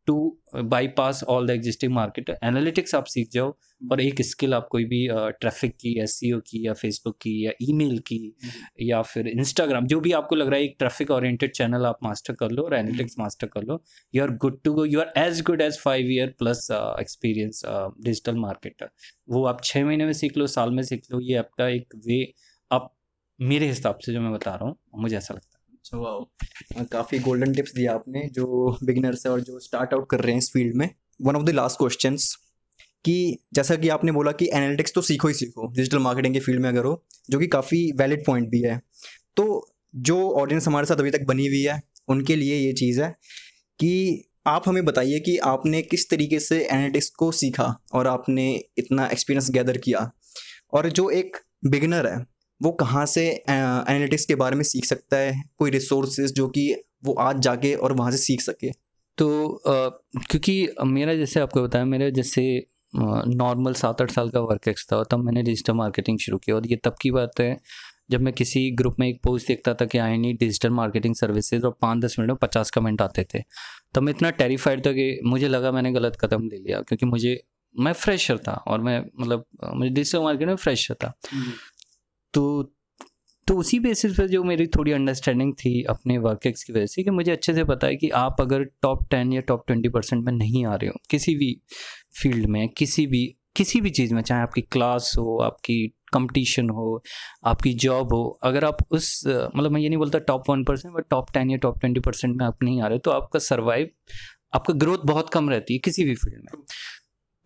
to 0.07 0.40
bypass 0.57 1.25
all 1.25 1.47
the 1.47 1.51
existing 1.51 1.93
market 1.93 2.31
analytics 2.31 2.95
आप 2.95 3.05
सीख 3.05 3.29
जाओ 3.33 3.55
और 3.93 4.01
एक 4.01 4.23
स्किल 4.23 4.55
आप 4.55 4.69
कोई 4.71 4.85
भी 4.85 5.09
ट्रैफ़िक 5.12 5.73
uh, 5.73 5.79
की 5.81 6.01
एस 6.01 6.21
की 6.25 6.67
या 6.67 6.73
फेसबुक 6.73 7.17
की 7.17 7.47
या 7.47 7.53
ईमेल 7.62 7.99
की 7.99 8.37
या 8.81 9.03
फिर 9.03 9.29
इंस्टाग्राम 9.29 9.87
जो 9.87 10.01
भी 10.01 10.12
आपको 10.12 10.37
लग 10.37 10.47
रहा 10.47 10.59
है 10.59 10.64
एक 10.64 10.77
ट्रैफ़िक 10.79 11.11
ओरिएंटेड 11.11 11.53
चैनल 11.53 11.87
आप 11.87 11.99
मास्टर 12.03 12.35
कर 12.35 12.51
लो 12.51 12.62
और 12.62 12.75
एनालिटिक्स 12.75 13.19
मास्टर 13.19 13.47
कर 13.47 13.62
लो 13.62 13.83
you 14.14 14.23
are 14.23 14.31
good 14.31 14.62
to 14.62 14.73
go 14.73 14.85
you 14.85 15.01
are 15.01 15.12
as 15.17 15.43
good 15.43 15.61
as 15.61 15.79
five 15.79 16.11
year 16.11 16.35
plus 16.38 16.69
experience 17.01 17.62
digital 18.01 18.37
marketer 18.37 18.90
वो 19.29 19.45
आप 19.45 19.64
छः 19.64 19.85
महीने 19.85 20.05
में 20.05 20.12
सीख 20.12 20.37
लो 20.37 20.47
साल 20.47 20.71
में 20.71 20.83
सीख 20.83 21.03
लो 21.12 21.21
ये 21.21 21.35
आपका 21.35 21.69
एक 21.69 21.95
वे 22.07 22.33
आप 22.71 22.95
मेरे 23.40 23.67
हिसाब 23.67 23.99
से 23.99 24.12
जो 24.12 24.21
मैं 24.21 24.33
बता 24.33 24.55
रहा 24.55 24.64
हूँ 24.64 24.77
मुझे 24.97 25.17
ऐसा 25.17 25.35
लगता 25.35 25.49
है। 25.54 25.54
काफ़ी 26.93 27.19
गोल्डन 27.19 27.53
टिप्स 27.53 27.75
दिया 27.75 27.95
आपने, 27.95 28.29
जो 28.33 28.79
बिगिनर्स 28.85 29.27
है 29.27 29.33
और 29.33 29.41
जो 29.41 29.59
स्टार्ट 29.59 29.95
आउट 29.95 30.09
कर 30.11 30.21
रहे 30.21 30.33
हैं 30.33 30.39
इस 30.39 30.51
फ़ील्ड 30.53 30.77
में। 30.77 30.89
One 31.23 31.37
of 31.37 31.43
the 31.43 31.51
last 31.51 31.79
question 31.79 32.17
कि 33.05 33.39
जैसा 33.55 33.77
कि 33.77 33.89
आपने 33.89 34.13
बोला 34.13 34.33
कि 34.33 34.49
एनालिटिक्स 34.55 34.93
तो 34.95 35.03
सीखो 35.03 35.29
ही 35.29 35.35
सीखो 35.35 35.67
डिजिटल 35.67 35.99
मार्केटिंग 35.99 36.35
के 36.35 36.41
फ़ील्ड 36.41 36.61
में 36.61 36.69
अगर 36.69 36.85
हो, 36.85 37.05
जो 37.31 37.39
कि 37.39 37.47
काफ़ी 37.47 37.91
वैलिड 37.93 38.25
पॉइंट 38.27 38.49
भी 38.49 38.61
है। 38.61 38.81
तो 39.37 39.77
जो 39.97 40.31
ऑडियंस 40.31 40.67
हमारे 40.69 40.87
साथ 40.87 40.97
अभी 40.97 41.11
तक 41.11 41.25
बनी 41.25 41.47
हुई 41.47 41.63
है, 41.63 41.83
उनके 42.09 42.37
लिए 42.37 42.57
ये 42.57 42.73
चीज़ 42.73 43.01
है 43.03 43.11
कि 43.81 44.25
आप 44.47 44.69
हमें 44.69 44.85
बताइए 44.85 45.21
कि 45.21 45.37
आपने 45.39 45.83
किस 45.83 46.11
तरीके 46.11 46.41
से 46.41 46.61
एनालिटिक्स 46.65 47.09
को 47.11 47.33
सीखा 47.33 47.75
और 47.95 48.07
आपने 48.07 48.65
इतना 48.79 49.07
एक्सपीरियंस 49.07 49.51
गैदर 49.51 49.79
किया। 49.79 50.11
और 50.73 50.89
जो 50.89 51.11
एक 51.11 51.37
बिगनर 51.67 52.07
है 52.07 52.34
वो 52.62 52.71
कहाँ 52.73 53.05
से 53.07 53.27
एनालिटिक्स 53.29 54.25
के 54.25 54.35
बारे 54.35 54.57
में 54.57 54.62
सीख 54.64 54.85
सकता 54.85 55.17
है? 55.17 55.43
कोई 55.59 55.71
रिसोर्सेज 55.71 56.35
जो 56.35 56.49
कि 56.49 56.75
वो 57.05 57.14
आज 57.21 57.38
जाके 57.38 57.75
और 57.75 57.93
वहाँ 57.93 58.11
से 58.11 58.17
सीख 58.17 58.40
सके? 58.40 58.71
तो 59.19 59.29
आ, 59.69 59.88
क्योंकि 60.31 60.69
मेरा 60.85 61.14
जैसे 61.14 61.40
आपको 61.40 61.62
बताया 61.62 61.85
मेरा 61.85 62.09
जैसे 62.11 62.43
नॉर्मल 62.97 63.75
सात 63.75 64.03
आठ 64.03 64.11
साल 64.11 64.29
का 64.31 64.40
वर्क 64.40 64.69
एक्स 64.69 64.87
था 64.93 65.03
तब 65.03 65.19
मैंने 65.19 65.43
डिजिटल 65.43 65.73
मार्केटिंग 65.73 66.19
शुरू 66.19 66.38
किया। 66.38 66.57
और 66.57 66.67
ये 66.67 66.77
तब 66.85 66.97
की 67.03 67.11
बात 67.11 67.40
है 67.40 67.57
जब 68.11 68.21
मैं 68.21 68.33
किसी 68.35 68.71
ग्रुप 68.71 68.97
में 69.01 69.09
एक 69.09 69.21
पोस्ट 69.25 69.49
देखता 69.49 69.75
था 69.75 69.85
कि 69.85 69.99
I 69.99 70.17
need 70.19 70.33
digital 70.33 70.71
marketing 70.71 71.14
services 71.14 71.64
और 71.64 71.77
पाँच 71.83 72.05
दस 72.05 72.17
मिनट 72.19 72.31
में 72.31 72.38
पचास 72.43 72.71
कमेंट 72.71 73.03
आते 73.03 73.27
थे 73.35 73.43
तब 73.95 74.03
मैं 74.03 74.12
इतना 74.12 74.31
टेरिफाइड 74.31 74.85
था 74.87 74.93
कि 74.93 75.21
मुझे 75.25 75.49
लगा 75.49 75.73
मैंने 75.73 75.93
गलत 75.93 76.17
कदम 76.21 76.49
ले 76.49 76.57
लिया 76.57 76.81
क्योंकि 76.81 77.07
मुझे 77.07 77.43
मैं 77.75 77.93
फ्रेशर 77.93 78.38
था 78.38 78.53
और 78.67 78.81
मैं 78.81 78.99
मतलब 79.21 79.45
मुझे 79.75 79.90
डिजिटल 79.90 80.23
मार्केट 80.23 80.49
में 80.49 80.57
फ्रेशर 80.57 80.95
था। 80.95 81.12
हम्म। 81.33 81.53
तो 82.35 82.73
तो 83.47 83.55
उसी 83.57 83.79
बेसिस 83.79 84.12
पर 84.18 84.27
जो 84.27 84.42
मेरी 84.44 84.66
थोड़ी 84.66 84.92
अंडरस्टैंडिंग 84.92 85.53
थी 85.55 85.83
अपने 85.83 86.16
वर्क 86.18 86.47
एक्स 86.47 86.64
की 86.64 86.73
वजह 86.73 86.87
से 86.87 87.03
कि 87.03 87.11
मुझे 87.11 87.31
अच्छे 87.33 87.55
से 87.55 87.64
पता 87.64 87.87
है 87.87 87.97
कि 87.97 88.09
आप 88.11 88.37
अगर 88.40 88.64
टॉप 88.83 89.07
टेन 89.11 89.33
या 89.33 89.40
टॉप 89.40 89.64
ट्वेंटी 89.66 89.88
परसेंट 89.88 90.25
में 90.25 90.33
नहीं 90.33 90.64
आ 90.66 90.75
रहे 90.75 90.88
हो, 90.88 90.94
किसी 91.11 91.35
भी 91.37 91.53
फ़ील्ड 92.23 92.47
में, 92.47 92.68
किसी 92.68 93.07
भी 93.07 93.27
किसी 93.57 93.81
भी 93.81 93.90
चीज़ 93.90 94.14
में, 94.14 94.23
चाहे 94.23 94.42
आपकी 94.42 94.61
क्लास 94.62 95.12
हो, 95.18 95.37
आपकी 95.38 95.87
कंपटीशन 96.12 96.70
हो, 96.70 97.03
आपकी 97.44 97.73
जॉब 97.75 98.14
हो, 98.14 98.38
अगर 98.42 98.64
आप 98.64 98.77
उस 98.90 99.23
मतलब 99.27 99.70
मैं 99.73 99.81
ये 99.81 99.88
नहीं 99.88 99.99
बोलता 99.99 100.18
top 100.18 100.51
one 100.51 100.64
percent 100.64 100.94
but 100.94 101.05
top 101.11 101.31
ten 101.35 101.51
या 101.51 101.57
टॉप 101.57 101.79
ट्वेंटी 101.81 102.01
परसेंट 102.01 102.37
में 102.37 102.44
आप 102.47 102.62
नहीं 102.62 102.81
आ 102.83 102.87
रहे 102.87 102.99
तो 102.99 103.11
आपका 103.11 103.38
सर्वाइव 103.40 103.90
आपका 104.55 104.75
ग्रोथ 104.75 105.07
बहुत 105.07 105.31
कम 105.31 105.51
रहती 105.51 105.75
है 105.75 105.79
किसी 105.85 106.05
भी 106.05 106.14
फ़ील्ड 106.14 106.42
में। 106.55 106.64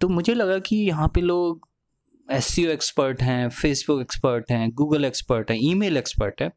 तो 0.00 0.08
मुझे 0.08 0.34
लगा 0.34 0.58
कि 0.58 0.76
यहाँ 0.76 1.08
पे 1.08 1.20
लोग 1.20 1.68
एस 2.32 2.58
एक्सपर्ट 2.58 3.22
हैं 3.22 3.48
फेसबुक 3.48 4.00
एक्सपर्ट 4.00 4.50
हैं 4.50 4.70
गूगल 4.70 5.04
एक्सपर्ट 5.04 5.50
हैं 5.50 5.58
ईमेल 5.62 5.96
एक्सपर्ट 5.96 6.42
है 6.42 6.48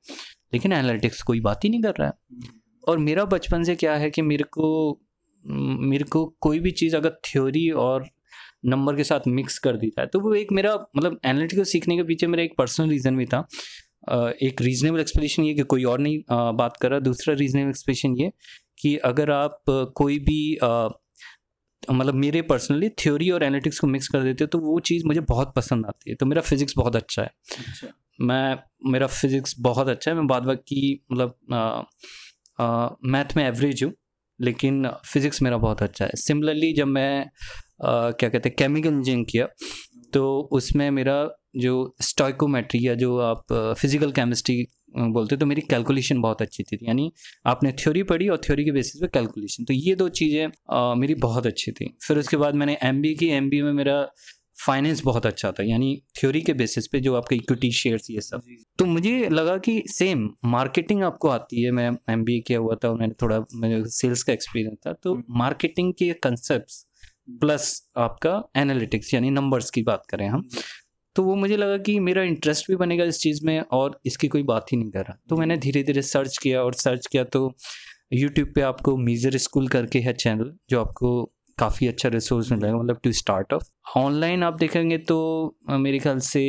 लेकिन 0.54 0.72
एनालिटिक्स 0.72 1.22
कोई 1.22 1.40
बात 1.40 1.64
ही 1.64 1.70
नहीं 1.70 1.82
कर 1.82 1.94
रहा 2.00 2.08
है। 2.08 2.14
और 2.88 2.98
मेरा 2.98 3.26
बचपन 3.26 3.64
से 3.64 3.76
क्या 3.76 3.96
है 3.96 4.10
कि 4.10 4.22
मेरे 4.22 4.44
को 4.44 5.00
मेरे 5.46 6.04
को 6.04 6.26
कोई 6.42 6.60
भी 6.60 6.72
चीज़ 6.72 6.96
अगर 6.96 7.10
थ्योरी 7.10 7.70
और 7.70 8.06
नंबर 8.66 8.96
के 8.96 9.04
साथ 9.04 9.20
मिक्स 9.28 9.60
कर 9.60 9.78
दी 9.78 9.88
जाए 9.88 10.06
तो 10.06 10.20
वो 10.20 10.34
एक 10.34 10.52
मेरा 10.52 10.76
मतलब 10.98 11.20
एनालिटिकल 11.26 11.64
सीखने 11.64 11.98
के 11.98 12.04
पीछे 12.04 12.28
मेरा 12.28 12.44
एक 12.44 12.54
पर्सनल 12.58 12.90
रीज़न 12.90 13.18
भी 13.18 13.26
था। 13.26 13.48
एक 14.44 14.62
रीजनेबल 14.62 15.00
एक्सप्लेनेशन 15.00 15.44
ये 15.44 15.54
कि 15.54 15.62
कोई 15.62 15.84
और 15.84 16.00
नहीं 16.00 16.20
बात 16.32 16.78
कर 16.78 16.92
रहा 16.92 17.00
दूसरा 17.00 17.36
रीजनेबल 17.36 17.70
एक्सप्लेनेशन 17.70 18.16
ये 18.18 18.32
कि 18.82 18.96
अगर 18.98 19.32
आप 19.32 19.64
कोई 19.70 20.20
भी 20.20 20.58
मतलब 21.90 22.14
मेरे 22.16 22.42
पर्सनली 22.44 22.90
थ्योरी 23.00 23.30
और 23.32 23.44
एनालिटिक्स 23.44 23.80
को 23.80 23.88
मिक्स 23.88 24.08
कर 24.08 24.24
देते 24.24 24.44
हो 24.44 24.48
तो 24.48 24.60
वो 24.62 24.80
चीज़ 24.82 25.06
मुझे 25.08 25.22
बहुत 25.30 25.54
पसंद 25.56 25.86
आती 25.86 26.10
है। 26.10 26.16
तो 26.16 26.26
मेरा 26.26 26.42
फिज़िक्स 26.42 26.74
बहुत 26.78 26.96
अच्छा 26.96 27.22
है। 27.22 27.30
अच्छा। 27.60 27.88
मैं 28.20 28.58
मेरा 28.92 29.08
फिज़िक्स 29.10 29.56
बहुत 29.60 29.88
अच्छा 29.90 30.12
है। 30.12 30.18
मैं 30.18 30.28
बाद 30.28 30.46
वक्त 30.46 30.62
की 30.64 31.04
मतलब 31.12 31.88
मैथ 33.06 33.36
में 33.38 33.44
एवरेज 33.46 33.84
हूँ 33.84 33.92
लेकिन 34.40 34.88
फिज़िक्स 35.06 35.42
मेरा 35.42 35.58
बहुत 35.58 35.82
अच्छा 35.84 36.06
है। 36.06 36.12
सिमिलरली 36.18 36.74
जब 36.74 36.88
मैं 36.88 37.20
आ, 37.22 38.12
क्या 38.12 38.30
कहते 38.30 38.50
हैं 38.50 38.56
केमिकल 38.58 38.90
इंजीनियरिंग 38.90 39.26
किया 39.30 39.48
तो 40.14 40.50
उसमें 40.54 40.90
मेरा 40.92 41.16
जो 41.58 41.74
स्टॉइकोमेट्री 42.02 42.88
या 42.88 42.94
जो 42.96 43.18
आप 43.22 43.54
फ़िज़िकल 43.80 44.12
केमिस्ट्री 44.12 44.56
बोलते 44.96 45.38
तो 45.38 45.46
मेरी 45.46 45.62
कैलकुलेशन 45.62 46.22
बहुत 46.22 46.42
अच्छी 46.42 46.64
थी 46.64 46.78
यानी 46.82 47.12
आपने 47.46 47.72
थ्योरी 47.74 48.04
पढ़ी 48.04 48.28
और 48.30 48.42
थ्योरी 48.46 48.66
के 48.66 48.72
बेसिस 48.72 49.02
पे 49.02 49.08
कैलकुलेशन 49.14 49.64
तो 49.64 49.74
ये 49.74 49.96
दो 49.96 50.10
चीज़ें 50.12 50.96
मेरी 51.00 51.16
बहुत 51.22 51.48
अच्छी 51.48 51.72
थी। 51.72 51.94
फिर 52.08 52.18
उसके 52.18 52.38
बाद 52.38 52.56
मैंने 52.56 52.78
एमबी 52.84 53.14
की। 53.16 53.28
एम 53.30 53.50
में 53.56 53.72
मेरा 53.74 54.06
फाइनेंस 54.58 55.02
बहुत 55.04 55.26
अच्छा 55.26 55.52
था। 55.52 55.64
यानी 55.64 55.96
थ्योरी 56.20 56.42
के 56.42 56.54
बेसिस 56.54 56.88
पे 56.88 57.00
जो 57.00 57.16
आपके 57.16 57.36
इक्विटी 57.36 57.72
शेयर्स 57.72 58.10
ये 58.12 58.22
सब। 58.22 58.42
तो 58.80 58.86
मुझे 58.86 59.30
लगा 59.30 59.58
कि 59.58 59.82
सेम 59.90 60.30
मार्केटिंग 60.46 61.04
आपको 61.04 61.30
आती 61.30 61.64
है। 61.64 61.72
मैं 61.72 61.90
एमबीए 62.10 62.40
किया 62.40 62.60
हुआ 62.60 62.76
था 62.76 62.94
मैंने 62.94 63.14
थोड़ा 63.22 63.40
मेरे 63.56 63.84
सेल्स 63.90 64.24
का 64.24 64.34
एक्सपीरियंस 64.34 64.78
था। 64.88 64.94
तो 64.94 65.16
मार्केटिंग 65.38 65.86
हम्म। 65.86 65.94
के 66.00 66.14
कंसेप्ट 66.24 66.72
प्लस 67.42 67.66
आपका 67.98 68.42
एनालिटिक्स 68.58 69.14
यानी 69.14 69.30
नंबर्स 69.32 69.70
की 69.70 69.82
बात 69.84 70.04
करें 70.10 70.28
हम। 70.28 70.48
तो 71.16 71.24
वो 71.24 71.36
मुझे 71.36 71.58
लगा 71.58 71.78
कि 71.80 72.00
मेरा 72.00 72.24
इंटरेस्ट 72.24 72.68
भी 72.70 72.76
बनेगा 72.78 73.04
इस 73.06 73.20
चीज़ 73.20 73.46
में 73.46 73.60
और 73.72 74.00
इसकी 74.06 74.28
कोई 74.28 74.44
बात 74.46 74.72
ही 74.72 74.78
नहीं 74.78 74.92
कर 74.92 75.00
रहा। 75.00 75.18
तो 75.30 75.36
मैंने 75.38 75.58
धीरे 75.58 75.84
धीरे 75.84 76.02
सर्च 76.04 76.38
किया 76.38 76.64
और 76.64 76.74
सर्च 76.76 77.08
किया 77.08 77.24
तो 77.26 77.52
यूट्यूब 78.14 78.52
पे 78.56 78.62
आपको 78.62 78.96
मीज़र 79.00 79.38
स्कूल 79.40 79.68
करके 79.68 80.00
है 80.00 80.14
चैनल 80.16 80.52
जो 80.70 80.80
आपको 80.82 81.24
काफ़ी 81.58 81.88
अच्छा 81.88 82.10
रिसोर्स 82.10 82.52
मिलेगा 82.52 82.78
मतलब 82.78 83.00
टू 83.04 83.12
स्टार्ट 83.14 83.54
ऑफ़ 83.54 83.98
ऑनलाइन 83.98 84.44
आप 84.44 84.58
देखेंगे 84.60 84.98
तो 85.10 85.18
मेरे 85.72 86.00
ख्याल 86.00 86.20
से 86.22 86.42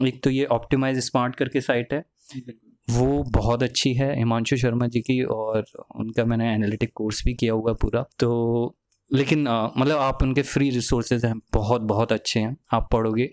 एक 0.00 0.22
तो 0.24 0.30
ये 0.30 0.44
ऑप्टिमाइज 0.52 0.98
स्मार्ट 1.04 1.36
करके 1.36 1.60
साइट 1.60 1.92
है। 1.92 2.04
वो 2.88 3.22
बहुत 3.34 3.62
अच्छी 3.62 3.92
है 3.94 4.16
हिमांशु 4.16 4.56
शर्मा 4.56 4.86
जी 4.86 5.00
की 5.00 5.22
और 5.24 5.64
उनका 5.96 6.24
मैंने 6.24 6.52
एनालिटिक 6.54 6.92
कोर्स 6.94 7.22
भी 7.24 7.34
किया 7.34 7.52
हुआ 7.52 7.72
पूरा। 7.82 8.04
तो 8.18 8.76
लेकिन 9.10 9.40
मतलब 9.78 9.98
आप 9.98 10.22
उनके 10.22 10.42
फ्री 10.42 10.70
रिसोर्सेज 10.70 11.24
हैं 11.24 11.34
बहुत 11.54 11.82
बहुत 11.82 12.12
अच्छे 12.12 12.40
हैं, 12.40 12.56
आप 12.72 12.88
पढ़ोगे। 12.92 13.28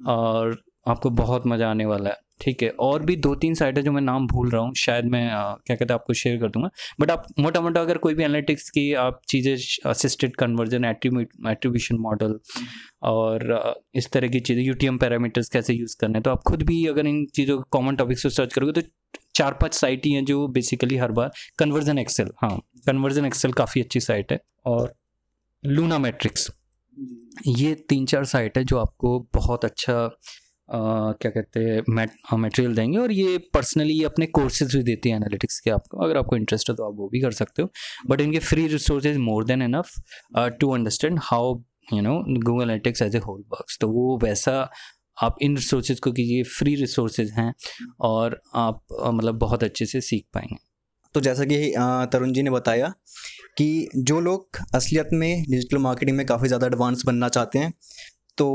और 0.00 0.62
आपको 0.88 1.10
बहुत 1.10 1.46
मज़ा 1.46 1.70
आने 1.70 1.84
वाला 1.86 2.10
है 2.10 2.16
ठीक 2.40 2.62
है? 2.62 2.68
और 2.70 3.02
भी 3.06 3.14
दो 3.16 3.34
तीन 3.34 3.54
साइट 3.54 3.76
है 3.78 3.82
जो 3.82 3.92
मैं 3.92 4.00
नाम 4.02 4.26
भूल 4.26 4.50
रहा 4.50 4.62
हूँ 4.62 4.74
शायद 4.76 5.04
मैं 5.12 5.28
आ, 5.30 5.52
क्या 5.66 5.76
कहते 5.76 5.92
हैं 5.92 5.98
आपको 6.00 6.12
शेयर 6.12 6.38
कर 6.40 6.48
दूँगा। 6.48 6.68
बट 7.00 7.10
आप 7.10 7.26
मोटा 7.38 7.60
मोटा 7.60 7.80
अगर 7.80 7.98
कोई 7.98 8.14
भी 8.14 8.22
एनालिटिक्स 8.24 8.68
की 8.70 8.92
आप 8.94 9.20
चीज़ें 9.28 9.54
असिस्टेड 9.90 10.36
कन्वर्जन 10.36 10.84
एट्रीब्यूशन 10.84 11.96
मॉडल 12.00 12.38
और 13.02 13.74
इस 13.94 14.10
तरह 14.12 14.28
की 14.28 14.40
चीज़ें 14.40 14.62
यूटीएम 14.64 14.98
पैरामीटर्स 14.98 15.48
कैसे 15.48 15.74
यूज़ 15.74 15.96
करने 16.00 16.20
तो 16.20 16.30
आप 16.30 16.42
खुद 16.46 16.62
भी 16.62 16.84
अगर 16.86 17.06
इन 17.06 17.24
चीज़ों 17.34 17.60
कॉमन 17.70 17.96
टॉपिक्स 17.96 18.22
को 18.22 18.28
सर्च 18.28 18.54
करोगे 18.54 18.80
तो 18.80 18.88
चार 19.34 19.52
पाँच 19.52 19.74
साइट 19.74 20.06
ही 20.06 20.12
हैं 20.12 20.24
जो 20.24 20.46
बेसिकली 20.48 20.96
हर 20.96 21.12
बार 21.12 21.30
कन्वर्जन 21.58 21.98
एक्सेल 21.98 22.30
हाँ 22.42 22.56
कन्वर्जन 22.86 23.24
एक्सेल 23.24 23.52
काफ़ी 23.52 23.80
अच्छी 23.80 24.00
साइट 24.00 24.32
है 24.32 24.40
और 24.66 24.94
लूना 25.64 25.98
मैट्रिक्स 25.98 26.50
ये 27.46 27.74
तीन 27.74 28.06
चार 28.06 28.24
साइट 28.24 28.58
है 28.58 28.64
जो 28.64 28.78
आपको 28.78 29.28
बहुत 29.34 29.64
अच्छा 29.64 30.18
Uh, 30.70 31.14
क्या 31.20 31.30
कहते 31.30 31.60
हैं 31.60 31.82
मटेरियल 32.38 32.74
देंगे 32.74 32.98
और 32.98 33.12
ये 33.12 33.38
पर्सनली 33.38 34.02
अपने 34.04 34.26
कोर्सेज 34.26 34.76
भी 34.76 34.82
देती 34.82 35.08
है 35.08 35.16
एनालिटिक्स 35.16 35.60
के 35.60 35.70
आपको 35.70 35.98
अगर 35.98 36.16
आपको 36.16 36.36
इंटरेस्ट 36.36 36.70
है 36.70 36.76
तो 36.76 36.84
आप 36.84 36.98
वो 36.98 37.08
भी 37.08 37.20
कर 37.20 37.30
सकते 37.30 37.62
हो। 37.62 37.68
बट 38.06 38.20
इनके 38.20 38.38
free 38.38 38.66
resources 38.66 39.16
more 39.16 39.44
than 39.44 39.62
enough 39.62 39.90
to 40.36 40.70
understand 40.70 41.18
how 41.22 41.62
you 41.92 42.00
know 42.00 42.18
Google 42.18 42.64
analytics 42.64 43.02
as 43.02 43.16
a 43.16 43.18
whole 43.18 43.40
work 43.40 43.76
तो 43.80 43.88
वो 43.88 44.18
वैसा 44.22 44.70
आप 45.22 45.36
इन 45.42 45.56
रिसोर्सेज 45.56 46.00
को 46.00 46.12
कीजिए 46.12 46.42
फ्री 46.42 46.74
रिसोर्सेज 46.74 47.30
हैं 47.30 47.54
और 48.00 48.40
आप 48.54 48.84
मतलब 49.06 49.34
बहुत 49.34 49.64
अच्छे 49.64 49.86
से 49.86 50.00
सीख 50.00 50.26
पाएँगे। 50.34 50.65
तो 51.16 51.20
जैसा 51.20 51.44
कि 51.44 51.56
तरुण 52.12 52.32
जी 52.32 52.42
ने 52.42 52.50
बताया 52.50 52.88
कि 53.58 53.66
जो 53.98 54.18
लोग 54.20 54.58
असलियत 54.74 55.10
में 55.12 55.42
डिजिटल 55.42 55.78
मार्केटिंग 55.78 56.16
में 56.16 56.24
काफ़ी 56.26 56.48
ज़्यादा 56.48 56.66
एडवांस 56.66 57.02
बनना 57.06 57.28
चाहते 57.28 57.58
हैं 57.58 57.72
तो 58.38 58.48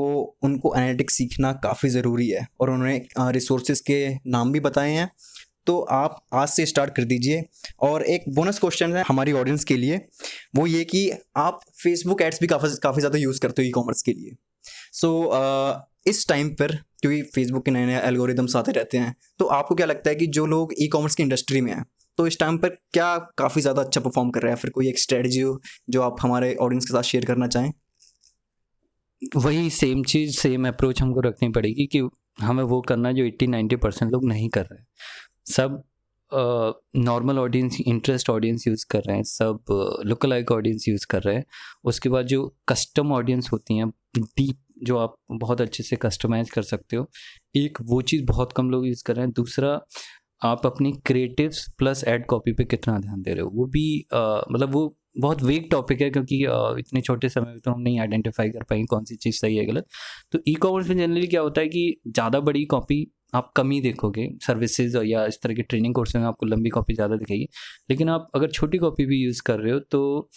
उनको 0.43 0.73
एनालिटिक्स 0.75 1.13
सीखना 1.13 1.51
काफ़ी 1.53 1.89
ज़रूरी 1.89 2.27
है 2.29 2.45
और 2.59 2.69
उन्होंने 2.69 3.31
रिसोर्सेज 3.31 3.79
के 3.79 3.97
नाम 4.27 4.51
भी 4.51 4.59
बताए 4.59 4.91
हैं। 4.91 5.09
तो 5.67 5.79
आप 5.91 6.19
आज 6.33 6.49
से 6.49 6.65
स्टार्ट 6.65 6.95
कर 6.95 7.03
दीजिए 7.03 7.43
और 7.81 8.03
एक 8.07 8.29
बोनस 8.35 8.59
क्वेश्चन 8.59 8.93
है 8.93 9.03
हमारी 9.07 9.31
ऑडियंस 9.33 9.63
के 9.63 9.77
लिए 9.77 9.97
वो 10.55 10.65
ये 10.67 10.83
कि 10.83 11.01
आप 11.37 11.59
फेसबुक 11.83 12.21
एड्स 12.21 12.41
भी 12.41 12.47
काफ़ी 12.47 12.69
काफ़ी 12.83 12.99
ज़्यादा 12.99 13.19
यूज़ 13.19 13.39
करते 13.41 13.61
हो 13.61 13.67
ई 13.67 13.71
कॉमर्स 13.71 14.01
के 14.01 14.13
लिए। 14.13 14.35
सो 14.93 15.09
so, 15.23 16.09
इस 16.09 16.27
टाइम 16.27 16.49
पर 16.53 16.75
क्योंकि 17.01 17.21
फेसबुक 17.35 17.65
के 17.65 17.71
नए 17.71 17.85
नए 17.85 17.99
एल्गोरिदम्स 18.03 18.55
आते 18.55 18.71
रहते 18.71 18.97
हैं 18.97 19.15
तो 19.39 19.45
आपको 19.57 19.75
क्या 19.75 19.85
लगता 19.85 20.09
है 20.09 20.15
कि 20.15 20.27
जो 20.29 20.45
लोग 20.45 20.73
ई 20.79 20.87
कॉमर्स 20.87 21.15
की 21.15 21.23
इंडस्ट्री 21.23 21.61
में 21.61 21.73
हैं 21.73 21.85
तो 22.21 22.25
इस 22.27 22.37
टाइम 22.39 22.57
पर 22.57 22.69
क्या 22.93 23.17
काफ़ी 23.37 23.61
ज़्यादा 23.61 23.81
अच्छा 23.81 24.01
परफॉर्म 24.01 24.29
कर 24.31 24.41
रहा 24.41 24.51
है? 24.51 24.57
फिर 24.57 24.71
कोई 24.71 24.87
एक 24.89 24.99
स्ट्रेटजी 24.99 25.39
हो 25.41 25.59
जो 25.89 26.01
आप 26.01 26.17
हमारे 26.21 26.53
ऑडियंस 26.55 26.85
के 26.85 26.93
साथ 26.93 27.03
शेयर 27.03 27.25
करना 27.25 27.47
चाहें? 27.47 27.71
वही 29.35 29.69
सेम 29.71 30.03
चीज़ 30.03 30.37
सेम 30.39 30.67
अप्रोच 30.67 31.01
हमको 31.01 31.19
रखनी 31.21 31.49
पड़ेगी 31.49 31.85
कि 31.87 32.01
हमें 32.41 32.63
वो 32.63 32.79
करना 32.81 33.11
जो 33.11 33.23
एट्टी 33.23 33.47
नाइन्टी 33.47 33.75
परसेंट 33.77 34.11
लोग 34.11 34.25
नहीं 34.25 34.49
कर 34.49 34.65
रहे 34.65 34.79
हैं। 34.79 34.87
सब 35.49 35.81
normal 36.97 37.39
audience 37.39 37.77
interest 37.81 38.29
audience 38.29 38.67
use 38.67 38.85
कर 38.91 39.01
रहे 39.07 39.15
हैं, 39.15 39.23
सब 39.23 40.01
लुक 40.05 40.25
लाइक 40.25 40.51
ऑडियंस 40.51 40.87
यूज़ 40.87 41.05
कर 41.09 41.21
रहे 41.23 41.35
हैं। 41.35 41.45
उसके 41.85 42.09
बाद 42.09 42.25
जो 42.27 42.45
कस्टम 42.69 43.11
ऑडियंस 43.13 43.49
होती 43.53 43.77
हैं 43.77 43.89
डीप 44.17 44.57
जो 44.83 44.97
आप 44.97 45.15
बहुत 45.31 45.61
अच्छे 45.61 45.83
से 45.83 45.95
कस्टमाइज 45.95 46.49
कर 46.49 46.61
सकते 46.63 46.95
हो, 46.95 47.09
एक 47.55 47.77
वो 47.81 48.01
चीज़ 48.03 48.23
बहुत 48.25 48.53
कम 48.53 48.69
लोग 48.71 48.87
यूज़ 48.87 49.03
कर 49.05 49.15
रहे 49.15 49.25
हैं। 49.25 49.33
दूसरा 49.33 49.79
आप 50.41 50.65
अपनी 50.65 50.91
क्रिएटिव्स 51.05 51.65
प्लस 51.77 52.03
एड 52.07 52.25
कॉपी 52.27 52.51
पे 52.53 52.63
कितना 52.65 52.97
ध्यान 52.99 53.21
दे 53.21 53.33
रहे 53.33 53.41
हो? 53.41 53.49
वो 53.53 53.65
भी 53.67 54.05
मतलब 54.13 54.73
वो 54.73 54.95
बहुत 55.19 55.41
वेग 55.43 55.67
टॉपिक 55.71 56.01
है 56.01 56.09
क्योंकि 56.09 56.37
इतने 56.79 57.01
छोटे 57.01 57.29
समय 57.29 57.51
में 57.51 57.59
तो 57.65 57.71
हम 57.71 57.81
नहीं 57.81 57.99
आइडेंटिफाई 57.99 58.49
कर 58.49 58.63
पाएँगे 58.69 58.85
कौन 58.89 59.03
सी 59.05 59.15
चीज़ 59.17 59.39
सही 59.39 59.55
है 59.57 59.65
गलत। 59.65 59.85
तो 60.31 60.39
ई 60.47 60.53
कॉमर्स 60.55 60.87
में 60.89 60.97
जनरली 60.97 61.27
क्या 61.27 61.41
होता 61.41 61.61
है 61.61 61.67
कि 61.69 61.95
ज़्यादा 62.07 62.39
बड़ी 62.41 62.63
कॉपी 62.65 63.05
आप 63.35 63.51
कम 63.55 63.71
ही 63.71 63.79
देखोगे 63.81 64.27
सर्विसेज़ 64.45 64.97
या 64.99 65.25
इस 65.25 65.39
तरह 65.43 65.53
के 65.55 65.61
ट्रेनिंग 65.63 65.95
कोर्स 65.95 66.15
में 66.15 66.23
आपको 66.23 66.45
लंबी 66.45 66.69
कॉपी 66.69 66.93
ज़्यादा 66.93 67.15
दिखेगी। 67.17 67.47
लेकिन 67.89 68.09
आप 68.09 68.27
अगर 68.35 68.51
छोटी 68.51 68.77
कॉपी 68.77 69.05
भी 69.05 69.23
यूज़ 69.23 69.41
कर 69.45 69.59
रहे 69.59 69.73
हो 69.73 69.79
तो 69.91 70.29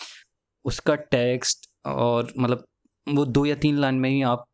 उसका 0.65 0.95
टेक्स्ट 1.13 1.69
और 1.87 2.33
मतलब 2.39 2.65
वो 3.07 3.25
दो 3.27 3.45
या 3.47 3.55
तीन 3.57 3.79
लाइन 3.79 3.95
में 3.95 4.09
ही 4.11 4.23
आप 4.25 4.45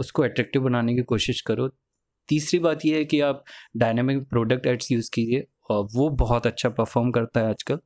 उसको 0.00 0.22
अट्रैक्टिव 0.22 0.62
बनाने 0.62 0.94
की 0.94 1.02
कोशिश 1.04 1.40
करो 1.42 1.68
तीसरी 2.28 2.58
बात 2.60 2.84
यह 2.84 2.96
है 2.96 3.04
कि 3.04 3.20
आप 3.22 3.44
डायनामिक 3.76 4.22
प्रोडक्ट 4.30 4.66
एड्स 4.66 4.90
यूज़ 4.92 5.10
कीजिए, 5.14 5.46
और 5.70 5.88
वो 5.94 6.08
बहुत 6.18 6.46
अच्छा 6.46 6.68
परफॉर्म 6.70 7.10
करता 7.12 7.40
है 7.40 7.48
आजकल। 7.50 7.78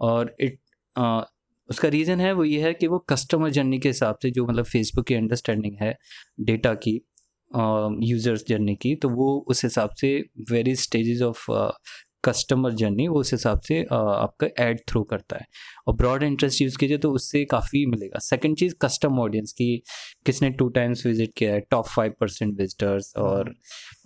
और 0.00 0.34
इट 0.40 0.58
उसका 1.68 1.88
रीज़न 1.88 2.20
है, 2.20 2.32
वो 2.32 2.44
ये 2.44 2.60
है 2.62 2.72
कि 2.74 2.86
वो 2.86 2.98
कस्टमर 3.10 3.50
जर्नी 3.50 3.78
के 3.78 3.88
हिसाब 3.88 4.18
से 4.22 4.30
जो 4.30 4.46
मतलब 4.46 4.64
फेसबुक 4.64 5.06
की 5.06 5.14
अंडरस्टैंडिंग 5.14 5.76
है 5.80 5.96
डेटा 6.40 6.74
की 6.86 7.00
यूज़र्स 8.02 8.44
जर्नी 8.48 8.74
की 8.76 8.94
तो 8.96 9.08
वो 9.10 9.26
उस 9.48 9.64
हिसाब 9.64 9.90
से 10.00 10.08
very 10.50 10.74
stages 10.76 11.22
of 11.22 11.44
customer 12.24 12.72
journey 12.74 13.06
वो 13.08 13.20
उस 13.20 13.32
हिसाब 13.32 13.60
से 13.60 13.82
आपका 13.84 14.46
एड 14.60 14.80
थ्रू 14.88 15.02
करता 15.04 15.36
है। 15.36 15.46
और 15.88 15.94
ब्रॉड 15.94 16.22
इंटरेस्ट 16.22 16.60
यूज़ 16.62 16.78
कीजिए 16.78 16.98
तो 16.98 17.12
उससे 17.12 17.44
काफ़ी 17.44 17.84
मिलेगा। 17.86 18.18
सेकंड 18.20 18.56
चीज़ 18.58 18.74
कस्टम 18.82 19.18
ऑडियंस 19.20 19.52
की 19.52 19.76
किसने 20.26 20.50
टू 20.52 20.68
टाइम्स 20.70 21.06
विज़िट 21.06 21.32
किया 21.36 21.52
है 21.52 21.60
टॉप 21.70 21.86
फाइव 21.86 22.14
परसेंट 22.20 22.58
विजिटर्स 22.60 23.12
और 23.18 23.54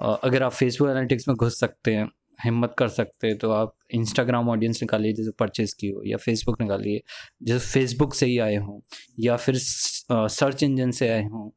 अगर 0.00 0.42
आप 0.42 0.52
फेसबुक 0.52 0.88
एनालिटिक्स 0.90 1.28
में 1.28 1.36
घुस 1.36 1.60
सकते 1.60 1.94
हैं 1.94 2.08
हिम्मत 2.39 2.74
कर 2.78 2.89
सकते 2.91 3.34
तो 3.36 3.51
आप 3.53 3.74
इंस्टाग्राम 3.95 4.49
ऑडियंस 4.49 4.82
निकालिए 4.82 5.12
जैसे 5.12 5.30
परचेज़ 5.39 5.74
की 5.80 5.89
हो, 5.89 6.03
या 6.07 6.16
फेसबुक 6.16 6.61
निकालिए 6.61 7.01
जैसे 7.43 7.68
फेसबुक 7.70 8.14
से 8.14 8.26
ही 8.26 8.39
आए 8.41 8.57
हों, 8.57 8.80
या 9.20 9.36
फिर 9.36 9.55
सर्च 9.59 10.62
इंजन 10.62 10.91
से 10.91 11.09
आए 11.09 11.24
हों 11.24 11.49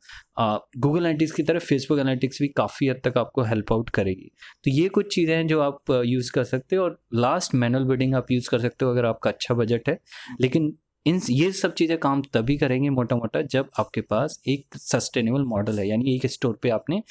गूगल 0.78 1.00
एनालिटिक्स 1.00 1.32
की 1.32 1.44
तरह 1.44 1.60
फेसबुक 1.62 2.00
एनालिटिक्स 2.00 2.42
भी 2.42 2.48
काफ़ी 2.58 2.88
हद 2.88 3.02
तक 3.06 3.18
आपको 3.18 3.44
हेल्प 3.44 3.72
आउट 3.74 3.90
करेगी। 3.92 4.32
तो 4.64 4.72
ये 4.72 4.88
कुछ 4.90 5.14
चीज़ें 5.16 5.36
हैं 5.36 5.48
जो 5.48 5.60
आप 5.62 5.92
यूज़ 6.06 6.32
कर 6.32 6.44
सकते 6.46 6.76
हो, 6.76 6.84
और 6.84 7.00
लास्ट 7.16 7.56
मैनुअल 7.56 7.86
बिडिंग 7.86 8.16
आप 8.16 8.32
यूज़ 8.32 8.50
कर 8.50 8.60
सकते 8.62 8.86
हो 8.86 8.92
अगर 8.92 9.06
आपका 9.06 9.30
अच्छा 9.30 9.54
बजट 9.56 9.90
है। 9.90 9.98
लेकिन 10.42 10.74
इन 11.06 11.20
ये 11.30 11.52
सब 11.54 11.74
चीज़ें 11.74 11.98
काम 12.00 12.22
तभी 12.34 12.58
करेंगे 12.58 12.90
मोटा 12.92 13.16
मोटा 13.16 13.42
जब 13.44 13.70
आपके 13.80 14.02
पास 14.04 14.40
एक 14.48 14.78
सस्टेनेबल 14.78 15.44
मॉडल 15.46 15.80
है, 15.80 15.88
यानी 15.88 16.16
एक 16.16 16.26
स्टोर 16.28 16.58
पे 16.64 16.70
आपने 16.72 17.02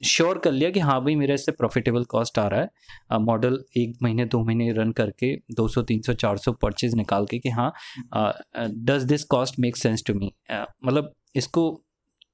श्योर 0.00 0.38
कर 0.38 0.52
लिया 0.52 0.70
कि 0.70 0.80
हाँ 0.80 1.00
भाई, 1.04 1.14
मेरा 1.16 1.34
इससे 1.34 1.52
प्रॉफिटेबल 1.52 2.04
कॉस्ट 2.04 2.38
आ 2.38 2.46
रहा 2.48 2.60
है। 2.60 3.18
मॉडल 3.20 3.58
एक 3.76 3.96
महीने, 4.02 4.24
दो 4.24 4.42
महीने 4.44 4.70
रन 4.72 4.92
करके 4.92 5.34
200 5.52 5.82
300 5.82 6.14
400 6.14 6.52
परचेज 6.62 6.94
निकाल 6.94 7.26
के 7.26 7.38
कि 7.38 7.48
हाँ 7.50 7.72
does 8.56 9.04
this 9.04 9.24
cost 9.26 9.58
make 9.60 9.76
sense 9.76 10.04
to 10.06 10.14
me 10.14 10.32
मतलब 10.50 11.12
इसको, 11.36 11.80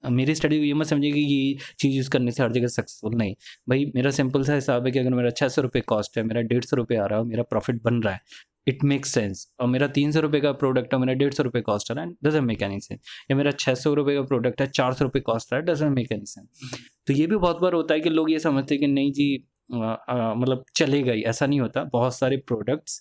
मेरी 0.02 0.34
स्टडी 0.34 0.58
को 0.58 0.64
ये 0.64 0.74
मत 0.74 0.86
समझिए 0.86 1.12
कि 1.12 1.20
ये 1.20 1.56
चीज़ 1.78 1.96
यूज़ 1.96 2.10
करने 2.10 2.30
से 2.30 2.42
हर 2.42 2.52
जगह 2.52 2.66
सक्सेसफुल 2.68 3.14
नहीं। 3.14 3.34
भाई, 3.68 3.84
मेरा 3.94 4.10
सिंपल 4.10 4.44
सा 4.44 4.54
हिसाब 4.54 4.86
है 4.86 4.92
कि 4.92 4.98
अगर 4.98 5.14
मेरा 5.14 5.30
छः 5.30 5.48
सौ 5.48 5.62
रुपये 5.62 5.82
कॉस्ट 5.82 6.18
है, 6.18 6.24
मेरा 6.24 6.40
डेढ़ 6.42 6.64
सौ 6.64 6.76
रुपये 6.76 6.98
आ 6.98 7.06
रहा 7.06 7.18
है 7.18 7.24
मेरा 7.26 7.42
प्रॉफिट 7.44 7.82
बन 7.84 8.02
रहा 8.02 8.14
है 8.14 8.20
इट 8.66 8.84
मेक्स 8.84 9.12
सेंस 9.14 9.46
और 9.60 9.68
मेरा 9.68 9.86
तीन 9.90 10.12
सौ 10.12 10.20
रुपये 10.20 10.40
का 10.40 10.52
प्रोडक्ट 10.54 10.94
है, 10.94 11.00
मेरा 11.00 11.12
डेढ़ 11.14 11.32
सौ 11.34 11.42
रुपये 11.42 11.62
कॉस्ट 11.62 11.90
रहा 11.90 12.04
है 12.04 12.10
डजेंट 12.24 12.44
मेक 12.44 12.62
एनी 12.62 12.80
सेंस 12.80 13.00
या 13.30 13.36
मेरा 13.36 13.50
छः 13.52 13.74
सौ 13.76 13.94
रुपये 13.94 14.16
का 14.16 14.22
प्रोडक्ट 14.24 14.60
है, 14.60 14.66
चार 14.68 14.94
सौ 14.94 15.04
रुपये 15.04 15.22
कॉस्ट 15.22 15.52
रहा 15.52 15.60
है 15.60 15.66
डजेंट 15.66 15.94
मेक 15.96 16.12
एनी 16.12 16.26
सेंस 16.26 16.78
तो 17.06 17.12
ये 17.12 17.26
भी 17.26 17.36
बहुत 17.36 17.60
बार 17.60 17.72
होता 17.72 17.94
है 17.94 18.00
कि 18.00 18.10
लोग 18.10 18.30
ये 18.30 18.38
समझते 18.40 18.74
हैं 18.74 18.80
कि 18.80 18.86
नहीं 18.88 19.12
जी 19.12 19.44
मतलब 19.70 20.64
चले 20.76 21.02
गई 21.02 21.20
ऐसा 21.22 21.46
नहीं 21.46 21.60
होता। 21.60 21.82
बहुत 21.92 22.14
सारे 22.14 22.36
प्रोडक्ट्स 22.38 23.00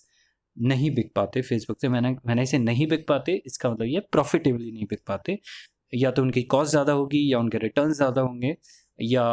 नहीं 0.56 0.90
बिक 0.94 1.10
पाते 1.16 1.40
फेसबुक 1.42 1.80
से। 1.80 1.88
मैंने 1.88 2.10
मैंने 2.26 2.42
इसे 2.42 2.58
नहीं 2.58 2.86
बिक 2.88 3.06
पाते, 3.08 3.32
इसका 3.46 3.70
मतलब 3.70 3.86
ये 3.86 4.00
प्रॉफिटेबली 4.12 4.70
नहीं 4.72 4.84
बिक 4.90 5.00
पाते। 5.08 5.38
या 5.94 6.10
तो 6.10 6.22
उनकी 6.22 6.42
कॉस्ट 6.44 6.70
ज़्यादा 6.70 6.92
होगी, 6.92 7.32
या 7.32 7.38
उनके 7.38 7.58
रिटर्न 7.58 7.92
ज़्यादा 7.92 8.20
होंगे, 8.22 8.54
या 8.98 9.24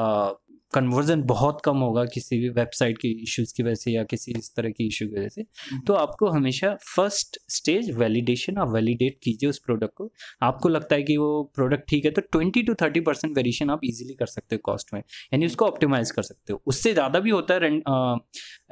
कन्वर्जन 0.72 1.22
बहुत 1.26 1.62
कम 1.66 1.78
होगा 1.80 2.04
किसी 2.06 2.40
भी 2.40 2.50
वेबसाइट 2.52 2.98
के 2.98 3.08
इश्यूज़ 3.24 3.54
की 3.58 3.64
वजह 3.64 3.76
से 3.76 3.92
या 3.92 4.04
किसी 4.06 4.32
इस 4.38 4.52
तरह 4.56 4.70
की 4.70 4.88
इशू 4.88 5.06
की 5.08 5.16
वजह 5.16 5.30
से। 5.30 5.42
हम्म। 5.42 5.82
तो 5.88 5.94
आपको 5.96 6.30
हमेशा 6.30 6.74
फ़र्स्ट 6.86 7.38
स्टेज 7.50 7.90
वैलिडेशन 7.98 8.58
आप 8.58 8.70
वैलिडेट 8.74 9.18
कीजिए 9.24 9.50
उस 9.50 9.60
प्रोडक्ट 9.66 9.94
को। 9.96 10.10
आपको 10.44 10.70
लगता 10.70 10.96
है 10.96 11.04
कि 11.04 11.18
वो 11.18 11.44
प्रोडक्ट 11.56 11.88
ठीक 11.90 12.06
है 12.06 12.12
तो 12.12 12.22
twenty 12.32 12.64
to 12.64 12.74
thirty 12.82 13.00
percent 13.02 13.36
variation 13.38 13.70
आप 13.70 13.80
इजीली 13.84 14.14
कर 14.14 14.26
सकते 14.28 14.56
हो 14.56 14.62
कॉस्ट 14.66 14.94
में। 14.94 15.00
यानी 15.00 15.46
उसको 15.46 15.66
ऑप्टिमाइज 15.66 16.12
कर 16.12 16.24
सकते 16.24 16.54
हो। 16.54 16.62
उससे 16.68 16.94
ज़्यादा 16.94 17.20
भी 17.20 17.30
होता 17.30 17.54
है 17.54 17.72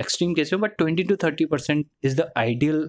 एक्सट्रीम 0.01 0.33
केस 0.33 0.53
में 0.53 0.61
but 0.61 0.77
twenty 0.77 1.03
to 1.03 1.15
thirty 1.23 1.45
percent 1.45 1.85
is 2.03 2.15
the 2.17 2.29
ideal 2.37 2.87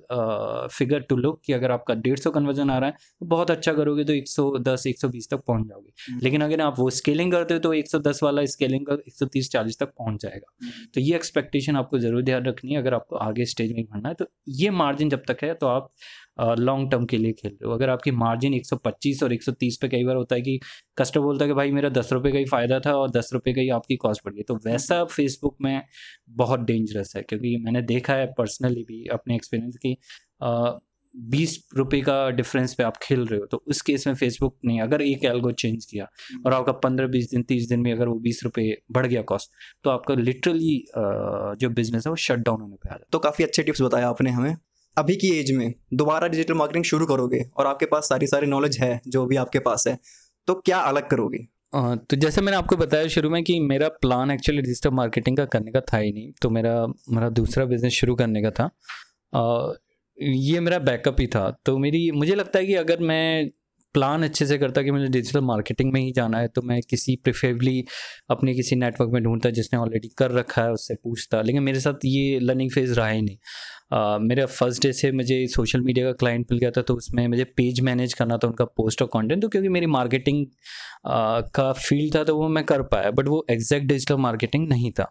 figure 0.72 1.00
to 1.08 1.16
look 1.16 1.40
कि 1.46 1.52
अगर 1.52 1.70
आपका 1.70 1.94
डेढ़ 1.96 2.18
सौ 2.18 2.30
कन्वर्जन 2.30 2.70
आ 2.70 2.78
रहा 2.78 2.88
है 2.88 2.96
तो 3.20 3.26
बहुत 3.26 3.50
अच्छा 3.50 3.72
करोगे 3.72 4.04
तो 4.04 4.12
एक 4.12 4.28
सौ 4.28 4.50
दस 4.60 4.86
एक 4.86 5.00
सौ 5.00 5.08
बीस 5.08 5.28
तक 5.30 5.42
पहुँच 5.46 5.66
जाओगे। 5.68 5.92
हम्म। 6.08 6.20
लेकिन 6.22 6.42
अगर 6.42 6.60
आप 6.60 6.78
वो 6.78 6.90
स्केलिंग 6.92 7.32
करते 7.32 7.54
हो 7.54 7.60
तो 7.60 7.72
एक 7.74 7.90
सौ 7.90 7.98
दस 8.00 8.20
वाला 8.22 8.44
स्केलिंग 8.48 8.95
एक 8.98 9.14
सौ 9.14 9.26
तीस 9.26 9.50
चालीस 9.50 9.78
तक 9.78 9.92
पहुँच 9.98 10.22
जाएगा। 10.22 10.54
हम्म। 10.62 10.86
तो 10.94 11.00
ये 11.00 11.14
एक्सपेक्टेशन 11.16 11.76
आपको 11.76 11.98
ज़रूर 11.98 12.22
ध्यान 12.22 12.44
रखनी 12.46 12.72
है 12.72 12.78
अगर 12.78 12.94
आपको 12.94 13.16
आगे 13.18 13.44
स्टेज 13.46 13.72
में 13.72 13.84
बढ़ना 13.84 14.08
है 14.08 14.14
तो 14.14 14.26
ये 14.56 14.70
मार्जिन 14.72 15.10
जब 15.10 15.22
तक 15.28 15.44
है 15.44 15.52
तो 15.54 15.66
आप 15.68 15.90
लॉन्ग 16.58 16.90
टर्म 16.90 17.04
के 17.06 17.18
लिए 17.18 17.32
खेल 17.32 17.50
रहे 17.52 17.66
हो। 17.66 17.74
अगर 17.74 17.90
आपकी 17.90 18.10
मार्जिन 18.12 18.54
125 18.54 19.22
और 19.22 19.32
130 19.32 19.76
पे 19.82 19.88
कई 19.88 20.04
बार 20.04 20.16
होता 20.16 20.34
है 20.34 20.42
कि 20.42 20.58
कस्टमर 20.98 21.24
बोलता 21.24 21.44
है 21.44 21.48
कि 21.48 21.54
भाई 21.54 21.70
मेरा 21.72 21.88
दस 21.90 22.12
रुपये 22.12 22.32
का 22.32 22.38
ही 22.38 22.44
फ़ायदा 22.46 22.80
था 22.80 22.92
और 22.94 23.10
दस 23.10 23.30
रुपये 23.32 23.54
का 23.54 23.60
ही 23.60 23.68
आपकी 23.70 23.96
कॉस्ट 23.98 24.22
बढ़ 24.24 24.34
गई। 24.34 24.42
तो 24.42 24.56
वैसा 24.66 25.02
फेसबुक 25.06 25.56
में 25.62 25.82
बहुत 26.36 26.60
डेंजरस 26.62 27.12
है 27.16 27.22
क्योंकि 27.22 27.56
मैंने 27.64 27.82
देखा 27.84 28.14
है 28.14 28.26
पर्सनली 28.38 28.84
भी 28.84 29.04
अपने 29.12 29.34
एक्सपीरियंस 29.36 29.76
की 29.76 29.96
बीस 31.16 31.58
रुपये 31.76 32.00
का 32.00 32.28
डिफरेंस 32.30 32.74
पे 32.74 32.82
आप 32.82 32.96
खेल 32.96 33.24
रहे 33.26 33.40
हो 33.40 33.46
तो 33.46 33.62
उस 33.66 33.80
केस 33.82 34.06
में 34.06 34.14
फेसबुक 34.14 34.56
ने 34.64 34.78
अगर 34.80 35.02
एक 35.02 35.24
एल्गो 35.24 35.50
चेंज 35.52 35.84
किया 35.84 36.06
और 36.46 36.54
आपका 36.54 36.72
पंद्रह 36.72 37.06
बीस 37.06 37.30
दिन 37.30 37.42
तीस 37.42 37.68
दिन 37.68 37.80
में 37.80 37.92
अगर 37.92 38.08
वो 38.08 38.18
बीस 38.20 38.40
रुपये 38.44 38.76
बढ़ 38.92 39.06
गया 39.06 39.22
कॉस्ट 39.22 39.50
तो 39.84 39.90
आपका 39.90 40.14
लिटरली 40.14 40.76
जो 41.60 41.70
बिज़नेस 41.70 42.06
है 42.06 42.10
वो 42.10 42.16
शट 42.16 42.38
डाउन 42.38 42.60
होने 42.60 42.76
पे 42.76 42.88
आ 42.88 42.92
जाए 42.92 43.06
तो 43.12 43.18
काफ़ी 43.18 43.44
अच्छे 43.44 43.62
टिप्स 43.62 43.82
बताया 43.82 44.08
आपने 44.08 44.30
हमें। 44.30 44.56
अभी 44.96 45.16
की 45.16 45.28
एज 45.30 45.50
में 45.52 45.72
दोबारा 45.94 46.28
डिजिटल 46.28 46.54
मार्केटिंग 46.54 46.84
शुरू 46.84 47.06
करोगे 47.06 47.42
और 47.56 47.66
आपके 47.66 47.86
पास 47.86 48.08
सारी 48.08 48.26
सारी 48.26 48.46
नॉलेज 48.46 48.78
है 48.80 49.00
जो 49.08 49.24
भी 49.26 49.36
आपके 49.36 49.58
पास 49.58 49.84
है 49.88 49.98
तो 50.48 50.54
क्या 50.56 50.78
अलग 50.80 51.08
करोगे? 51.08 51.38
तो 51.72 52.16
जैसे 52.16 52.40
मैंने 52.40 52.56
आपको 52.56 52.76
बताया 52.76 53.08
शुरू 53.08 53.30
में 53.30 53.42
कि 53.44 53.58
मेरा 53.60 53.88
प्लान 54.00 54.30
एक्चुअली 54.30 54.62
डिजिटल 54.62 54.90
मार्केटिंग 54.90 55.36
का 55.36 55.44
करने 55.46 55.72
का 55.72 55.80
था 55.92 55.98
ही 55.98 56.12
नहीं 56.12 56.32
तो 56.42 56.50
मेरा 56.50 56.86
मेरा 56.86 57.28
दूसरा 57.30 57.64
बिज़नेस 57.64 57.92
शुरू 57.92 58.14
करने 58.14 58.42
का 58.42 58.50
था। 58.50 58.70
ये 60.18 60.60
मेरा 60.60 60.78
बैकअप 60.80 61.20
ही 61.20 61.26
था। 61.26 61.50
तो 61.66 61.76
मेरी 61.78 62.10
मुझे 62.10 62.34
लगता 62.34 62.58
है 62.58 62.66
कि 62.66 62.74
अगर 62.74 63.00
मैं 63.00 63.48
प्लान 63.94 64.22
अच्छे 64.22 64.46
से 64.46 64.56
करता 64.58 64.82
कि 64.82 64.90
मुझे 64.90 65.06
डिजिटल 65.08 65.40
मार्केटिंग 65.40 65.92
में 65.92 66.00
ही 66.00 66.12
जाना 66.12 66.38
है 66.38 66.48
तो 66.48 66.62
मैं 66.62 66.80
किसी 66.90 67.14
प्रिफेबली 67.16 67.84
अपने 68.30 68.54
किसी 68.54 68.76
नेटवर्क 68.76 69.10
में 69.12 69.22
ढूंढता 69.22 69.50
जिसने 69.50 69.78
ऑलरेडी 69.78 70.08
कर 70.18 70.30
रखा 70.30 70.62
है 70.62 70.72
उससे 70.72 70.94
पूछता। 70.94 71.40
लेकिन 71.42 71.62
मेरे 71.62 71.80
साथ 71.80 72.04
ये 72.04 72.38
लर्निंग 72.40 72.70
फ़ेज़ 72.70 72.94
रहा 72.94 73.08
ही 73.08 73.22
नहीं। 73.22 73.38
मेरा 74.28 74.46
फ़र्स्ट 74.46 74.82
डे 74.82 74.92
से 74.92 75.10
मुझे 75.12 75.46
सोशल 75.48 75.80
मीडिया 75.80 76.06
का 76.06 76.12
क्लाइंट 76.12 76.46
मिल 76.52 76.60
गया 76.60 76.70
था 76.70 76.82
तो 76.82 76.94
उसमें 76.94 77.26
मुझे 77.28 77.44
पेज 77.56 77.80
मैनेज 77.80 78.14
करना 78.14 78.38
था 78.38 78.46
उनका 78.48 78.64
पोस्ट 78.76 79.02
और 79.02 79.08
कंटेंट 79.12 79.42
तो 79.42 79.48
क्योंकि 79.48 79.68
मेरी 79.68 79.86
मार्केटिंग 79.86 80.46
uh, 80.46 81.50
का 81.54 81.72
फ़ील्ड 81.72 82.14
था 82.14 82.24
तो 82.24 82.36
वो 82.36 82.48
मैं 82.48 82.64
कर 82.64 82.82
पाया 82.82 83.10
बट 83.10 83.28
वो 83.28 83.44
एग्जैक्ट 83.50 83.86
डिजिटल 83.86 84.16
मार्केटिंग 84.18 84.68
नहीं 84.68 84.90
था। 84.92 85.10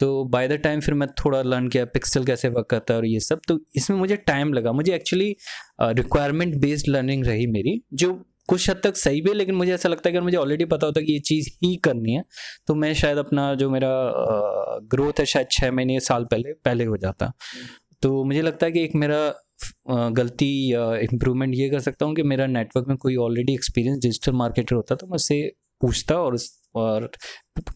तो 0.00 0.24
बाय 0.26 0.48
द 0.48 0.52
टाइम 0.62 0.80
फिर 0.80 0.94
मैं 0.94 1.08
थोड़ा 1.18 1.42
लर्न 1.42 1.68
किया 1.68 1.84
पिक्सल 1.86 2.24
कैसे 2.24 2.48
वर्क 2.48 2.66
करता 2.70 2.94
है 2.94 2.98
और 3.00 3.06
ये 3.06 3.20
सब 3.20 3.40
तो 3.48 3.58
इसमें 3.76 3.98
मुझे 3.98 4.16
टाइम 4.18 4.52
लगा। 4.54 4.72
मुझे 4.72 4.94
एक्चुअली 4.94 5.34
रिक्वायरमेंट 5.82 6.56
बेस्ड 6.60 6.88
लर्निंग 6.88 7.24
रही 7.26 7.46
मेरी, 7.48 7.80
जो 7.94 8.12
कुछ 8.48 8.68
हद 8.70 8.80
तक 8.84 8.96
सही 8.96 9.20
भी 9.20 9.30
है, 9.30 9.34
लेकिन 9.36 9.54
मुझे 9.54 9.72
ऐसा 9.74 9.88
लगता 9.88 10.08
है 10.08 10.12
कि 10.12 10.20
मुझे 10.20 10.36
ऑलरेडी 10.36 10.64
पता 10.66 10.86
होता 10.86 11.00
कि 11.00 11.12
ये 11.12 11.18
चीज़ 11.20 11.48
ही 11.64 11.74
करनी 11.84 12.12
है 12.12 12.24
तो 12.68 12.74
मैं 12.74 12.92
शायद 12.94 13.18
अपना 13.18 13.54
जो 13.54 13.70
मेरा 13.70 13.90
ग्रोथ 14.90 15.20
है, 15.20 15.26
शायद 15.26 15.46
छः 15.52 15.70
महीने 15.70 16.00
साल 16.00 16.24
पहले 16.24 16.52
पहले 16.64 16.84
हो 16.84 16.96
जाता। 16.96 17.32
तो 18.02 18.22
मुझे 18.24 18.42
लगता 18.42 18.66
है 18.66 18.72
कि 18.72 18.82
एक 18.84 18.94
मेरा 18.96 20.08
गलती 20.12 20.50
या 20.72 20.94
इम्प्रूवमेंट 21.02 21.54
ये 21.54 21.68
कर 21.70 21.80
सकता 21.80 22.06
हूँ 22.06 22.14
कि 22.14 22.22
मेरा 22.24 22.46
नेटवर्क 22.48 22.88
में 22.88 22.96
कोई 22.96 23.16
ऑलरेडी 23.18 23.54
एक्सपीरियंस 23.54 23.98
डिजिटल 24.02 24.32
मार्केटर 24.36 24.74
होता 24.76 24.94
तो 24.94 25.06
मैं 25.06 25.16
उससे 25.16 25.40
पूछता 25.80 26.16
और 26.16 26.34
उस 26.34 26.50
और 26.74 27.10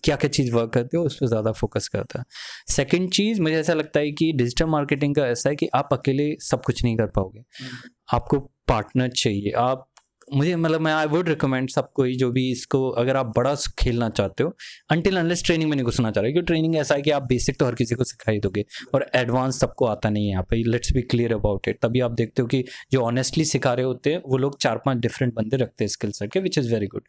क्या 0.05 0.17
क्या 0.17 0.31
चीज़ 0.31 0.53
वर्क 0.55 0.71
करती 0.73 0.97
है 0.97 1.03
उस 1.03 1.17
पर 1.17 1.27
ज़्यादा 1.27 1.53
फोकस 1.53 1.89
करता 1.89 2.19
है। 2.19 2.25
सेकेंड 2.69 3.11
चीज़ 3.13 3.41
मुझे 3.43 3.57
ऐसा 3.57 3.75
लगता 3.75 4.01
है 4.01 4.13
कि 4.13 4.33
डिजिटल 4.33 4.67
मार्केटिंग 4.67 5.15
का 5.15 5.27
ऐसा 5.27 5.51
है 5.51 5.57
कि 5.57 5.69
आप 5.75 5.89
अकेले 5.93 6.35
सब 6.43 6.63
कुछ 6.65 6.85
नहीं 6.85 6.97
कर 6.97 7.07
पाओगे। 7.07 7.39
हम्म। 7.39 7.91
आपको 8.15 8.39
पार्टनर 8.69 9.09
चाहिए। 9.09 9.51
आप 9.59 9.87
मुझे 10.29 10.55
मतलब 10.57 10.81
मैं 10.81 10.93
आई 10.93 11.07
वुड 11.07 11.29
रिकमेंड 11.29 11.69
सबको 11.71 12.07
जो 12.19 12.31
भी 12.33 12.51
इसको 12.53 12.79
अगर 13.01 13.17
आप 13.17 13.27
बड़ा 13.37 13.55
खेलना 13.79 14.09
चाहते 14.11 14.43
हो 14.45 14.55
अनटिल 14.91 15.17
अनलेस 15.17 15.45
ट्रेनिंग 15.45 15.69
में 15.71 15.77
नहीं 15.77 15.85
घुसना 15.87 16.11
चाह 16.11 16.23
रहे 16.23 16.33
क्योंकि 16.33 16.47
ट्रेनिंग 16.47 16.75
ऐसा 16.77 16.95
है 16.95 17.03
कि 17.03 17.11
आप 17.11 17.23
बेसिक 17.25 17.59
तो 17.59 17.67
हर 17.67 17.75
किसी 17.75 17.95
को 17.95 18.05
सिखाई 18.05 18.39
दोगे 18.39 18.65
और 18.95 19.07
एडवांस 19.15 19.61
सबको 19.61 19.87
आता 19.87 20.11
नहीं 20.11 20.25
है 20.25 20.31
यहाँ 20.31 20.43
पे। 20.51 20.57
Let's 20.65 20.93
be 20.93 21.03
clear 21.05 21.33
about 21.35 21.69
it 21.69 21.79
तभी 21.83 22.01
आप 22.01 22.13
देखते 22.13 22.43
हो 22.43 22.49
कि 22.49 22.65
जो 22.93 23.03
ऑनेस्टली 23.03 23.45
सिखा 23.45 23.75
रहे 23.75 23.87
होते 23.87 24.13
हैं 24.13 24.23
वो 24.27 24.37
लोग 24.37 24.59
चार 24.61 24.83
पाँच 24.87 24.99
डिफरेंट 24.99 25.35
बंदे 25.35 25.57
रखते 25.57 25.85
हैं 25.85 25.89
स्किल 25.91 26.11
सेट 26.13 26.33
के 26.33 26.41
विच 26.41 26.59
इज़ 26.59 26.73
वेरी 26.73 26.87
गुड 26.87 27.03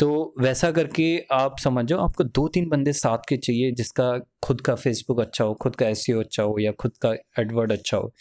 तो 0.00 0.34
वैसा 0.40 0.70
करके 0.72 1.04
आप 1.32 1.58
समझो 1.58 1.96
आपको 1.98 2.24
दो 2.24 2.46
तीन 2.48 2.68
बंदे 2.68 2.92
साथ 2.92 3.18
के 3.28 3.36
चाहिए 3.36 3.70
जिसका 3.72 4.10
खुद 4.44 4.60
का 4.60 4.74
फेसबुक 4.74 5.20
अच्छा 5.20 5.44
हो, 5.44 5.54
खुद 5.54 5.76
का 5.76 5.88
एस 5.88 6.04
e 6.10 6.14
अच्छा 6.20 6.42
हो 6.42 6.56
या 6.60 6.72
खुद 6.72 6.92
का 7.02 7.12
एडवर्ड 7.38 7.72
अच्छा 7.72 7.96
हो। 7.96 8.12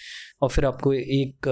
और 0.41 0.49
फिर 0.49 0.65
आपको 0.65 0.93
एक 0.93 1.47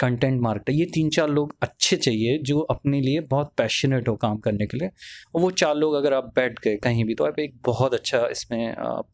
कंटेंट 0.00 0.40
मार्केटर 0.42 0.72
ये 0.72 0.84
तीन 0.94 1.08
चार 1.10 1.28
लोग 1.28 1.54
अच्छे 1.62 1.96
चाहिए 1.96 2.38
जो 2.42 2.60
अपने 2.70 3.00
लिए 3.00 3.20
बहुत 3.30 3.52
पैशनेट 3.58 4.08
हो 4.08 4.14
काम 4.16 4.36
करने 4.38 4.66
के 4.66 4.78
लिए। 4.78 4.90
और 5.34 5.40
वो 5.42 5.50
चार 5.52 5.74
लोग 5.76 5.94
अगर 5.94 6.14
आप 6.14 6.32
बैठ 6.36 6.58
गए 6.64 6.76
कहीं 6.84 7.04
भी 7.04 7.14
तो 7.14 7.24
आप 7.24 7.38
एक 7.40 7.54
बहुत 7.66 7.94
अच्छा 7.94 8.26
इसमें 8.30 8.66
आप 8.76 9.08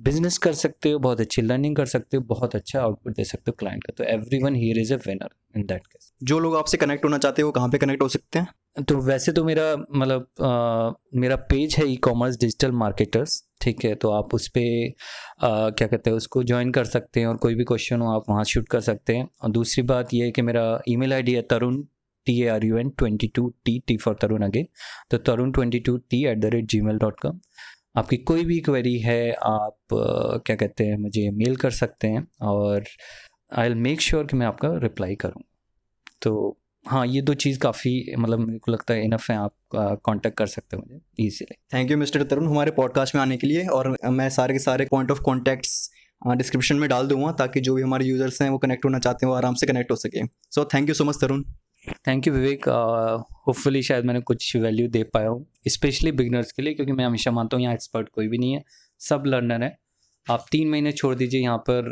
बिज़नेस 0.00 0.38
कर 0.38 0.52
सकते 0.54 0.90
हो, 0.90 0.98
बहुत 0.98 1.20
अच्छी 1.20 1.42
लर्निंग 1.42 1.76
कर 1.76 1.86
सकते 1.86 2.16
हो, 2.16 2.22
बहुत 2.24 2.54
अच्छा 2.56 2.80
आउटपुट 2.82 3.16
दे 3.16 3.24
सकते 3.24 3.50
हो 3.50 3.56
क्लाइंट 3.58 3.84
का। 3.84 3.92
तो 3.98 4.04
every 4.14 4.42
one 4.42 4.54
here 4.56 4.78
is 4.78 4.92
a 4.94 4.96
winner 5.06 5.30
in 5.56 5.66
that 5.66 5.86
case 5.86 6.12
जो 6.22 6.38
लोग 6.38 6.56
आपसे 6.56 6.76
कनेक्ट 6.76 7.04
होना 7.04 7.18
चाहते 7.18 7.42
हो 7.42 7.50
कहाँ 7.52 7.68
पे 7.68 7.78
कनेक्ट 7.78 8.02
हो 8.02 8.08
सकते 8.08 8.38
हैं? 8.38 8.48
तो 8.76 8.96
वैसे 9.00 9.32
तो 9.32 9.42
मेरा 9.44 9.64
मतलब 9.76 10.96
मेरा 11.14 11.36
पेज 11.50 11.74
है 11.78 11.86
ई 11.88 11.96
कॉमर्स 12.04 12.36
डिजिटल 12.38 12.72
मार्केटर्स 12.72 13.42
ठीक 13.62 13.84
है? 13.84 13.94
तो 13.94 14.10
आप 14.10 14.34
उस 14.34 14.48
पर 14.48 14.92
क्या 15.42 15.86
कहते 15.86 16.10
हैं, 16.10 16.16
उसको 16.16 16.42
ज्वाइन 16.44 16.70
कर 16.72 16.84
सकते 16.84 17.20
हैं 17.20 17.26
और 17.26 17.36
कोई 17.36 17.54
भी 17.54 17.64
क्वेश्चन 17.64 18.00
हो, 18.00 18.10
आप 18.10 18.24
वहाँ 18.30 18.44
शूट 18.44 18.68
कर 18.68 18.80
सकते 18.80 19.16
हैं। 19.16 19.28
और 19.42 19.50
दूसरी 19.50 19.82
बात 19.82 20.14
ये 20.14 20.24
है 20.24 20.30
कि 20.30 20.42
मेरा 20.42 20.80
ईमेल 20.88 21.12
आईडी 21.14 21.34
है 21.34 21.42
Tarun 21.42 21.82
T 22.26 22.40
A 22.42 22.46
R 22.48 22.64
U 22.64 22.78
N 22.78 22.90
twenty 22.98 23.28
two 23.28 23.48
T 23.64 23.78
T 23.86 23.96
for 23.96 24.16
Tarun 24.22 24.42
again 24.44 24.66
तो 25.10 25.18
Tarun 25.18 25.52
twenty 25.52 25.80
two 25.80 25.96
T 26.10 26.24
at 26.26 26.38
the 26.38 26.50
rate 26.54 26.66
Gmail 26.80 26.98
dot 26.98 27.20
com 27.20 27.40
आपकी 27.96 28.16
कोई 28.18 28.44
भी 28.44 28.58
क्वेरी 28.60 28.98
है, 28.98 29.32
आप 29.32 29.76
क्या 29.92 30.56
कहते 30.56 30.84
हैं, 30.84 30.96
मुझे 30.98 31.30
मेल 31.30 31.56
कर 31.56 31.70
सकते 31.72 32.08
हैं 32.08 32.26
और 32.42 32.84
आई 33.52 33.68
विल 33.68 33.78
मेक 33.78 34.00
श्योर 34.00 34.26
कि 34.26 34.36
मैं 34.36 34.46
आपका 34.46 34.68
रिप्लाई 34.78 35.14
करूँ 35.14 35.42
तो 36.22 36.34
हाँ 36.86 37.06
ये 37.06 37.20
दो 37.22 37.34
चीज़ 37.34 37.58
काफ़ी 37.58 38.14
मतलब 38.18 38.38
मेरे 38.38 38.58
को 38.58 38.72
लगता 38.72 38.94
है 38.94 39.04
इनफ 39.04 39.30
है 39.30 39.36
आप 39.36 39.54
कांटेक्ट 39.76 40.38
कर 40.38 40.46
सकते 40.46 40.76
हो 40.76 40.82
मुझे 40.82 41.26
easily 41.26 41.54
thank 41.74 41.90
you 41.90 41.96
mister 41.96 42.22
Tarun 42.22 42.46
हमारे 42.48 42.70
पॉडकास्ट 42.70 43.14
में 43.14 43.22
आने 43.22 43.36
के 43.36 43.46
लिए 43.46 43.66
और 43.66 43.96
मैं 44.08 44.30
सारे 44.30 44.54
के 44.54 44.58
सारे 44.58 44.86
पॉइंट 44.90 45.10
ऑफ़ 45.10 45.20
कॉन्टैक्ट्स 45.20 45.90
डिस्क्रिप्शन 46.36 46.76
में 46.76 46.88
डाल 46.88 47.06
दूँगा 47.06 47.32
ताकि 47.32 47.60
जो 47.60 47.74
भी 47.74 47.82
हमारे 47.82 48.04
यूज़र्स 48.04 48.42
हैं 48.42 48.50
वो 48.50 48.58
कनेक्ट 48.58 48.84
होना 48.84 48.98
चाहते 48.98 49.26
हैं 49.26 49.30
वो 49.30 49.36
आराम 49.36 49.54
से 49.54 49.66
कनेक्ट 49.66 49.90
हो 49.90 49.96
सके। 49.96 50.26
So 50.26 50.64
thank 50.64 50.88
you 50.88 50.94
so 50.94 51.04
much 51.04 51.16
Tarun 51.20 51.44
thank 52.06 52.26
you 52.26 52.32
Vivek 52.32 52.68
hopefully 53.46 53.82
शायद 53.82 54.04
मैंने 54.04 54.20
कुछ 54.20 54.56
वैल्यू 54.56 54.88
दे 54.88 55.02
पाया 55.02 55.28
हूँ 55.28 55.46
स्पेशली 55.68 56.12
बिगनर्स 56.12 56.52
के 56.52 56.62
लिए 56.62 56.74
क्योंकि 56.74 56.92
मैं 56.92 57.04
हमेशा 57.04 57.30
मानता 57.30 57.56
हूँ 57.56 57.62
यहाँ 57.62 57.74
एक्सपर्ट 57.74 58.08
कोई 58.08 58.28
भी 58.28 58.38
नहीं 58.38 58.52
है 58.52 58.64
सब 58.98 59.22
लर्नर 59.26 59.62
है। 59.62 59.78
आप 60.30 60.46
तीन 60.52 60.68
महीने 60.68 60.92
छोड़ 60.92 61.14
दीजिए 61.14 61.40
यहाँ 61.40 61.58
पर 61.58 61.84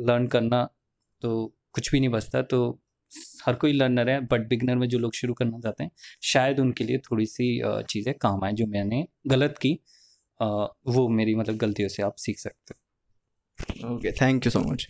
लर्न 0.00 0.26
करना 0.26 0.68
तो 1.22 1.54
कुछ 1.72 1.92
भी 1.92 2.00
नहीं 2.00 2.10
बचता 2.10 2.42
तो 2.42 2.80
हर 3.46 3.54
कोई 3.54 3.72
लर्नर 3.72 4.08
है 4.10 4.20
बट 4.26 4.48
बिगनर 4.48 4.76
में 4.76 4.88
जो 4.88 4.98
लोग 4.98 5.14
शुरू 5.14 5.34
करना 5.34 5.58
चाहते 5.60 5.84
हैं, 5.84 5.90
शायद 6.22 6.60
उनके 6.60 6.84
लिए 6.84 6.98
थोड़ी 7.00 7.26
सी 7.26 7.60
चीज़ें 7.90 8.14
काम 8.14 8.44
आए 8.44 8.52
जो 8.52 8.66
मैंने 8.66 9.06
गलत 9.26 9.58
की। 9.58 9.78
वो 10.40 11.08
मेरी 11.08 11.34
मतलब 11.34 11.56
गलतियों 11.56 11.88
से 11.88 12.02
आप 12.02 12.16
सीख 12.16 12.38
सकते 12.38 12.74
हो। 12.74 13.94
Okay 13.94 14.12
thank 14.12 14.46
you 14.46 14.50
so 14.50 14.60
much 14.62 14.86